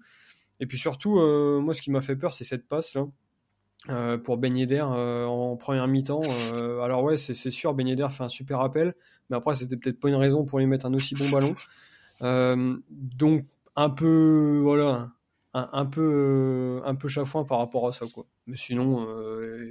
Et 0.59 0.65
puis 0.65 0.77
surtout, 0.77 1.19
euh, 1.19 1.59
moi 1.59 1.73
ce 1.73 1.81
qui 1.81 1.91
m'a 1.91 2.01
fait 2.01 2.15
peur, 2.15 2.33
c'est 2.33 2.43
cette 2.43 2.67
passe 2.67 2.93
là. 2.93 3.05
Euh, 3.89 4.17
pour 4.17 4.37
Ben 4.37 4.55
Yedder 4.55 4.83
euh, 4.89 5.25
en 5.25 5.55
première 5.55 5.87
mi-temps. 5.87 6.21
alors 6.83 7.03
ouais, 7.03 7.17
c'est 7.17 7.33
sûr, 7.49 7.73
Ben 7.73 7.87
Yedder 7.87 8.07
fait 8.09 8.23
un 8.23 8.29
super 8.29 8.59
appel, 8.59 8.93
mais 9.29 9.37
après 9.37 9.55
c'était 9.55 9.77
peut-être 9.77 9.99
pas 9.99 10.09
une 10.09 10.15
raison 10.15 10.45
pour 10.45 10.59
lui 10.59 10.65
mettre 10.65 10.85
un 10.85 10.93
aussi 10.93 11.15
bon 11.15 11.29
ballon. 11.29 11.55
donc 12.89 13.45
un 13.75 13.89
peu, 13.89 14.59
voilà, 14.63 15.11
un, 15.53 15.85
peu, 15.85 16.81
un 16.83 16.95
peu 16.95 17.07
chafouin 17.07 17.43
par 17.43 17.59
rapport 17.59 17.87
à 17.87 17.91
ça 17.91 18.05
quoi. 18.13 18.25
Mais 18.47 18.57
sinon, 18.57 19.07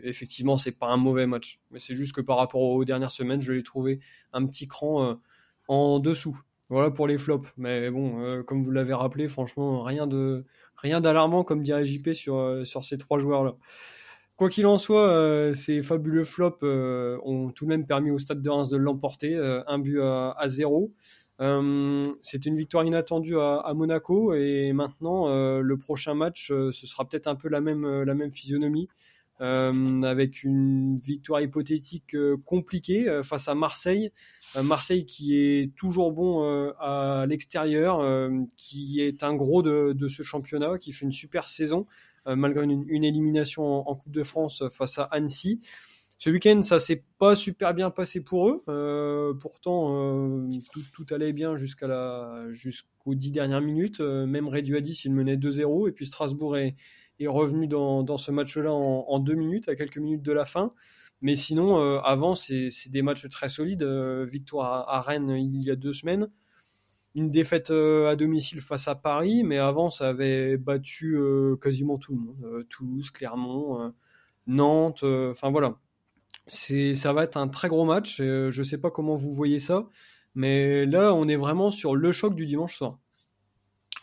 effectivement, 0.04 0.58
c'est 0.58 0.72
pas 0.72 0.86
un 0.86 0.96
mauvais 0.96 1.26
match. 1.26 1.60
Mais 1.70 1.80
c'est 1.80 1.94
juste 1.94 2.12
que 2.12 2.20
par 2.20 2.36
rapport 2.38 2.60
aux 2.60 2.84
dernières 2.84 3.10
semaines, 3.10 3.42
je 3.42 3.52
l'ai 3.52 3.62
trouvé 3.62 4.00
un 4.32 4.46
petit 4.46 4.68
cran 4.68 5.18
en 5.68 5.98
dessous. 5.98 6.38
Voilà 6.68 6.90
pour 6.90 7.06
les 7.06 7.18
flops. 7.18 7.52
Mais 7.56 7.90
bon, 7.90 8.42
comme 8.44 8.62
vous 8.62 8.70
l'avez 8.70 8.94
rappelé, 8.94 9.28
franchement, 9.28 9.82
rien 9.82 10.06
de 10.06 10.44
rien 10.76 11.00
d'alarmant, 11.00 11.42
comme 11.42 11.62
dirait 11.62 11.86
JP, 11.86 12.12
sur, 12.12 12.62
sur 12.64 12.84
ces 12.84 12.98
trois 12.98 13.18
joueurs-là. 13.18 13.56
Quoi 14.36 14.50
qu'il 14.50 14.66
en 14.66 14.76
soit, 14.76 15.54
ces 15.54 15.82
fabuleux 15.82 16.24
flops 16.24 16.62
ont 16.62 17.50
tout 17.54 17.64
de 17.64 17.70
même 17.70 17.86
permis 17.86 18.10
au 18.10 18.18
Stade 18.18 18.42
de 18.42 18.50
Reims 18.50 18.68
de 18.68 18.76
l'emporter, 18.76 19.34
un 19.34 19.78
but 19.78 20.00
à, 20.00 20.44
zéro. 20.46 20.92
Euh, 21.40 22.06
C'était 22.22 22.48
une 22.48 22.56
victoire 22.56 22.84
inattendue 22.84 23.38
à, 23.38 23.72
Monaco 23.74 24.34
et 24.34 24.72
maintenant 24.72 25.28
euh, 25.28 25.60
le 25.60 25.76
prochain 25.76 26.14
match, 26.14 26.50
euh, 26.50 26.72
ce 26.72 26.86
sera 26.86 27.06
peut-être 27.06 27.26
un 27.26 27.34
peu 27.34 27.48
la 27.48 27.60
même, 27.60 28.32
physionomie. 28.32 28.88
avec 29.38 30.42
une 30.44 30.96
victoire 30.96 31.42
hypothétique 31.42 32.16
compliquée 32.44 33.20
face 33.22 33.48
à 33.48 33.54
Marseille. 33.54 34.10
Marseille 34.62 35.04
qui 35.04 35.36
est 35.36 35.74
toujours 35.76 36.12
bon 36.12 36.42
à 36.80 37.26
l'extérieur, 37.28 38.00
qui 38.56 39.00
est 39.00 39.22
un 39.22 39.34
gros 39.34 39.62
de, 39.62 40.08
ce 40.08 40.22
championnat, 40.22 40.78
qui 40.78 40.92
fait 40.92 41.04
une 41.04 41.12
super 41.12 41.48
saison 41.48 41.86
malgré 42.26 42.64
une, 42.64 43.04
élimination 43.04 43.88
en, 43.88 43.94
Coupe 43.94 44.12
de 44.12 44.22
France 44.22 44.62
face 44.70 44.98
à 44.98 45.04
Annecy. 45.04 45.60
Ce 46.18 46.30
week-end, 46.30 46.62
ça 46.62 46.78
s'est 46.78 47.04
pas 47.18 47.36
super 47.36 47.74
bien 47.74 47.90
passé 47.90 48.22
pour 48.22 48.48
eux. 48.48 48.64
Euh, 48.68 49.34
pourtant, 49.34 50.46
euh, 50.46 50.48
tout, 50.94 51.06
allait 51.10 51.34
bien 51.34 51.56
jusqu'à 51.56 51.86
la, 51.86 52.46
jusqu'aux 52.52 53.14
dix 53.14 53.32
dernières 53.32 53.60
minutes. 53.60 54.00
Euh, 54.00 54.24
même 54.26 54.48
réduit 54.48 54.76
à 54.78 54.80
10, 54.80 55.04
ils 55.04 55.12
menaient 55.12 55.36
2-0. 55.36 55.88
Et 55.88 55.92
puis 55.92 56.06
Strasbourg 56.06 56.56
est, 56.56 56.74
est 57.20 57.26
revenu 57.26 57.66
dans, 57.66 58.02
dans 58.02 58.16
ce 58.16 58.30
match-là 58.30 58.72
en, 58.72 59.18
deux 59.18 59.34
minutes, 59.34 59.68
à 59.68 59.76
quelques 59.76 59.98
minutes 59.98 60.22
de 60.22 60.32
la 60.32 60.46
fin. 60.46 60.72
Mais 61.20 61.34
sinon, 61.34 61.76
avant, 62.00 62.34
c'est, 62.34 62.68
des 62.88 63.02
matchs 63.02 63.28
très 63.28 63.48
solides. 63.48 63.82
victoire 63.82 64.88
à, 64.88 65.00
Rennes 65.02 65.30
il 65.30 65.62
y 65.62 65.70
a 65.70 65.76
deux 65.76 65.92
semaines. 65.92 66.28
Une 67.16 67.30
défaite 67.30 67.70
à 67.70 68.14
domicile 68.14 68.60
face 68.60 68.86
à 68.86 68.94
Paris. 68.94 69.42
Mais 69.42 69.58
avant, 69.58 69.90
ça 69.90 70.08
avait 70.08 70.56
battu 70.56 71.18
quasiment 71.60 71.98
tout 71.98 72.12
le 72.12 72.20
monde. 72.20 72.66
Toulouse, 72.68 73.10
Clermont, 73.10 73.92
Nantes. 74.46 75.02
Enfin 75.02 75.50
voilà 75.50 75.76
c'est, 76.48 76.94
ça 76.94 77.12
va 77.12 77.24
être 77.24 77.36
un 77.36 77.48
très 77.48 77.68
gros 77.68 77.84
match. 77.84 78.18
Euh, 78.20 78.50
je 78.50 78.60
ne 78.60 78.64
sais 78.64 78.78
pas 78.78 78.90
comment 78.90 79.14
vous 79.14 79.32
voyez 79.32 79.58
ça, 79.58 79.86
mais 80.34 80.86
là, 80.86 81.12
on 81.14 81.28
est 81.28 81.36
vraiment 81.36 81.70
sur 81.70 81.96
le 81.96 82.12
choc 82.12 82.34
du 82.34 82.46
dimanche 82.46 82.76
soir. 82.76 82.98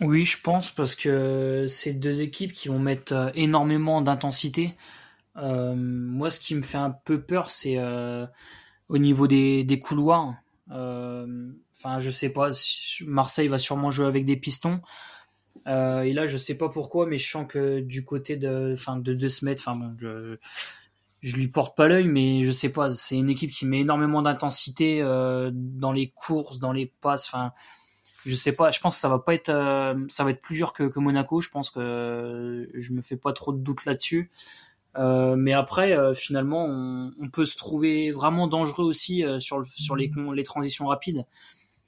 Oui, 0.01 0.25
je 0.25 0.41
pense 0.41 0.71
parce 0.71 0.95
que 0.95 1.67
c'est 1.69 1.93
deux 1.93 2.21
équipes 2.21 2.51
qui 2.51 2.67
vont 2.67 2.79
mettre 2.79 3.13
euh, 3.13 3.29
énormément 3.35 4.01
d'intensité. 4.01 4.75
Euh, 5.37 5.75
moi, 5.75 6.29
ce 6.29 6.39
qui 6.39 6.55
me 6.55 6.61
fait 6.61 6.77
un 6.77 6.91
peu 6.91 7.21
peur, 7.21 7.49
c'est 7.49 7.79
au 8.89 8.97
niveau 8.97 9.27
des 9.27 9.81
couloirs. 9.83 10.35
Enfin, 10.69 11.99
je 11.99 12.09
sais 12.09 12.29
pas. 12.29 12.51
Marseille 13.05 13.47
va 13.47 13.57
sûrement 13.57 13.91
jouer 13.91 14.07
avec 14.07 14.25
des 14.25 14.37
pistons. 14.37 14.81
et 15.67 16.13
là, 16.13 16.27
je 16.27 16.37
sais 16.37 16.57
pas 16.57 16.69
pourquoi, 16.69 17.05
mais 17.05 17.17
je 17.17 17.29
sens 17.29 17.45
que 17.47 17.79
du 17.79 18.05
côté 18.05 18.37
de, 18.37 18.73
enfin, 18.73 18.97
de 18.97 19.17
je, 19.19 20.37
je 21.23 21.37
lui 21.37 21.47
porte 21.47 21.75
pas 21.75 21.87
l'œil, 21.87 22.07
mais 22.07 22.43
je 22.43 22.51
sais 22.51 22.69
pas. 22.69 22.91
C'est 22.91 23.15
une 23.15 23.29
équipe 23.29 23.51
qui 23.51 23.65
met 23.65 23.79
énormément 23.79 24.21
d'intensité 24.21 25.01
euh, 25.01 25.51
dans 25.53 25.93
les 25.93 26.09
courses, 26.09 26.59
dans 26.59 26.73
les 26.73 26.87
passes. 26.99 27.25
Enfin, 27.25 27.53
je 28.25 28.35
sais 28.35 28.51
pas. 28.51 28.71
Je 28.71 28.81
pense 28.81 28.95
que 28.95 28.99
ça 28.99 29.07
va 29.07 29.19
pas 29.19 29.33
être, 29.33 29.49
euh, 29.49 29.95
ça 30.09 30.25
va 30.25 30.31
être 30.31 30.41
plus 30.41 30.55
dur 30.55 30.73
que, 30.73 30.83
que, 30.83 30.99
Monaco. 30.99 31.39
Je 31.39 31.49
pense 31.49 31.69
que 31.69 32.69
je 32.73 32.91
me 32.91 33.01
fais 33.01 33.15
pas 33.15 33.31
trop 33.31 33.53
de 33.53 33.59
doutes 33.59 33.85
là-dessus. 33.85 34.31
Euh, 34.97 35.35
mais 35.35 35.53
après, 35.53 35.97
euh, 35.97 36.13
finalement, 36.13 36.65
on, 36.65 37.11
on, 37.19 37.29
peut 37.29 37.45
se 37.45 37.57
trouver 37.57 38.11
vraiment 38.11 38.47
dangereux 38.47 38.85
aussi 38.85 39.25
euh, 39.25 39.39
sur, 39.39 39.65
sur 39.75 39.95
les, 39.95 40.11
les 40.35 40.43
transitions 40.43 40.87
rapides. 40.87 41.25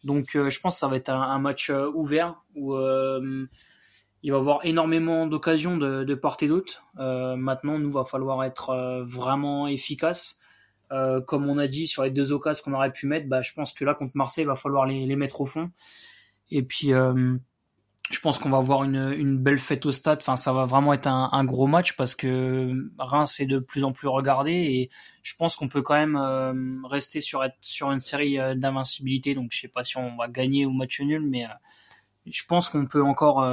Donc, 0.03 0.32
je 0.34 0.60
pense 0.60 0.76
que 0.76 0.80
ça 0.80 0.88
va 0.88 0.97
être 0.97 1.10
un, 1.10 1.39
match 1.39 1.72
ouvert 1.72 2.36
où 2.53 2.76
il 4.26 4.32
va 4.32 4.38
avoir 4.38 4.66
énormément 4.66 5.28
d'occasions 5.28 5.78
de, 5.78 6.03
de 6.03 6.16
part 6.16 6.38
et 6.41 6.47
d'autre. 6.47 6.84
Euh, 6.97 7.36
maintenant, 7.36 7.78
nous 7.78 7.91
va 7.91 8.03
falloir 8.06 8.43
être 8.43 8.72
euh, 8.72 9.03
vraiment 9.03 9.68
efficace. 9.68 10.39
Euh, 10.91 11.22
comme 11.22 11.47
on 11.47 11.60
a 11.60 11.68
dit 11.68 11.86
sur 11.86 12.01
les 12.03 12.10
deux 12.10 12.32
occasions 12.32 12.64
qu'on 12.66 12.74
aurait 12.74 12.91
pu 12.91 13.06
mettre, 13.06 13.30
bah, 13.30 13.43
je 13.43 13.53
pense 13.53 13.72
que 13.72 13.86
là 13.86 13.93
contre 13.93 14.14
Marseille, 14.16 14.43
il 14.43 14.47
va 14.47 14.56
falloir 14.56 14.88
les, 14.88 15.06
les 15.06 15.16
mettre 15.16 15.41
au 15.41 15.45
fond. 15.45 15.70
Et 16.49 16.64
puis, 16.64 16.91
euh, 16.91 17.38
je 18.12 18.20
pense 18.20 18.38
qu'on 18.38 18.49
va 18.49 18.58
avoir 18.58 18.84
une, 18.84 19.38
belle 19.38 19.60
fête 19.60 19.86
au 19.86 19.91
stade. 19.91 20.20
Enfin, 20.20 20.36
ça 20.36 20.53
va 20.53 20.66
vraiment 20.66 20.93
être 20.93 21.08
un, 21.08 21.43
gros 21.43 21.68
match 21.68 21.95
parce 21.95 22.16
que 22.16 22.89
Reims 22.97 23.39
est 23.39 23.45
de 23.45 23.60
plus 23.60 23.84
en 23.84 23.91
plus 23.91 24.08
regardé 24.08 24.51
et 24.51 24.89
je 25.24 25.36
pense 25.36 25.56
qu'on 25.56 25.68
peut 25.68 25.82
quand 25.82 25.95
même 25.95 26.16
euh, 26.16 26.53
rester 26.88 27.20
sur 27.22 27.41
une 27.91 27.99
série 27.99 28.38
d'invincibilité. 28.56 29.34
Donc, 29.34 29.49
je 29.51 29.62
sais 29.62 29.68
pas 29.68 29.84
si 29.84 29.97
on 29.97 30.16
va 30.18 30.28
gagner 30.28 30.66
ou 30.66 30.72
match 30.72 31.01
nul, 31.01 31.28
mais 31.28 31.45
je 32.26 32.43
pense 32.47 32.70
qu'on 32.70 32.86
peut 32.86 33.03
encore 33.03 33.43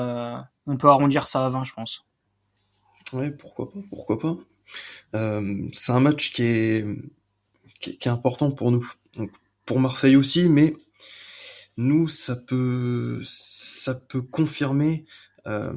on 0.67 0.77
peut 0.77 0.89
arrondir 0.89 1.27
ça 1.27 1.47
à 1.47 1.49
20, 1.49 1.65
je 1.65 1.73
pense. 1.73 2.07
Ouais, 3.13 3.31
pourquoi 3.31 3.71
pas, 3.71 3.81
pourquoi 3.91 4.19
pas. 4.19 4.37
Euh, 5.15 5.69
c'est 5.73 5.93
un 5.93 6.01
match 6.01 6.33
qui 6.33 6.45
est, 6.45 6.87
important 8.07 8.51
pour 8.51 8.71
nous, 8.71 8.91
pour 9.67 9.81
Marseille 9.81 10.17
aussi, 10.17 10.49
mais 10.49 10.75
nous, 11.77 12.09
ça 12.09 12.37
peut, 12.37 13.21
ça 13.25 13.95
peut 13.95 14.23
confirmer 14.23 15.05
euh, 15.47 15.73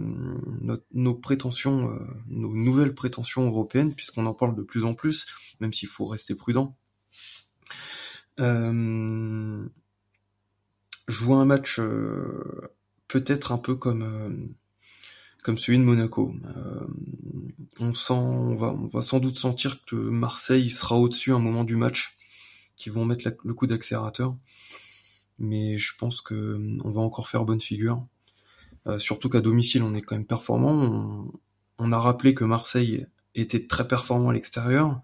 nos 0.93 1.15
prétentions, 1.15 1.89
euh, 1.89 1.99
nos 2.27 2.53
nouvelles 2.53 2.93
prétentions 2.93 3.47
européennes, 3.47 3.95
puisqu'on 3.95 4.25
en 4.25 4.33
parle 4.33 4.55
de 4.55 4.61
plus 4.61 4.85
en 4.85 4.93
plus, 4.93 5.25
même 5.59 5.73
s'il 5.73 5.89
faut 5.89 6.05
rester 6.05 6.35
prudent. 6.35 6.77
Euh, 8.39 9.67
jouer 11.07 11.35
un 11.35 11.45
match 11.45 11.79
euh, 11.79 12.69
peut-être 13.07 13.51
un 13.51 13.57
peu 13.57 13.75
comme 13.75 14.53
comme 15.41 15.57
celui 15.57 15.77
de 15.77 15.83
Monaco. 15.83 16.33
On 17.79 17.93
sent, 17.93 18.13
on 18.13 18.55
va, 18.55 18.73
on 18.73 18.87
va 18.87 19.01
sans 19.03 19.19
doute 19.19 19.37
sentir 19.37 19.85
que 19.85 19.95
Marseille 19.95 20.71
sera 20.71 20.97
au-dessus 20.97 21.33
à 21.33 21.35
un 21.35 21.39
moment 21.39 21.63
du 21.63 21.75
match, 21.75 22.17
qui 22.77 22.89
vont 22.89 23.05
mettre 23.05 23.29
le 23.43 23.53
coup 23.53 23.67
d'accélérateur. 23.67 24.35
Mais 25.39 25.77
je 25.77 25.95
pense 25.97 26.21
que 26.21 26.59
on 26.83 26.91
va 26.91 27.01
encore 27.01 27.27
faire 27.29 27.45
bonne 27.45 27.61
figure. 27.61 28.05
Euh, 28.88 28.99
surtout 28.99 29.29
qu'à 29.29 29.41
domicile, 29.41 29.83
on 29.83 29.95
est 29.95 30.01
quand 30.01 30.15
même 30.15 30.27
performant. 30.27 31.31
On, 31.77 31.91
a 31.91 31.99
rappelé 31.99 32.33
que 32.33 32.43
Marseille 32.43 33.07
était 33.33 33.65
très 33.67 33.88
performant 33.88 34.29
à 34.29 34.33
l'extérieur. 34.33 35.01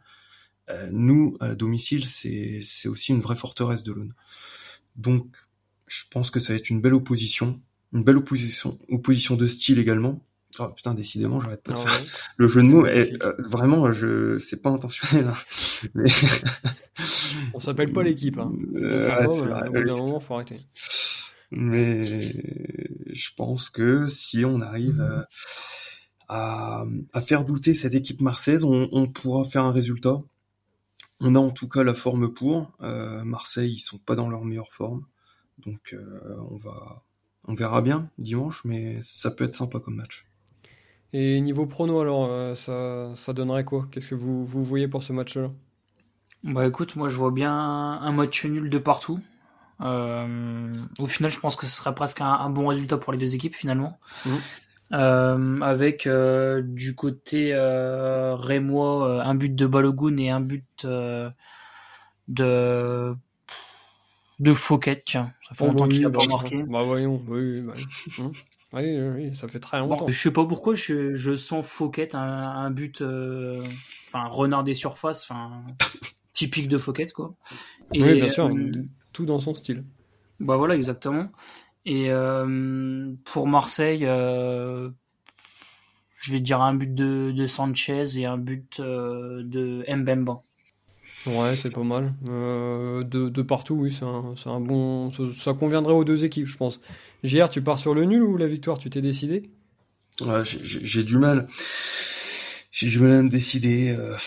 Euh, 0.69 0.89
nous, 0.91 1.37
à 1.39 1.55
domicile, 1.55 2.05
c'est 2.05 2.87
aussi 2.87 3.11
une 3.11 3.21
vraie 3.21 3.35
forteresse 3.35 3.83
de 3.83 3.91
l'Aune. 3.91 4.13
Donc, 4.95 5.35
je 5.87 6.03
pense 6.09 6.31
que 6.31 6.39
ça 6.39 6.53
va 6.53 6.59
être 6.59 6.69
une 6.69 6.81
belle 6.81 6.93
opposition, 6.93 7.61
une 7.91 8.03
belle 8.03 8.17
opposition, 8.17 8.77
opposition 8.89 9.35
de 9.35 9.47
style 9.47 9.79
également. 9.79 10.23
Oh 10.59 10.67
putain, 10.69 10.93
décidément, 10.93 11.39
j'arrête 11.39 11.63
pas 11.63 11.73
de 11.73 11.79
ah 11.79 11.87
faire 11.87 12.05
le 12.37 12.47
jeu 12.47 12.61
de 12.61 12.67
mots. 12.67 12.85
Et, 12.85 13.13
euh, 13.23 13.33
vraiment, 13.39 13.91
je 13.91 14.37
c'est 14.37 14.61
pas 14.61 14.69
intentionnel. 14.69 15.27
Hein. 15.27 15.87
Mais... 15.95 16.11
On 17.53 17.59
s'appelle 17.59 17.91
pas 17.91 18.03
l'équipe. 18.03 18.37
Hein. 18.37 18.51
Euh, 18.73 19.25
au 19.27 19.71
bout 19.71 19.83
d'un 19.83 19.95
moment, 19.95 20.19
faut 20.19 20.35
arrêter. 20.35 20.59
Mais 21.51 22.05
je 22.05 23.29
pense 23.35 23.69
que 23.69 24.07
si 24.07 24.45
on 24.45 24.59
arrive 24.59 25.03
à, 26.27 26.85
à 27.13 27.21
faire 27.21 27.45
douter 27.45 27.73
cette 27.73 27.93
équipe 27.93 28.21
marseillaise, 28.21 28.63
on, 28.63 28.87
on, 28.91 29.07
pourra 29.07 29.43
faire 29.43 29.65
un 29.65 29.71
résultat. 29.71 30.21
On 31.19 31.35
a 31.35 31.39
en 31.39 31.51
tout 31.51 31.69
cas 31.69 31.83
la 31.83 31.93
forme 31.93 32.33
pour. 32.33 32.71
Euh, 32.81 33.23
Marseille, 33.23 33.73
ils 33.73 33.79
sont 33.79 33.99
pas 33.99 34.15
dans 34.15 34.27
leur 34.27 34.43
meilleure 34.43 34.73
forme, 34.73 35.05
donc 35.59 35.93
euh, 35.93 36.35
on 36.49 36.57
va, 36.57 37.03
on 37.43 37.53
verra 37.53 37.83
bien 37.83 38.09
dimanche, 38.17 38.65
mais 38.65 38.99
ça 39.03 39.29
peut 39.29 39.43
être 39.43 39.53
sympa 39.53 39.79
comme 39.79 39.97
match. 39.97 40.25
Et 41.13 41.41
niveau 41.41 41.65
prono, 41.65 41.99
alors, 41.99 42.27
euh, 42.29 42.55
ça, 42.55 43.11
ça 43.15 43.33
donnerait 43.33 43.65
quoi? 43.65 43.87
Qu'est-ce 43.91 44.07
que 44.07 44.15
vous, 44.15 44.45
vous 44.45 44.63
voyez 44.63 44.87
pour 44.87 45.03
ce 45.03 45.11
match-là? 45.13 45.51
Bah 46.43 46.65
écoute, 46.65 46.95
moi 46.95 47.07
je 47.07 47.17
vois 47.17 47.29
bien 47.29 47.53
un 47.53 48.11
match 48.11 48.45
nul 48.45 48.69
de 48.71 48.77
partout. 48.79 49.19
Euh, 49.81 50.73
au 50.97 51.05
final, 51.05 51.29
je 51.29 51.39
pense 51.39 51.55
que 51.55 51.67
ce 51.67 51.71
serait 51.71 51.93
presque 51.93 52.19
un, 52.21 52.49
bon 52.49 52.67
résultat 52.67 52.97
pour 52.97 53.13
les 53.13 53.19
deux 53.19 53.35
équipes 53.35 53.55
finalement. 53.55 53.99
Mmh. 54.25 54.29
Euh, 54.93 55.61
avec 55.61 56.09
du 56.09 56.95
côté 56.95 57.53
rémois 57.53 59.23
un 59.23 59.35
but 59.35 59.53
de 59.53 59.67
Balogun 59.67 60.17
et 60.17 60.31
un 60.31 60.41
but 60.41 60.87
de 62.27 63.15
de 64.39 64.53
Fouquet. 64.53 65.03
Tiens, 65.05 65.31
ça 65.47 65.53
fait 65.53 65.63
oh, 65.63 65.67
longtemps 65.67 65.87
qu'il 65.87 66.05
a 66.05 66.09
pas 66.09 66.25
marqué. 66.25 66.63
Bah 66.63 66.81
voyons, 66.81 67.21
oui, 67.27 67.61
oui. 67.61 67.85
Mmh. 68.17 68.31
Oui, 68.73 68.99
oui, 68.99 69.35
ça 69.35 69.47
fait 69.47 69.59
très 69.59 69.79
longtemps. 69.79 70.07
je 70.07 70.17
sais 70.17 70.31
pas 70.31 70.45
pourquoi 70.45 70.75
je, 70.75 71.13
je 71.13 71.35
sens 71.35 71.65
Fouquet 71.65 72.15
un, 72.15 72.19
un 72.19 72.71
but, 72.71 73.01
euh, 73.01 73.63
enfin 74.07 74.27
renard 74.27 74.63
des 74.63 74.75
surfaces, 74.75 75.23
enfin 75.23 75.63
typique 76.33 76.69
de 76.69 76.77
Fouquet 76.77 77.07
quoi. 77.07 77.35
Et, 77.93 78.01
oui, 78.01 78.21
bien 78.21 78.29
sûr, 78.29 78.45
euh, 78.45 78.71
tout 79.11 79.25
dans 79.25 79.39
son 79.39 79.53
style. 79.55 79.83
Bah 80.39 80.55
voilà, 80.55 80.75
exactement. 80.75 81.27
Et 81.85 82.11
euh, 82.11 83.11
pour 83.25 83.47
Marseille, 83.47 84.05
euh, 84.05 84.89
je 86.21 86.31
vais 86.31 86.39
dire 86.39 86.61
un 86.61 86.73
but 86.73 86.93
de, 86.93 87.31
de 87.35 87.47
Sanchez 87.47 88.19
et 88.19 88.25
un 88.25 88.37
but 88.37 88.79
de 88.79 89.83
Mbemba. 89.93 90.41
Ouais, 91.27 91.55
c'est 91.55 91.71
pas 91.71 91.83
mal. 91.83 92.13
Euh, 92.27 93.03
de, 93.03 93.29
de, 93.29 93.41
partout, 93.41 93.75
oui, 93.75 93.91
c'est 93.91 94.05
un, 94.05 94.33
un, 94.45 94.59
bon. 94.59 95.11
Ça, 95.11 95.53
conviendrait 95.53 95.93
aux 95.93 96.03
deux 96.03 96.25
équipes, 96.25 96.47
je 96.47 96.57
pense. 96.57 96.81
JR, 97.23 97.49
tu 97.49 97.61
pars 97.61 97.77
sur 97.77 97.93
le 97.93 98.05
nul 98.05 98.23
ou 98.23 98.37
la 98.37 98.47
victoire 98.47 98.79
Tu 98.79 98.89
t'es 98.89 99.01
décidé? 99.01 99.49
Ouais, 100.25 100.43
J'ai 100.45 101.03
du 101.03 101.17
mal. 101.17 101.47
J'ai 102.71 102.87
du 102.87 102.99
mal 102.99 103.11
à 103.11 103.21
me 103.21 103.29
décider. 103.29 103.95
Euh... 103.97 104.17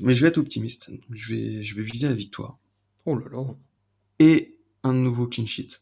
Mais 0.00 0.14
je 0.14 0.22
vais 0.22 0.28
être 0.28 0.38
optimiste. 0.38 0.90
Je 1.10 1.34
vais, 1.34 1.64
je 1.64 1.74
vais 1.74 1.82
viser 1.82 2.08
la 2.08 2.14
victoire. 2.14 2.58
Oh 3.04 3.16
là 3.16 3.26
là. 3.30 3.44
Et 4.18 4.58
un 4.82 4.92
nouveau 4.92 5.26
clean 5.26 5.46
sheet. 5.46 5.80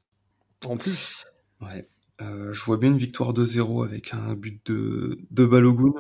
En 0.67 0.77
plus 0.77 1.27
Ouais. 1.61 1.87
Euh, 2.21 2.53
je 2.53 2.63
vois 2.63 2.77
bien 2.77 2.91
une 2.91 2.99
victoire 2.99 3.33
2-0 3.33 3.85
avec 3.85 4.15
un 4.15 4.35
but 4.35 4.61
de, 4.67 5.19
de 5.31 5.45
Balogun 5.45 5.93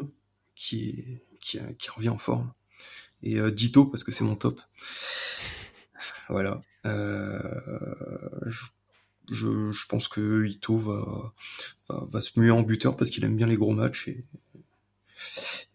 qui, 0.55 1.05
qui, 1.40 1.59
qui 1.78 1.90
revient 1.90 2.11
en 2.11 2.18
forme 2.18 2.53
et 3.24 3.38
euh, 3.38 3.50
Dito 3.50 3.86
parce 3.86 4.04
que 4.04 4.12
c'est 4.12 4.22
mon 4.22 4.36
top. 4.36 4.60
Voilà. 6.28 6.62
Euh, 6.86 7.40
je, 9.30 9.86
pense 9.88 10.08
que 10.08 10.46
Ito 10.46 10.76
va, 11.88 12.20
se 12.20 12.38
muer 12.38 12.50
en 12.50 12.62
buteur 12.62 12.96
parce 12.96 13.10
qu'il 13.10 13.24
aime 13.24 13.36
bien 13.36 13.46
les 13.46 13.56
gros 13.56 13.72
matchs 13.72 14.10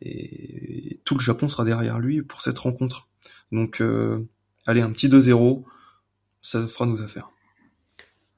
et, 0.02 1.00
tout 1.04 1.16
le 1.16 1.22
Japon 1.22 1.48
sera 1.48 1.66
derrière 1.66 2.00
lui 2.00 2.22
pour 2.22 2.42
cette 2.42 2.60
rencontre. 2.60 3.08
Donc, 3.52 3.82
euh, 3.82 4.28
allez, 4.68 4.82
un 4.82 4.92
petit 4.92 5.10
2-0, 5.10 5.64
ça 6.42 6.68
fera 6.68 6.86
nos 6.86 7.02
affaires. 7.02 7.32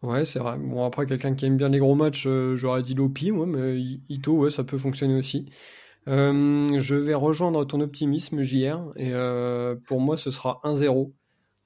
Ouais, 0.01 0.25
c'est 0.25 0.39
vrai. 0.39 0.57
Bon, 0.57 0.85
après, 0.85 1.05
quelqu'un 1.05 1.35
qui 1.35 1.45
aime 1.45 1.57
bien 1.57 1.69
les 1.69 1.79
gros 1.79 1.95
matchs, 1.95 2.27
j'aurais 2.55 2.81
dit 2.81 2.95
Lopi, 2.95 3.31
moi, 3.31 3.45
mais 3.45 3.79
Ito, 4.09 4.37
ouais, 4.37 4.49
ça 4.49 4.63
peut 4.63 4.77
fonctionner 4.77 5.15
aussi. 5.15 5.51
Euh, 6.07 6.79
je 6.79 6.95
vais 6.95 7.13
rejoindre 7.13 7.65
ton 7.65 7.79
optimisme, 7.81 8.41
JR, 8.41 8.89
et 8.95 9.11
euh, 9.13 9.75
pour 9.87 10.01
moi, 10.01 10.17
ce 10.17 10.31
sera 10.31 10.59
1-0. 10.63 11.11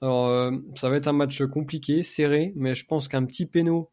Alors, 0.01 0.27
euh, 0.27 0.51
ça 0.75 0.89
va 0.89 0.97
être 0.97 1.07
un 1.07 1.13
match 1.13 1.43
compliqué, 1.45 2.03
serré, 2.03 2.53
mais 2.55 2.75
je 2.75 2.85
pense 2.85 3.07
qu'un 3.07 3.25
petit 3.25 3.45
péno 3.45 3.89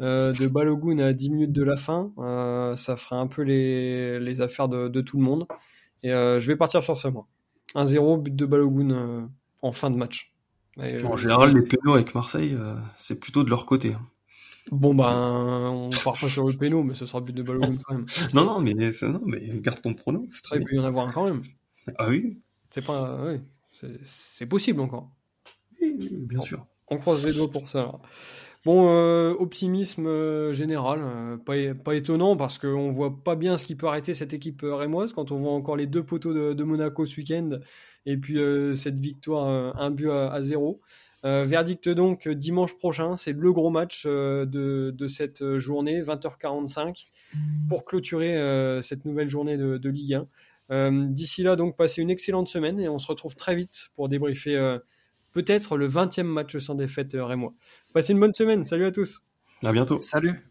de 0.00 0.48
Balogun 0.48 0.98
à 0.98 1.12
10 1.12 1.30
minutes 1.30 1.52
de 1.52 1.62
la 1.62 1.76
fin, 1.76 2.12
ça 2.76 2.96
fera 2.96 3.16
un 3.16 3.28
peu 3.28 3.42
les, 3.42 4.18
les 4.18 4.40
affaires 4.40 4.68
de, 4.68 4.88
de, 4.88 5.00
tout 5.00 5.16
le 5.16 5.22
monde. 5.22 5.46
Et 6.02 6.10
je 6.10 6.46
vais 6.46 6.56
partir 6.56 6.82
sur 6.82 6.98
ce 6.98 7.08
moi. 7.08 7.26
1-0, 7.74 8.22
but 8.22 8.34
de 8.34 8.44
Balogun 8.44 9.30
en 9.62 9.72
fin 9.72 9.90
de 9.90 9.96
match. 9.96 10.34
en 10.76 11.16
général, 11.16 11.54
les 11.54 11.62
pénaux 11.62 11.94
avec 11.94 12.14
Marseille, 12.14 12.58
c'est 12.98 13.18
plutôt 13.18 13.44
de 13.44 13.50
leur 13.50 13.66
côté. 13.66 13.94
Hein. 13.94 14.06
Bon, 14.70 14.94
ben, 14.94 15.04
on 15.04 15.90
part 15.90 16.18
pas 16.18 16.28
sur 16.28 16.46
le 16.46 16.54
péno, 16.54 16.82
mais 16.82 16.94
ce 16.94 17.06
sera 17.06 17.20
but 17.20 17.34
de 17.34 17.42
Balogun 17.42 17.76
quand 17.84 17.94
même. 17.94 18.06
non, 18.34 18.44
non, 18.44 18.60
mais, 18.60 18.74
non, 18.74 19.20
mais 19.26 19.40
garde 19.60 19.82
ton 19.82 19.94
prono. 19.94 20.26
Très... 20.42 20.58
Il 20.58 20.64
peut 20.64 20.76
y 20.76 20.78
en 20.78 20.84
avoir 20.84 21.08
un 21.08 21.12
quand 21.12 21.24
même. 21.24 21.42
Ah 21.98 22.08
oui 22.08 22.38
C'est 22.70 22.84
pas. 22.84 23.20
Oui, 23.24 23.40
c'est 24.06 24.46
possible 24.46 24.80
encore. 24.80 25.10
Oui, 25.80 25.96
bien 26.10 26.40
sûr. 26.40 26.66
On 26.88 26.98
croise 26.98 27.24
les 27.24 27.32
doigts 27.32 27.50
pour 27.50 27.68
ça. 27.68 27.92
Bon, 28.64 28.88
euh, 28.88 29.34
optimisme 29.38 30.06
euh, 30.06 30.54
général, 30.54 31.00
euh, 31.02 31.36
pas, 31.36 31.74
pas, 31.74 31.94
étonnant 31.94 32.34
parce 32.34 32.56
qu'on 32.56 32.90
voit 32.90 33.22
pas 33.22 33.36
bien 33.36 33.58
ce 33.58 33.64
qui 33.66 33.74
peut 33.74 33.86
arrêter 33.86 34.14
cette 34.14 34.32
équipe 34.32 34.62
rémoise 34.64 35.12
quand 35.12 35.32
on 35.32 35.36
voit 35.36 35.52
encore 35.52 35.76
les 35.76 35.86
deux 35.86 36.02
poteaux 36.02 36.32
de, 36.32 36.54
de 36.54 36.64
Monaco 36.64 37.04
ce 37.04 37.18
week-end 37.18 37.58
et 38.06 38.16
puis 38.16 38.38
cette 38.74 39.00
victoire, 39.00 39.76
un 39.78 39.90
but 39.90 40.10
à, 40.10 40.30
à 40.32 40.42
zéro. 40.42 40.80
Euh, 41.24 41.44
verdict 41.46 41.88
donc 41.88 42.28
dimanche 42.28 42.76
prochain, 42.76 43.16
c'est 43.16 43.32
le 43.32 43.52
gros 43.52 43.70
match 43.70 44.04
euh, 44.06 44.44
de, 44.44 45.08
cette 45.08 45.58
journée, 45.58 46.02
20h45, 46.02 47.06
pour 47.68 47.84
clôturer 47.84 48.36
euh, 48.36 48.82
cette 48.82 49.04
nouvelle 49.04 49.30
journée 49.30 49.56
de, 49.56 49.88
Ligue 49.88 50.20
1. 50.70 51.08
D'ici 51.08 51.42
là, 51.42 51.56
donc, 51.56 51.76
passez 51.76 52.02
une 52.02 52.10
excellente 52.10 52.48
semaine 52.48 52.78
et 52.78 52.88
on 52.88 52.98
se 52.98 53.06
retrouve 53.06 53.36
très 53.36 53.54
vite 53.54 53.90
pour 53.96 54.08
débriefer 54.08 54.78
peut-être 55.32 55.76
le 55.76 55.88
20e 55.88 56.22
match 56.24 56.58
sans 56.58 56.74
défaite 56.74 57.12
rémois. 57.14 57.54
Passez 57.92 58.12
une 58.12 58.20
bonne 58.20 58.34
semaine, 58.34 58.64
salut 58.64 58.86
à 58.86 58.92
tous. 58.92 59.22
À 59.62 59.72
bientôt. 59.72 59.98
Salut. 60.00 60.42